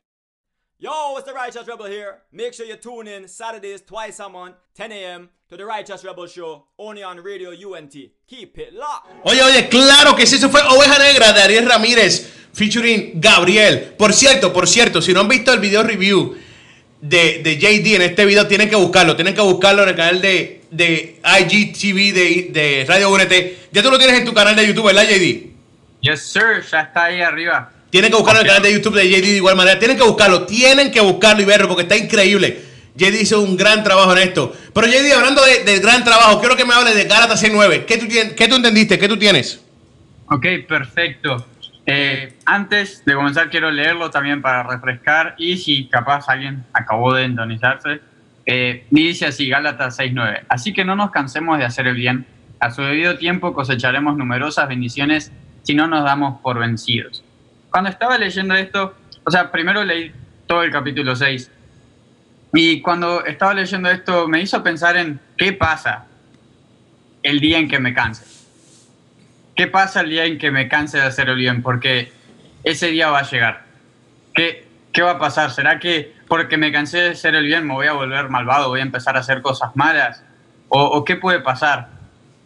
Yo, 0.78 1.16
it's 1.16 1.24
the 1.24 1.32
Righteous 1.32 1.66
Rebel 1.66 1.86
here. 1.86 2.22
Make 2.30 2.52
sure 2.52 2.66
you 2.66 2.76
tune 2.76 3.08
in 3.08 3.26
Saturdays 3.26 3.82
twice 3.82 4.20
a 4.20 4.28
month, 4.28 4.56
10 4.74 4.92
a.m. 4.92 5.30
to 5.48 5.56
the 5.56 5.64
Righteous 5.64 6.04
Rebel 6.04 6.26
Show, 6.26 6.66
only 6.78 7.02
on 7.02 7.22
Radio 7.22 7.52
UNT. 7.52 7.94
Keep 8.26 8.58
it 8.58 8.74
locked. 8.74 9.08
Oye, 9.24 9.40
oye, 9.42 9.68
claro 9.70 10.14
que 10.14 10.26
sí, 10.26 10.36
eso 10.36 10.50
fue 10.50 10.60
Oveja 10.60 10.98
Negra 10.98 11.32
de 11.32 11.40
Ariel 11.40 11.66
Ramírez, 11.66 12.30
featuring 12.52 13.18
Gabriel. 13.18 13.94
Por 13.96 14.12
cierto, 14.12 14.52
por 14.52 14.68
cierto, 14.68 15.00
si 15.00 15.14
no 15.14 15.20
han 15.20 15.28
visto 15.28 15.54
el 15.54 15.60
video 15.60 15.82
review 15.82 16.36
de, 17.00 17.40
de 17.42 17.56
JD 17.56 17.94
en 17.94 18.02
este 18.02 18.26
video, 18.26 18.46
tienen 18.46 18.68
que 18.68 18.76
buscarlo, 18.76 19.16
tienen 19.16 19.34
que 19.34 19.40
buscarlo 19.40 19.84
en 19.84 19.88
el 19.88 19.96
canal 19.96 20.20
de, 20.20 20.63
de 20.76 21.20
IGTV 21.24 22.12
de, 22.14 22.48
de 22.52 22.84
Radio 22.88 23.10
UNT. 23.10 23.32
Ya 23.72 23.82
tú 23.82 23.90
lo 23.90 23.98
tienes 23.98 24.18
en 24.18 24.24
tu 24.24 24.34
canal 24.34 24.54
de 24.56 24.66
YouTube, 24.66 24.86
¿verdad, 24.86 25.04
JD? 25.04 25.50
Yes, 26.00 26.20
sir, 26.22 26.62
ya 26.70 26.80
está 26.82 27.04
ahí 27.04 27.20
arriba. 27.22 27.70
Tienen 27.90 28.10
que 28.10 28.16
buscarlo 28.16 28.40
en 28.40 28.46
el 28.46 28.52
canal 28.52 28.62
de 28.64 28.72
YouTube 28.74 28.94
de 28.96 29.08
JD 29.08 29.22
de 29.22 29.36
igual 29.36 29.56
manera. 29.56 29.78
Tienen 29.78 29.96
que 29.96 30.02
buscarlo, 30.02 30.44
tienen 30.46 30.90
que 30.90 31.00
buscarlo 31.00 31.42
y 31.42 31.44
verlo 31.44 31.68
porque 31.68 31.82
está 31.84 31.96
increíble. 31.96 32.60
JD 32.96 33.20
hizo 33.22 33.40
un 33.40 33.56
gran 33.56 33.82
trabajo 33.82 34.12
en 34.16 34.18
esto. 34.28 34.54
Pero 34.74 34.86
JD, 34.86 35.12
hablando 35.14 35.44
de- 35.44 35.64
del 35.64 35.80
gran 35.80 36.04
trabajo, 36.04 36.40
quiero 36.40 36.56
que 36.56 36.64
me 36.64 36.74
hables 36.74 36.94
de 36.94 37.04
Gálatas 37.04 37.40
6.9. 37.42 37.84
¿Qué 37.86 37.98
tú, 37.98 38.06
¿Qué 38.36 38.48
tú 38.48 38.56
entendiste? 38.56 38.98
¿Qué 38.98 39.08
tú 39.08 39.16
tienes? 39.16 39.60
Ok, 40.26 40.44
perfecto. 40.68 41.46
Eh, 41.86 42.32
antes 42.46 43.04
de 43.04 43.14
comenzar 43.14 43.50
quiero 43.50 43.70
leerlo 43.70 44.10
también 44.10 44.40
para 44.40 44.62
refrescar 44.62 45.34
y 45.36 45.58
si 45.58 45.86
capaz 45.88 46.28
alguien 46.28 46.64
acabó 46.72 47.12
de 47.14 47.24
entonizarse. 47.24 48.00
Eh, 48.46 48.86
dice 48.90 49.26
así, 49.26 49.48
Gálatas 49.48 49.98
6.9. 49.98 50.44
Así 50.48 50.72
que 50.72 50.84
no 50.84 50.96
nos 50.96 51.10
cansemos 51.10 51.58
de 51.58 51.64
hacer 51.64 51.86
el 51.86 51.96
bien. 51.96 52.26
A 52.60 52.70
su 52.70 52.82
debido 52.82 53.16
tiempo 53.18 53.52
cosecharemos 53.52 54.16
numerosas 54.16 54.68
bendiciones 54.68 55.32
si 55.62 55.74
no 55.74 55.86
nos 55.86 56.04
damos 56.04 56.40
por 56.40 56.58
vencidos. 56.58 57.24
Cuando 57.70 57.90
estaba 57.90 58.18
leyendo 58.18 58.54
esto, 58.54 58.94
o 59.24 59.30
sea, 59.30 59.50
primero 59.50 59.82
leí 59.84 60.12
todo 60.46 60.62
el 60.62 60.70
capítulo 60.70 61.16
6 61.16 61.50
Y 62.52 62.82
cuando 62.82 63.24
estaba 63.24 63.54
leyendo 63.54 63.90
esto 63.90 64.28
me 64.28 64.40
hizo 64.40 64.62
pensar 64.62 64.96
en 64.96 65.18
qué 65.36 65.52
pasa 65.52 66.06
el 67.22 67.40
día 67.40 67.58
en 67.58 67.68
que 67.68 67.78
me 67.78 67.94
canse. 67.94 68.24
¿Qué 69.56 69.66
pasa 69.66 70.02
el 70.02 70.10
día 70.10 70.24
en 70.24 70.38
que 70.38 70.50
me 70.50 70.68
canse 70.68 70.98
de 70.98 71.04
hacer 71.04 71.28
el 71.28 71.36
bien? 71.36 71.62
Porque 71.62 72.12
ese 72.62 72.88
día 72.88 73.10
va 73.10 73.20
a 73.20 73.30
llegar. 73.30 73.64
¿Qué, 74.34 74.63
¿Qué 74.94 75.02
va 75.02 75.10
a 75.10 75.18
pasar? 75.18 75.50
¿Será 75.50 75.80
que 75.80 76.14
porque 76.28 76.56
me 76.56 76.70
cansé 76.70 76.98
de 76.98 77.10
hacer 77.10 77.34
el 77.34 77.44
bien 77.44 77.66
me 77.66 77.74
voy 77.74 77.88
a 77.88 77.94
volver 77.94 78.30
malvado, 78.30 78.68
voy 78.68 78.78
a 78.78 78.84
empezar 78.84 79.16
a 79.16 79.20
hacer 79.20 79.42
cosas 79.42 79.74
malas? 79.74 80.22
¿O, 80.68 80.80
o 80.82 81.04
qué 81.04 81.16
puede 81.16 81.40
pasar? 81.40 81.88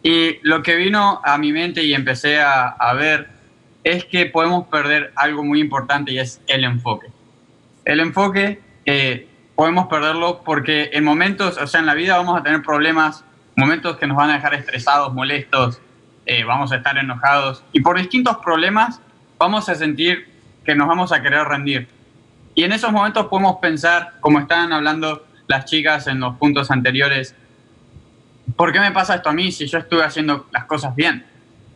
Y 0.01 0.39
lo 0.41 0.63
que 0.63 0.75
vino 0.75 1.21
a 1.23 1.37
mi 1.37 1.53
mente 1.53 1.83
y 1.83 1.93
empecé 1.93 2.41
a, 2.41 2.69
a 2.69 2.93
ver 2.95 3.29
es 3.83 4.03
que 4.05 4.25
podemos 4.25 4.67
perder 4.67 5.13
algo 5.15 5.43
muy 5.43 5.61
importante 5.61 6.11
y 6.11 6.17
es 6.17 6.41
el 6.47 6.63
enfoque. 6.63 7.07
El 7.85 7.99
enfoque 7.99 8.59
eh, 8.85 9.27
podemos 9.55 9.85
perderlo 9.85 10.41
porque 10.43 10.89
en 10.93 11.03
momentos, 11.03 11.55
o 11.59 11.67
sea, 11.67 11.79
en 11.81 11.85
la 11.85 11.93
vida 11.93 12.17
vamos 12.17 12.39
a 12.39 12.41
tener 12.41 12.63
problemas, 12.63 13.23
momentos 13.55 13.97
que 13.97 14.07
nos 14.07 14.17
van 14.17 14.31
a 14.31 14.33
dejar 14.33 14.55
estresados, 14.55 15.13
molestos, 15.13 15.79
eh, 16.25 16.43
vamos 16.45 16.71
a 16.71 16.77
estar 16.77 16.97
enojados 16.97 17.63
y 17.73 17.81
por 17.81 17.99
distintos 17.99 18.37
problemas 18.37 19.01
vamos 19.37 19.69
a 19.69 19.75
sentir 19.75 20.27
que 20.65 20.73
nos 20.73 20.87
vamos 20.87 21.11
a 21.11 21.21
querer 21.21 21.43
rendir. 21.45 21.98
Y 22.55 22.63
en 22.63 22.71
esos 22.71 22.91
momentos 22.91 23.27
podemos 23.27 23.57
pensar, 23.61 24.13
como 24.19 24.39
estaban 24.39 24.73
hablando 24.73 25.25
las 25.47 25.65
chicas 25.65 26.07
en 26.07 26.19
los 26.19 26.35
puntos 26.37 26.71
anteriores, 26.71 27.35
¿por 28.55 28.71
qué 28.71 28.79
me 28.79 28.91
pasa 28.91 29.15
esto 29.15 29.29
a 29.29 29.33
mí 29.33 29.51
si 29.51 29.67
yo 29.67 29.77
estuve 29.77 30.03
haciendo 30.03 30.47
las 30.51 30.65
cosas 30.65 30.95
bien? 30.95 31.25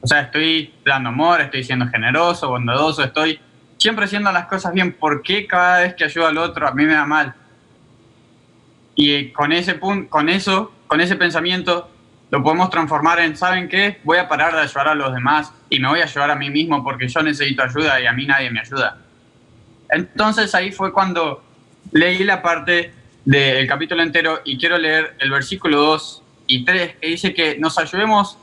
O 0.01 0.07
sea, 0.07 0.21
estoy 0.21 0.73
dando 0.85 1.09
amor, 1.09 1.41
estoy 1.41 1.63
siendo 1.63 1.87
generoso, 1.87 2.49
bondadoso, 2.49 3.03
estoy 3.03 3.39
siempre 3.77 4.05
haciendo 4.05 4.31
las 4.31 4.47
cosas 4.47 4.73
bien. 4.73 4.93
¿Por 4.93 5.21
qué 5.21 5.47
cada 5.47 5.79
vez 5.79 5.93
que 5.93 6.03
ayudo 6.03 6.27
al 6.27 6.37
otro 6.37 6.67
a 6.67 6.73
mí 6.73 6.85
me 6.85 6.93
da 6.93 7.05
mal? 7.05 7.33
Y 8.95 9.29
con 9.29 9.51
ese 9.51 9.75
punto, 9.75 10.09
con 10.09 10.29
eso, 10.29 10.73
con 10.87 11.01
ese 11.01 11.15
pensamiento, 11.15 11.89
lo 12.29 12.43
podemos 12.43 12.69
transformar 12.69 13.19
en, 13.19 13.37
¿saben 13.37 13.69
qué? 13.69 14.01
Voy 14.03 14.17
a 14.17 14.27
parar 14.27 14.53
de 14.53 14.61
ayudar 14.61 14.89
a 14.89 14.95
los 14.95 15.13
demás 15.13 15.53
y 15.69 15.79
me 15.79 15.87
voy 15.87 16.01
a 16.01 16.03
ayudar 16.03 16.31
a 16.31 16.35
mí 16.35 16.49
mismo 16.49 16.83
porque 16.83 17.07
yo 17.07 17.21
necesito 17.21 17.63
ayuda 17.63 18.01
y 18.01 18.05
a 18.05 18.13
mí 18.13 18.25
nadie 18.25 18.49
me 18.51 18.59
ayuda. 18.59 18.97
Entonces 19.93 20.53
ahí 20.55 20.71
fue 20.71 20.91
cuando 20.91 21.43
leí 21.91 22.23
la 22.23 22.41
parte 22.41 22.91
del 23.25 23.67
capítulo 23.67 24.01
entero 24.01 24.41
y 24.43 24.57
quiero 24.57 24.77
leer 24.77 25.15
el 25.19 25.29
versículo 25.29 25.79
2 25.81 26.23
y 26.47 26.65
3 26.65 26.95
que 26.99 27.07
dice 27.07 27.33
que 27.33 27.57
nos 27.59 27.77
ayudemos, 27.77 28.37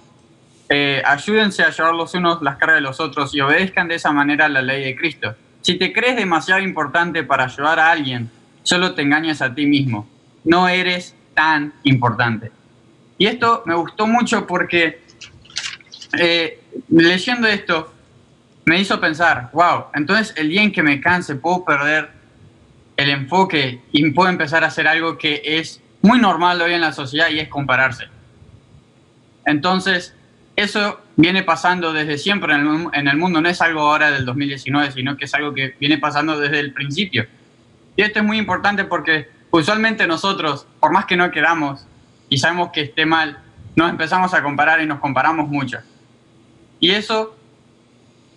eh, 0.69 1.03
ayúdense 1.05 1.65
a 1.65 1.71
llevar 1.71 1.95
los 1.95 2.15
unos 2.15 2.41
las 2.41 2.57
cargas 2.57 2.77
de 2.77 2.83
los 2.83 3.01
otros 3.01 3.35
y 3.35 3.41
obedezcan 3.41 3.89
de 3.89 3.97
esa 3.97 4.13
manera 4.13 4.49
la 4.49 4.63
ley 4.63 4.85
de 4.85 4.97
Cristo. 4.97 5.35
Si 5.61 5.75
te 5.75 5.93
crees 5.93 6.17
demasiado 6.17 6.61
importante 6.61 7.25
para 7.25 7.45
ayudar 7.45 7.81
a 7.81 7.91
alguien, 7.91 8.31
solo 8.63 8.95
te 8.95 9.03
engañas 9.03 9.43
a 9.43 9.53
ti 9.55 9.67
mismo. 9.67 10.09
No 10.45 10.69
eres 10.69 11.15
tan 11.35 11.75
importante. 11.83 12.53
Y 13.19 13.27
esto 13.27 13.63
me 13.67 13.75
gustó 13.75 14.07
mucho 14.07 14.47
porque 14.47 15.03
eh, 16.19 16.61
leyendo 16.89 17.49
esto 17.49 17.93
me 18.71 18.79
hizo 18.79 19.01
pensar, 19.01 19.51
wow, 19.53 19.87
entonces 19.95 20.33
el 20.37 20.49
día 20.49 20.63
en 20.63 20.71
que 20.71 20.81
me 20.81 21.01
canse 21.01 21.35
puedo 21.35 21.65
perder 21.65 22.09
el 22.97 23.11
enfoque 23.11 23.81
y 23.91 24.09
puedo 24.13 24.29
empezar 24.29 24.63
a 24.63 24.69
hacer 24.69 24.87
algo 24.87 25.19
que 25.19 25.43
es 25.45 25.83
muy 26.03 26.21
normal 26.21 26.63
hoy 26.63 26.75
en 26.75 26.81
la 26.81 26.93
sociedad 26.93 27.31
y 27.31 27.41
es 27.41 27.49
compararse. 27.49 28.05
Entonces, 29.45 30.15
eso 30.55 31.01
viene 31.17 31.43
pasando 31.43 31.93
desde 31.93 32.17
siempre 32.17 32.55
en 32.55 32.61
el, 32.61 32.87
en 32.93 33.09
el, 33.09 33.17
mundo, 33.17 33.41
no 33.41 33.49
es 33.49 33.61
algo 33.61 33.81
ahora 33.81 34.13
del 34.13 34.25
2019, 34.25 34.93
sino 34.93 35.17
que 35.17 35.25
es 35.25 35.35
algo 35.35 35.53
que 35.53 35.75
viene 35.81 35.99
pasando 35.99 36.39
desde 36.39 36.61
el 36.61 36.73
principio. 36.73 37.27
Y 37.97 38.03
esto 38.03 38.21
es 38.21 38.25
muy 38.25 38.39
importante 38.39 38.85
porque 38.85 39.31
usualmente 39.51 40.07
nosotros, 40.07 40.69
por 40.79 40.93
más 40.93 41.07
que 41.07 41.17
no 41.17 41.29
queramos 41.33 41.85
y 42.29 42.39
sabemos 42.39 42.71
que 42.73 42.83
esté 42.83 43.05
mal, 43.05 43.37
nos 43.75 43.91
empezamos 43.91 44.33
a 44.33 44.45
comparar 44.45 44.81
y 44.81 44.87
nos 44.87 45.01
comparamos 45.01 45.49
mucho. 45.49 45.79
Y 46.79 46.93
eso 46.93 47.35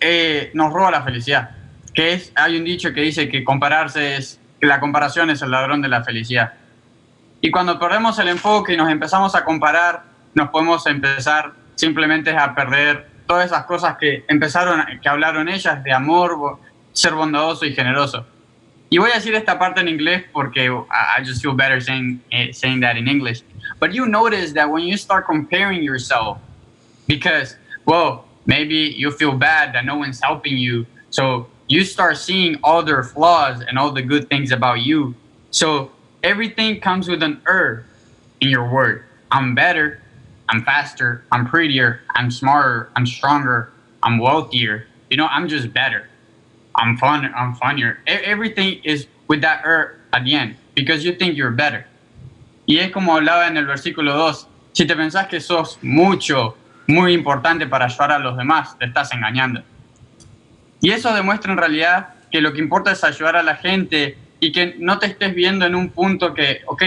eh, 0.06 0.50
nos 0.52 0.70
roba 0.70 0.90
la 0.90 1.02
felicidad. 1.02 1.50
Que 1.94 2.12
es, 2.12 2.30
hay 2.34 2.58
un 2.58 2.64
dicho 2.64 2.92
que 2.92 3.00
dice 3.00 3.28
que 3.30 3.42
compararse 3.42 4.16
es, 4.16 4.38
que 4.60 4.66
la 4.66 4.78
comparación 4.78 5.30
es 5.30 5.40
el 5.40 5.50
ladrón 5.50 5.80
de 5.80 5.88
la 5.88 6.04
felicidad. 6.04 6.52
Y 7.40 7.50
cuando 7.50 7.78
perdemos 7.78 8.18
el 8.18 8.28
enfoque 8.28 8.74
y 8.74 8.76
nos 8.76 8.90
empezamos 8.90 9.34
a 9.34 9.44
comparar, 9.44 10.04
nos 10.34 10.50
podemos 10.50 10.86
empezar 10.86 11.52
simplemente 11.74 12.36
a 12.36 12.54
perder 12.54 13.08
todas 13.26 13.46
esas 13.46 13.64
cosas 13.64 13.96
que 13.96 14.24
empezaron, 14.28 14.84
que 15.00 15.08
hablaron 15.08 15.48
ellas 15.48 15.82
de 15.82 15.92
amor, 15.92 16.58
ser 16.92 17.14
bondadoso 17.14 17.64
y 17.64 17.72
generoso. 17.72 18.26
Y 18.90 18.98
voy 18.98 19.10
a 19.10 19.14
decir 19.14 19.34
esta 19.34 19.58
parte 19.58 19.80
en 19.80 19.88
inglés 19.88 20.24
porque 20.32 20.66
I 20.66 21.24
just 21.24 21.42
feel 21.42 21.54
better 21.54 21.80
saying, 21.80 22.20
eh, 22.30 22.52
saying 22.52 22.80
that 22.82 22.96
in 22.96 23.08
English. 23.08 23.42
But 23.80 23.92
you 23.92 24.06
notice 24.06 24.52
that 24.52 24.68
when 24.68 24.84
you 24.84 24.98
start 24.98 25.24
comparing 25.26 25.82
yourself, 25.82 26.38
because, 27.06 27.56
well, 27.86 28.26
maybe 28.46 28.74
you 28.74 29.10
feel 29.10 29.32
bad 29.32 29.74
that 29.74 29.84
no 29.84 29.96
one's 29.96 30.20
helping 30.22 30.56
you. 30.56 30.86
So 31.10 31.48
you 31.68 31.84
start 31.84 32.18
seeing 32.18 32.58
all 32.62 32.82
their 32.82 33.02
flaws 33.02 33.62
and 33.62 33.78
all 33.78 33.90
the 33.92 34.02
good 34.02 34.28
things 34.28 34.52
about 34.52 34.80
you. 34.82 35.14
So 35.50 35.90
everything 36.22 36.80
comes 36.80 37.08
with 37.08 37.22
an 37.22 37.40
er 37.48 37.84
in 38.40 38.48
your 38.50 38.68
word. 38.68 39.04
I'm 39.30 39.54
better. 39.54 40.00
I'm 40.48 40.62
faster. 40.64 41.24
I'm 41.32 41.46
prettier. 41.46 42.00
I'm 42.14 42.30
smarter. 42.30 42.90
I'm 42.96 43.06
stronger. 43.06 43.72
I'm 44.02 44.18
wealthier. 44.18 44.86
You 45.10 45.16
know, 45.16 45.26
I'm 45.26 45.48
just 45.48 45.72
better. 45.72 46.08
I'm 46.74 46.96
fun. 46.96 47.32
I'm 47.34 47.54
funnier. 47.54 47.98
Everything 48.06 48.80
is 48.84 49.06
with 49.28 49.40
that 49.42 49.64
er 49.64 49.96
at 50.12 50.24
the 50.24 50.34
end 50.34 50.56
because 50.74 51.04
you 51.04 51.14
think 51.14 51.36
you're 51.36 51.50
better. 51.50 51.86
Y 52.66 52.78
es 52.78 52.92
como 52.92 53.12
hablaba 53.14 53.46
en 53.46 53.56
el 53.56 53.66
versículo 53.66 54.12
2. 54.12 54.46
Si 54.72 54.86
te 54.86 54.94
pensás 54.94 55.28
que 55.28 55.40
sos 55.40 55.78
mucho, 55.82 56.56
muy 56.86 57.12
importante 57.12 57.66
para 57.66 57.86
ayudar 57.86 58.12
a 58.12 58.18
los 58.18 58.36
demás, 58.36 58.76
te 58.78 58.86
estás 58.86 59.12
engañando. 59.12 59.62
Y 60.80 60.90
eso 60.90 61.14
demuestra 61.14 61.52
en 61.52 61.58
realidad 61.58 62.14
que 62.30 62.40
lo 62.40 62.52
que 62.52 62.60
importa 62.60 62.92
es 62.92 63.04
ayudar 63.04 63.36
a 63.36 63.42
la 63.42 63.56
gente 63.56 64.18
y 64.40 64.52
que 64.52 64.76
no 64.78 64.98
te 64.98 65.06
estés 65.06 65.34
viendo 65.34 65.64
en 65.64 65.74
un 65.74 65.90
punto 65.90 66.34
que, 66.34 66.60
ok, 66.66 66.82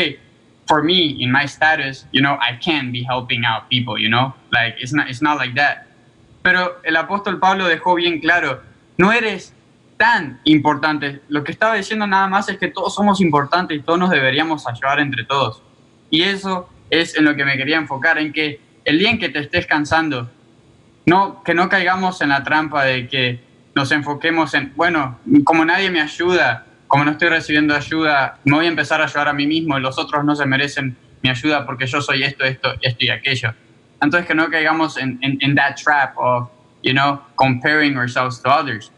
for 0.67 0.83
me, 0.83 1.15
in 1.19 1.31
my 1.31 1.45
status, 1.45 2.05
you 2.11 2.21
know, 2.21 2.35
I 2.35 2.59
can 2.59 2.91
be 2.91 3.03
helping 3.03 3.45
out 3.45 3.69
people, 3.69 3.99
you 3.99 4.09
know, 4.09 4.33
like, 4.51 4.75
it's 4.79 4.93
not, 4.93 5.09
it's 5.09 5.21
not 5.21 5.37
like 5.37 5.55
that. 5.55 5.87
Pero 6.43 6.79
el 6.83 6.95
apóstol 6.95 7.39
Pablo 7.39 7.67
dejó 7.67 7.95
bien 7.95 8.19
claro, 8.19 8.61
no 8.97 9.11
eres 9.11 9.53
tan 9.97 10.39
importante. 10.43 11.21
Lo 11.29 11.43
que 11.43 11.51
estaba 11.51 11.75
diciendo 11.75 12.05
nada 12.05 12.27
más 12.27 12.49
es 12.49 12.57
que 12.57 12.67
todos 12.67 12.93
somos 12.93 13.19
importantes 13.19 13.77
y 13.77 13.81
todos 13.81 13.99
nos 13.99 14.09
deberíamos 14.09 14.67
ayudar 14.67 14.99
entre 14.99 15.23
todos. 15.23 15.61
Y 16.09 16.21
eso 16.21 16.69
es 16.89 17.17
en 17.17 17.25
lo 17.25 17.35
que 17.35 17.43
me 17.43 17.57
quería 17.57 17.77
enfocar, 17.77 18.17
en 18.17 18.31
que 18.31 18.61
el 18.88 18.99
día 18.99 19.09
en 19.09 19.19
que 19.19 19.27
te 19.27 19.39
estés 19.39 19.67
cansando, 19.67 20.31
no, 21.05 21.43
que 21.43 21.53
no 21.53 21.67
caigamos 21.67 22.21
en 22.21 22.29
la 22.29 22.41
trampa 22.41 22.85
de 22.85 23.09
que 23.09 23.41
nos 23.75 23.91
enfoquemos 23.91 24.53
en, 24.53 24.71
bueno, 24.77 25.19
como 25.43 25.65
nadie 25.65 25.91
me 25.91 25.99
ayuda, 25.99 26.65
como 26.88 27.03
no 27.03 27.11
estoy 27.11 27.27
recibiendo 27.27 27.75
ayuda, 27.75 28.39
me 28.45 28.55
voy 28.55 28.65
a 28.65 28.69
empezar 28.69 29.01
a 29.01 29.03
ayudar 29.03 29.27
a 29.27 29.33
mí 29.33 29.45
mismo 29.45 29.77
y 29.77 29.81
los 29.81 29.99
otros 29.99 30.23
no 30.23 30.38
se 30.38 30.45
merecen 30.45 30.95
mi 31.21 31.29
ayuda 31.29 31.65
porque 31.65 31.85
yo 31.85 31.99
soy 32.01 32.23
esto, 32.23 32.45
esto, 32.45 32.75
esto 32.81 33.03
y 33.03 33.09
aquello. 33.09 33.53
Entonces 34.01 34.25
que 34.25 34.33
no 34.33 34.49
caigamos 34.49 34.97
en, 34.97 35.19
en, 35.21 35.38
en 35.41 35.53
that 35.55 35.75
trap 35.75 36.13
of, 36.15 36.49
you 36.81 36.93
know, 36.93 37.19
comparing 37.35 37.97
ourselves 37.97 38.41
to 38.41 38.49
others. 38.49 38.89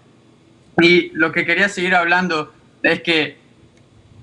Y 0.80 1.10
lo 1.16 1.32
que 1.32 1.48
quería 1.48 1.68
seguir 1.68 1.96
hablando 1.96 2.54
es 2.84 3.02
que, 3.02 3.40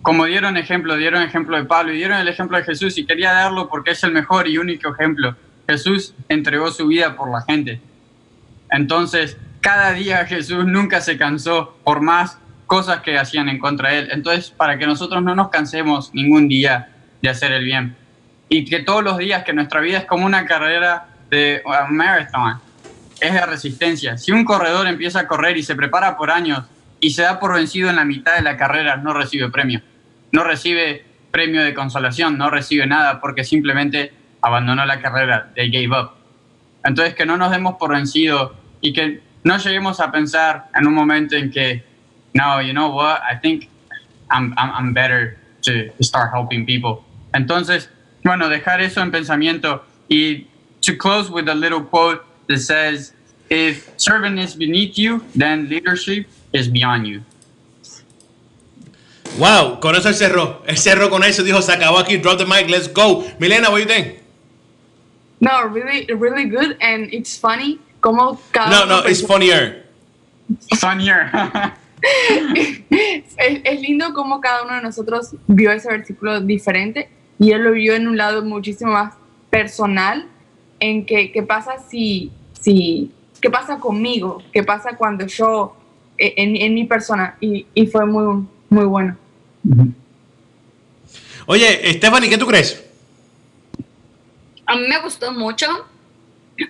como 0.00 0.26
dieron 0.26 0.56
ejemplo, 0.56 0.96
dieron 0.96 1.22
ejemplo 1.22 1.56
de 1.56 1.64
Pablo 1.64 1.92
y 1.92 1.96
dieron 1.96 2.18
el 2.18 2.28
ejemplo 2.28 2.56
de 2.56 2.62
Jesús 2.62 2.96
y 2.98 3.04
quería 3.04 3.32
darlo 3.32 3.68
porque 3.68 3.90
es 3.90 4.04
el 4.04 4.12
mejor 4.12 4.46
y 4.46 4.58
único 4.58 4.94
ejemplo. 4.94 5.34
Jesús 5.68 6.14
entregó 6.28 6.70
su 6.70 6.86
vida 6.86 7.16
por 7.16 7.30
la 7.30 7.42
gente. 7.42 7.80
Entonces, 8.70 9.36
cada 9.60 9.92
día 9.92 10.24
Jesús 10.26 10.64
nunca 10.64 11.00
se 11.00 11.16
cansó 11.16 11.76
por 11.84 12.00
más 12.00 12.38
cosas 12.66 13.00
que 13.00 13.18
hacían 13.18 13.48
en 13.48 13.58
contra 13.58 13.90
de 13.90 13.98
él. 13.98 14.08
Entonces, 14.12 14.50
para 14.50 14.78
que 14.78 14.86
nosotros 14.86 15.22
no 15.22 15.34
nos 15.34 15.50
cansemos 15.50 16.12
ningún 16.14 16.48
día 16.48 16.92
de 17.22 17.28
hacer 17.28 17.52
el 17.52 17.64
bien. 17.64 17.96
Y 18.48 18.64
que 18.64 18.80
todos 18.80 19.02
los 19.02 19.18
días, 19.18 19.44
que 19.44 19.52
nuestra 19.52 19.80
vida 19.80 19.98
es 19.98 20.04
como 20.04 20.26
una 20.26 20.46
carrera 20.46 21.08
de 21.30 21.62
marathon, 21.90 22.60
es 23.20 23.32
de 23.32 23.46
resistencia. 23.46 24.18
Si 24.18 24.32
un 24.32 24.44
corredor 24.44 24.86
empieza 24.86 25.20
a 25.20 25.26
correr 25.26 25.56
y 25.56 25.62
se 25.62 25.74
prepara 25.74 26.16
por 26.16 26.30
años 26.30 26.64
y 27.00 27.10
se 27.10 27.22
da 27.22 27.40
por 27.40 27.54
vencido 27.54 27.90
en 27.90 27.96
la 27.96 28.04
mitad 28.04 28.36
de 28.36 28.42
la 28.42 28.56
carrera, 28.56 28.96
no 28.96 29.12
recibe 29.12 29.50
premio. 29.50 29.80
No 30.32 30.44
recibe 30.44 31.04
premio 31.30 31.62
de 31.62 31.74
consolación, 31.74 32.38
no 32.38 32.50
recibe 32.50 32.86
nada 32.86 33.20
porque 33.20 33.44
simplemente 33.44 34.12
abandonó 34.42 34.84
la 34.86 35.00
carrera, 35.00 35.50
they 35.54 35.70
gave 35.70 35.92
up. 35.92 36.12
Entonces 36.84 37.14
que 37.14 37.26
no 37.26 37.36
nos 37.36 37.50
demos 37.50 37.76
por 37.78 37.90
vencido 37.90 38.54
y 38.80 38.92
que 38.92 39.20
no 39.44 39.58
lleguemos 39.58 40.00
a 40.00 40.10
pensar 40.10 40.68
en 40.74 40.86
un 40.86 40.94
momento 40.94 41.36
en 41.36 41.50
que, 41.50 41.84
no, 42.34 42.60
you 42.60 42.72
know 42.72 42.90
what, 42.90 43.20
I 43.22 43.36
think 43.40 43.68
I'm, 44.30 44.54
I'm, 44.56 44.70
I'm 44.70 44.92
better 44.92 45.38
to 45.62 45.90
start 46.02 46.32
helping 46.32 46.66
people. 46.66 47.04
Entonces, 47.32 47.88
bueno, 48.24 48.48
dejar 48.48 48.80
eso 48.80 49.00
en 49.00 49.10
pensamiento 49.10 49.84
y 50.08 50.46
to 50.80 50.96
close 50.96 51.30
with 51.30 51.48
a 51.48 51.54
little 51.54 51.80
quote 51.80 52.24
that 52.48 52.58
says, 52.58 53.12
if 53.50 53.90
servant 53.96 54.38
is 54.38 54.54
beneath 54.54 54.98
you, 54.98 55.24
then 55.34 55.68
leadership 55.68 56.26
is 56.52 56.68
beyond 56.68 57.06
you. 57.06 57.22
Wow, 59.38 59.80
con 59.80 59.94
eso 59.94 60.08
él 60.08 60.14
cerró. 60.14 60.62
Él 60.66 60.78
cerró 60.78 61.10
con 61.10 61.22
eso, 61.22 61.42
dijo, 61.42 61.60
se 61.60 61.72
acabó 61.72 61.98
aquí, 61.98 62.16
drop 62.16 62.38
the 62.38 62.46
mic, 62.46 62.68
let's 62.68 62.88
go. 62.88 63.24
Milena, 63.38 63.70
what 63.70 63.76
do 63.76 63.82
you 63.82 63.86
think? 63.86 64.18
No, 65.40 65.66
really, 65.68 66.06
really 66.14 66.44
good, 66.44 66.76
and 66.80 67.12
it's 67.12 67.38
funny 67.38 67.78
como 68.00 68.40
cada 68.52 68.70
No, 68.70 68.84
no, 68.86 69.06
it's 69.06 69.20
funnier. 69.20 69.84
Here. 70.80 71.30
es, 72.90 73.60
es 73.64 73.80
lindo 73.80 74.14
como 74.14 74.40
cada 74.40 74.62
uno 74.62 74.76
de 74.76 74.82
nosotros 74.82 75.34
vio 75.48 75.72
ese 75.72 75.88
versículo 75.88 76.40
diferente 76.40 77.08
y 77.38 77.50
él 77.50 77.64
lo 77.64 77.72
vio 77.72 77.94
en 77.94 78.06
un 78.08 78.16
lado 78.16 78.44
muchísimo 78.44 78.92
más 78.92 79.14
personal, 79.50 80.26
en 80.80 81.04
que 81.04 81.32
qué 81.32 81.42
pasa 81.42 81.76
si, 81.88 82.30
si, 82.60 83.10
qué 83.40 83.50
pasa 83.50 83.78
conmigo, 83.78 84.42
qué 84.52 84.62
pasa 84.62 84.96
cuando 84.96 85.26
yo, 85.26 85.76
eh, 86.18 86.34
en, 86.36 86.56
en 86.56 86.74
mi 86.74 86.84
persona, 86.84 87.36
y, 87.40 87.66
y 87.74 87.86
fue 87.86 88.06
muy, 88.06 88.46
muy 88.68 88.84
bueno. 88.84 89.16
Oye, 91.46 91.92
Stephanie, 91.94 92.30
¿qué 92.30 92.38
tú 92.38 92.46
crees? 92.46 92.85
A 94.66 94.76
mí 94.76 94.86
me 94.88 95.00
gustó 95.00 95.32
mucho. 95.32 95.66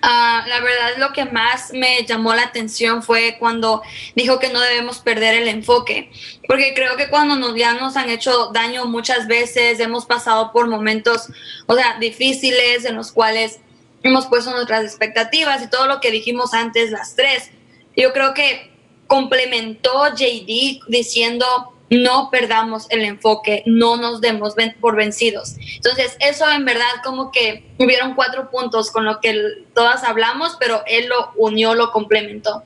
Ah, 0.01 0.43
la 0.47 0.59
verdad, 0.59 0.97
lo 0.97 1.13
que 1.13 1.25
más 1.25 1.71
me 1.71 2.03
llamó 2.05 2.33
la 2.35 2.43
atención 2.43 3.01
fue 3.01 3.37
cuando 3.39 3.81
dijo 4.15 4.37
que 4.37 4.49
no 4.49 4.59
debemos 4.59 4.99
perder 4.99 5.35
el 5.35 5.47
enfoque, 5.47 6.11
porque 6.45 6.73
creo 6.73 6.97
que 6.97 7.09
cuando 7.09 7.37
nos, 7.37 7.55
ya 7.55 7.73
nos 7.73 7.95
han 7.95 8.09
hecho 8.09 8.51
daño 8.53 8.85
muchas 8.85 9.27
veces, 9.27 9.79
hemos 9.79 10.05
pasado 10.05 10.51
por 10.51 10.67
momentos, 10.67 11.29
o 11.67 11.75
sea, 11.75 11.97
difíciles 11.99 12.83
en 12.83 12.95
los 12.95 13.13
cuales 13.13 13.61
hemos 14.03 14.25
puesto 14.27 14.51
nuestras 14.51 14.83
expectativas 14.83 15.63
y 15.63 15.69
todo 15.69 15.87
lo 15.87 16.01
que 16.01 16.11
dijimos 16.11 16.53
antes, 16.53 16.91
las 16.91 17.15
tres. 17.15 17.51
Yo 17.95 18.11
creo 18.11 18.33
que 18.33 18.71
complementó 19.07 20.13
JD 20.13 20.81
diciendo 20.89 21.45
no 21.89 22.29
perdamos 22.29 22.87
el 22.89 23.01
enfoque, 23.03 23.63
no 23.65 23.95
nos 23.97 24.19
demos 24.21 24.55
ven- 24.55 24.75
por 24.79 24.95
vencidos. 24.95 25.55
Entonces, 25.75 26.17
eso 26.19 26.49
en 26.51 26.65
verdad 26.65 26.89
como 27.03 27.31
que 27.31 27.63
hubieron 27.79 28.13
cuatro 28.15 28.49
puntos 28.49 28.91
con 28.91 29.05
lo 29.05 29.19
que 29.21 29.63
todas 29.73 30.03
hablamos, 30.03 30.57
pero 30.59 30.83
él 30.87 31.07
lo 31.07 31.31
unió, 31.37 31.73
lo 31.75 31.91
complementó. 31.91 32.63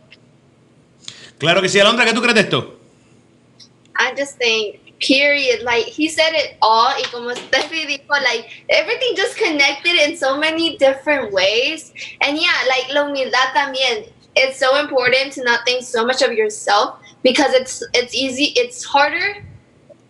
Claro 1.37 1.61
que 1.61 1.69
sí, 1.69 1.79
Alondra, 1.79 2.05
¿qué 2.05 2.13
tú 2.13 2.21
crees 2.21 2.35
de 2.35 2.41
esto? 2.41 2.79
I'm 3.97 4.15
just 4.17 4.37
saying, 4.39 4.79
period. 4.99 5.63
Like 5.63 5.87
he 5.95 6.07
said 6.09 6.33
it 6.33 6.57
all. 6.61 6.93
Y 6.99 7.03
como 7.11 7.29
Steffi 7.31 7.85
dijo, 7.85 8.07
like 8.23 8.47
everything 8.67 9.15
just 9.15 9.37
connected 9.37 9.95
in 10.07 10.17
so 10.17 10.37
many 10.37 10.77
different 10.77 11.31
ways. 11.31 11.91
And 12.21 12.37
yeah, 12.37 12.51
like 12.67 12.91
la 12.93 13.05
humildad 13.05 13.53
también. 13.53 14.05
It's 14.35 14.57
so 14.59 14.77
important 14.79 15.33
to 15.33 15.43
not 15.43 15.65
think 15.65 15.83
so 15.83 16.05
much 16.05 16.21
of 16.21 16.31
yourself 16.31 16.95
because 17.23 17.53
it's 17.53 17.83
it's 17.93 18.13
easy. 18.15 18.53
It's 18.55 18.83
harder. 18.83 19.43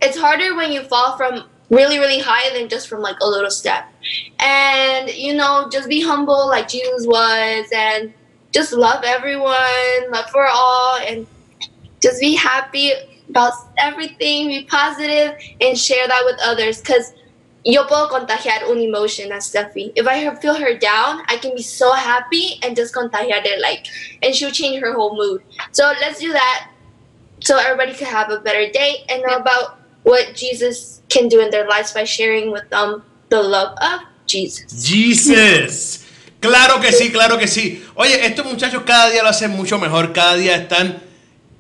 It's 0.01 0.18
harder 0.18 0.55
when 0.55 0.72
you 0.72 0.84
fall 0.84 1.18
from 1.18 1.43
really 1.70 1.99
really 1.99 2.20
high 2.20 2.53
than 2.57 2.68
just 2.68 2.88
from 2.88 3.01
like 3.01 3.18
a 3.22 3.28
little 3.28 3.51
step. 3.51 3.86
And 4.39 5.09
you 5.09 5.34
know, 5.34 5.70
just 5.72 5.88
be 5.89 6.01
humble 6.01 6.47
like 6.47 6.68
Jesus 6.68 7.05
was, 7.07 7.68
and 7.74 8.14
just 8.51 8.74
love 8.74 9.03
everyone, 9.03 10.12
love 10.12 10.30
for 10.30 10.45
all, 10.45 10.97
and 10.99 11.26
just 12.01 12.20
be 12.20 12.36
happy 12.36 12.91
about 13.30 13.53
everything, 13.78 14.47
be 14.47 14.66
positive, 14.66 15.38
and 15.62 15.78
share 15.78 16.07
that 16.07 16.24
with 16.26 16.39
others. 16.43 16.82
Because 16.82 17.14
yo 17.64 17.84
puedo 17.86 18.09
contagiar 18.09 18.64
un 18.64 18.80
emotion 18.80 19.32
as 19.32 19.49
Steffi. 19.49 19.93
If 19.95 20.07
I 20.07 20.34
feel 20.36 20.55
her 20.55 20.78
down, 20.78 21.22
I 21.28 21.38
can 21.38 21.55
be 21.55 21.62
so 21.62 21.93
happy 21.93 22.59
and 22.64 22.76
just 22.76 22.93
contagiar 22.93 23.41
it, 23.45 23.62
like, 23.62 23.86
and 24.22 24.34
she'll 24.36 24.51
change 24.51 24.82
her 24.82 24.93
whole 24.93 25.16
mood. 25.16 25.43
So 25.72 25.93
let's 26.01 26.20
do 26.20 26.34
that, 26.34 26.70
so 27.42 27.58
everybody 27.58 27.94
can 27.94 28.08
have 28.08 28.32
a 28.32 28.39
better 28.39 28.72
day 28.72 29.04
and 29.10 29.22
know 29.24 29.36
about 29.36 29.78
what 30.04 30.34
Jesus 30.36 31.02
can 31.10 31.28
do 31.28 31.42
in 31.42 31.50
their 31.52 31.68
lives 31.68 31.94
by 31.94 32.06
sharing 32.06 32.52
with 32.52 32.70
them 32.70 33.04
the 33.30 33.42
love 33.42 33.74
of 33.82 34.02
Jesus. 34.26 34.66
Jesus. 34.84 36.06
Claro 36.39 36.80
que 36.82 36.92
sí, 36.92 37.12
claro 37.12 37.38
que 37.38 37.48
sí. 37.48 37.84
Oye, 37.96 38.26
estos 38.26 38.46
muchachos 38.46 38.82
cada 38.86 39.10
día 39.12 39.22
lo 39.22 39.30
hacen 39.30 39.52
mucho 39.52 39.78
mejor, 39.78 40.12
cada 40.14 40.36
día 40.36 40.56
están 40.56 41.00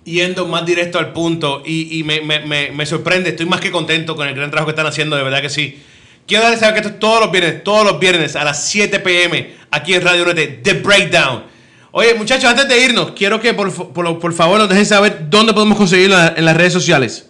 yendo 0.03 0.47
más 0.47 0.65
directo 0.65 0.97
al 0.97 1.13
punto 1.13 1.61
y, 1.63 1.99
y 1.99 2.03
me, 2.03 2.21
me- 2.21 2.39
me- 2.39 2.71
me 2.71 2.85
sorprende, 2.87 3.29
estoy 3.29 3.45
más 3.45 3.59
que 3.61 3.69
contento 3.69 4.15
con 4.15 4.27
el 4.27 4.33
gran 4.33 4.49
trabajo 4.49 4.67
que 4.67 4.71
están 4.71 4.87
haciendo, 4.87 5.15
de 5.15 5.23
verdad 5.23 5.41
que 5.41 5.49
sí. 5.51 5.83
Quiero 6.25 6.43
darles 6.43 6.59
saber 6.61 6.75
que 6.75 6.79
esto 6.81 6.93
es 6.93 6.99
todos 6.99 7.19
los 7.19 7.31
viernes, 7.31 7.63
todos 7.63 7.85
los 7.85 7.99
viernes 7.99 8.35
a 8.35 8.43
las 8.43 8.65
7 8.69 8.99
pm 9.01 9.53
aquí 9.69 9.93
en 9.93 10.01
Radio 10.01 10.23
Unete, 10.23 10.47
The 10.63 10.73
Breakdown. 10.73 11.43
Oye, 11.93 12.13
muchachos, 12.13 12.45
antes 12.49 12.67
de 12.69 12.85
irnos, 12.85 13.11
quiero 13.11 13.39
que 13.39 13.53
por, 13.53 13.71
por, 13.93 14.19
por 14.19 14.33
favor 14.33 14.57
nos 14.59 14.69
dejen 14.69 14.85
saber 14.85 15.29
dónde 15.29 15.53
podemos 15.53 15.77
conseguirlo 15.77 16.15
en, 16.17 16.25
la- 16.25 16.33
en 16.37 16.45
las 16.45 16.55
redes 16.57 16.71
sociales. 16.73 17.27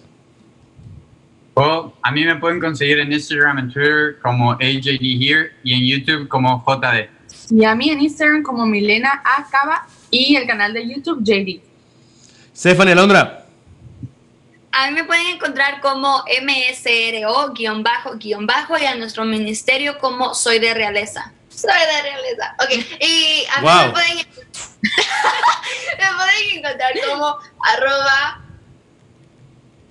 O 1.56 1.94
a 2.02 2.12
mí 2.12 2.24
me 2.24 2.36
pueden 2.36 2.60
conseguir 2.60 3.00
en 3.00 3.12
Instagram, 3.12 3.58
en 3.60 3.72
Twitter 3.74 4.18
como 4.22 4.52
AJD 4.52 5.02
Here 5.02 5.52
y 5.64 5.74
en 5.74 5.86
YouTube 5.86 6.28
como 6.28 6.64
JD. 6.66 7.10
Y 7.60 7.66
a 7.66 7.76
mí 7.76 7.90
en 7.90 8.02
Instagram 8.02 8.44
como 8.44 8.66
Milena 8.66 9.22
Acaba 9.38 9.86
y 10.12 10.36
el 10.36 10.46
canal 10.48 10.74
de 10.74 10.88
YouTube 10.88 11.22
JD. 11.24 11.60
Stephanie 12.56 12.94
Alondra. 12.94 13.46
A 14.72 14.88
mí 14.90 14.96
me 14.96 15.04
pueden 15.04 15.28
encontrar 15.28 15.82
como 15.82 16.24
MSRO 16.44 17.52
guion 17.54 17.84
bajo 17.84 18.16
guion 18.18 18.46
bajo 18.48 18.78
y 18.78 18.86
a 18.86 18.96
nuestro 18.96 19.26
ministerio 19.26 19.98
como 20.00 20.34
Soy 20.34 20.60
de 20.60 20.74
Realeza. 20.74 21.34
Soy 21.62 21.86
de 21.96 22.02
realeza. 22.02 22.56
Ok, 22.60 22.70
y 23.02 23.46
a 23.56 23.62
mí 23.62 23.68
Wow. 23.68 23.86
me 23.86 23.90
pueden, 23.92 24.18
me 24.18 24.24
pueden 26.18 26.58
encontrar 26.58 26.92
como 27.08 27.38
arroba 27.60 28.20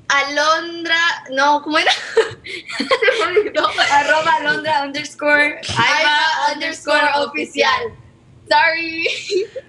alondra, 0.09 0.99
no, 1.31 1.63
¿cómo 1.63 1.79
era? 1.79 1.93
Arroba 3.93 4.33
Alondra 4.37 4.83
underscore 4.83 5.61
Aiba 5.77 6.19
underscore 6.55 7.09
oficial. 7.27 7.83
Sorry. 8.49 9.07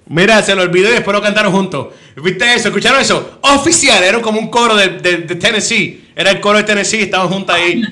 Mira, 0.07 0.41
se 0.41 0.55
lo 0.55 0.63
olvidó 0.63 0.89
y 0.89 0.93
después 0.93 1.15
lo 1.15 1.21
cantaron 1.21 1.51
juntos. 1.51 1.93
¿Viste 2.15 2.51
eso? 2.55 2.69
¿Escucharon 2.69 2.99
eso? 2.99 3.37
Oficial, 3.43 4.03
era 4.03 4.19
como 4.21 4.39
un 4.39 4.49
coro 4.49 4.75
de, 4.75 4.89
de- 4.89 5.17
de 5.17 5.35
Tennessee. 5.35 6.11
Era 6.15 6.31
el 6.31 6.41
coro 6.41 6.57
de 6.57 6.63
Tennessee, 6.63 7.03
estaban 7.03 7.29
juntas 7.29 7.57
ahí. 7.57 7.83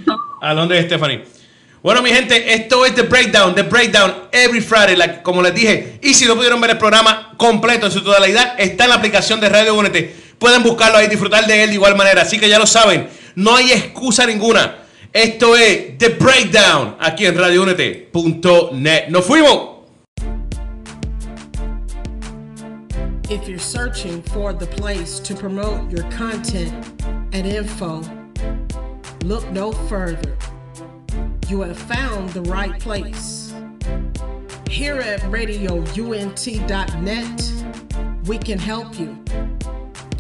A 0.42 0.54
Londres 0.56 0.82
y 0.84 0.88
Stephanie. 0.88 1.26
Bueno, 1.82 2.02
mi 2.02 2.10
gente, 2.10 2.54
esto 2.54 2.86
es 2.86 2.94
The 2.94 3.04
Breakdown, 3.04 3.56
The 3.56 3.64
Breakdown 3.64 4.14
every 4.34 4.60
Friday, 4.60 5.22
como 5.24 5.42
les 5.42 5.56
dije. 5.56 5.98
Y 6.02 6.14
si 6.14 6.26
no 6.26 6.36
pudieron 6.36 6.60
ver 6.60 6.72
el 6.72 6.78
programa 6.78 7.34
completo 7.38 7.86
en 7.86 7.92
su 7.94 8.04
totalidad, 8.04 8.60
está 8.60 8.84
en 8.84 8.90
la 8.90 8.98
aplicación 8.98 9.40
de 9.40 9.48
Radio 9.48 9.76
Únete. 9.76 10.14
Pueden 10.38 10.62
buscarlo 10.62 10.98
ahí, 10.98 11.08
disfrutar 11.08 11.48
de 11.48 11.64
él 11.64 11.70
de 11.70 11.76
igual 11.76 11.96
manera. 11.96 12.24
Así 12.24 12.38
que 12.38 12.50
ya 12.50 12.60
lo 12.60 12.68
saben, 12.68 13.10
no 13.36 13.56
hay 13.56 13.72
excusa 13.72 14.26
ninguna. 14.26 14.80
Esto 15.14 15.56
es 15.56 15.98
The 15.98 16.10
Breakdown, 16.10 16.98
aquí 17.00 17.26
en 17.26 17.38
radioúnete.net. 17.38 19.08
¡Nos 19.08 19.26
fuimos! 19.26 19.80
If 23.30 23.48
you're 23.48 23.58
searching 23.58 24.22
for 24.34 24.52
the 24.54 24.66
place 24.66 25.20
to 25.20 25.34
promote 25.34 25.90
your 25.90 26.04
content 26.12 26.74
and 27.32 27.46
info, 27.46 28.02
look 29.24 29.50
no 29.54 29.72
further. 29.88 30.36
You 31.50 31.62
have 31.62 31.80
found 31.80 32.30
the 32.30 32.44
right 32.44 32.80
place. 32.80 33.56
Here 34.70 35.00
at 35.00 35.22
radiount.net, 35.22 35.84
we 38.28 38.38
can 38.38 38.60
help 38.60 39.00
you 39.00 39.18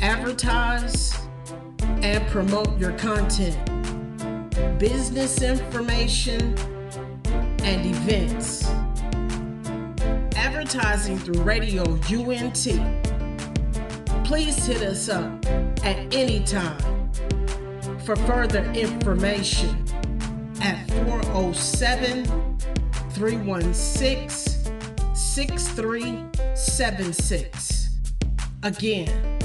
advertise 0.02 1.16
and 2.02 2.28
promote 2.30 2.80
your 2.80 2.94
content, 2.94 3.56
business 4.80 5.44
information, 5.44 6.58
and 7.64 7.86
events 7.86 8.68
advertising 10.36 11.20
through 11.20 11.44
Radio 11.44 11.84
UNT. 12.12 12.68
Please 14.26 14.66
hit 14.66 14.82
us 14.82 15.10
up 15.10 15.46
at 15.86 16.12
any 16.12 16.40
time 16.40 17.12
for 18.00 18.16
further 18.16 18.64
information 18.72 19.86
at 20.62 20.88
407 21.06 22.26
316 23.12 24.56
6376. 25.16 27.90
Again, 28.64 29.38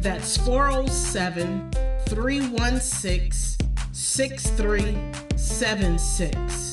that's 0.00 0.36
407 0.38 1.70
316 2.08 3.58
6376. 3.92 6.72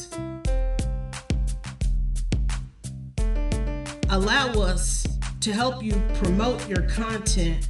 allow 4.12 4.52
us 4.54 5.06
to 5.40 5.54
help 5.54 5.84
you 5.84 5.94
promote 6.16 6.68
your 6.68 6.82
content 6.90 7.70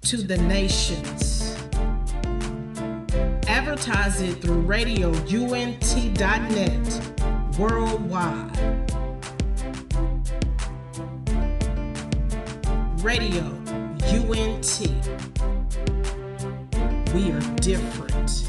to 0.00 0.16
the 0.16 0.36
nations. 0.38 1.41
Advertise 3.84 4.20
it 4.22 4.34
through 4.34 4.62
radiount.net 4.62 5.18
worldwide. 7.58 8.56
Radio 13.02 13.42
UNT. 14.04 14.80
we 17.12 17.32
are 17.32 17.40
different. 17.56 18.46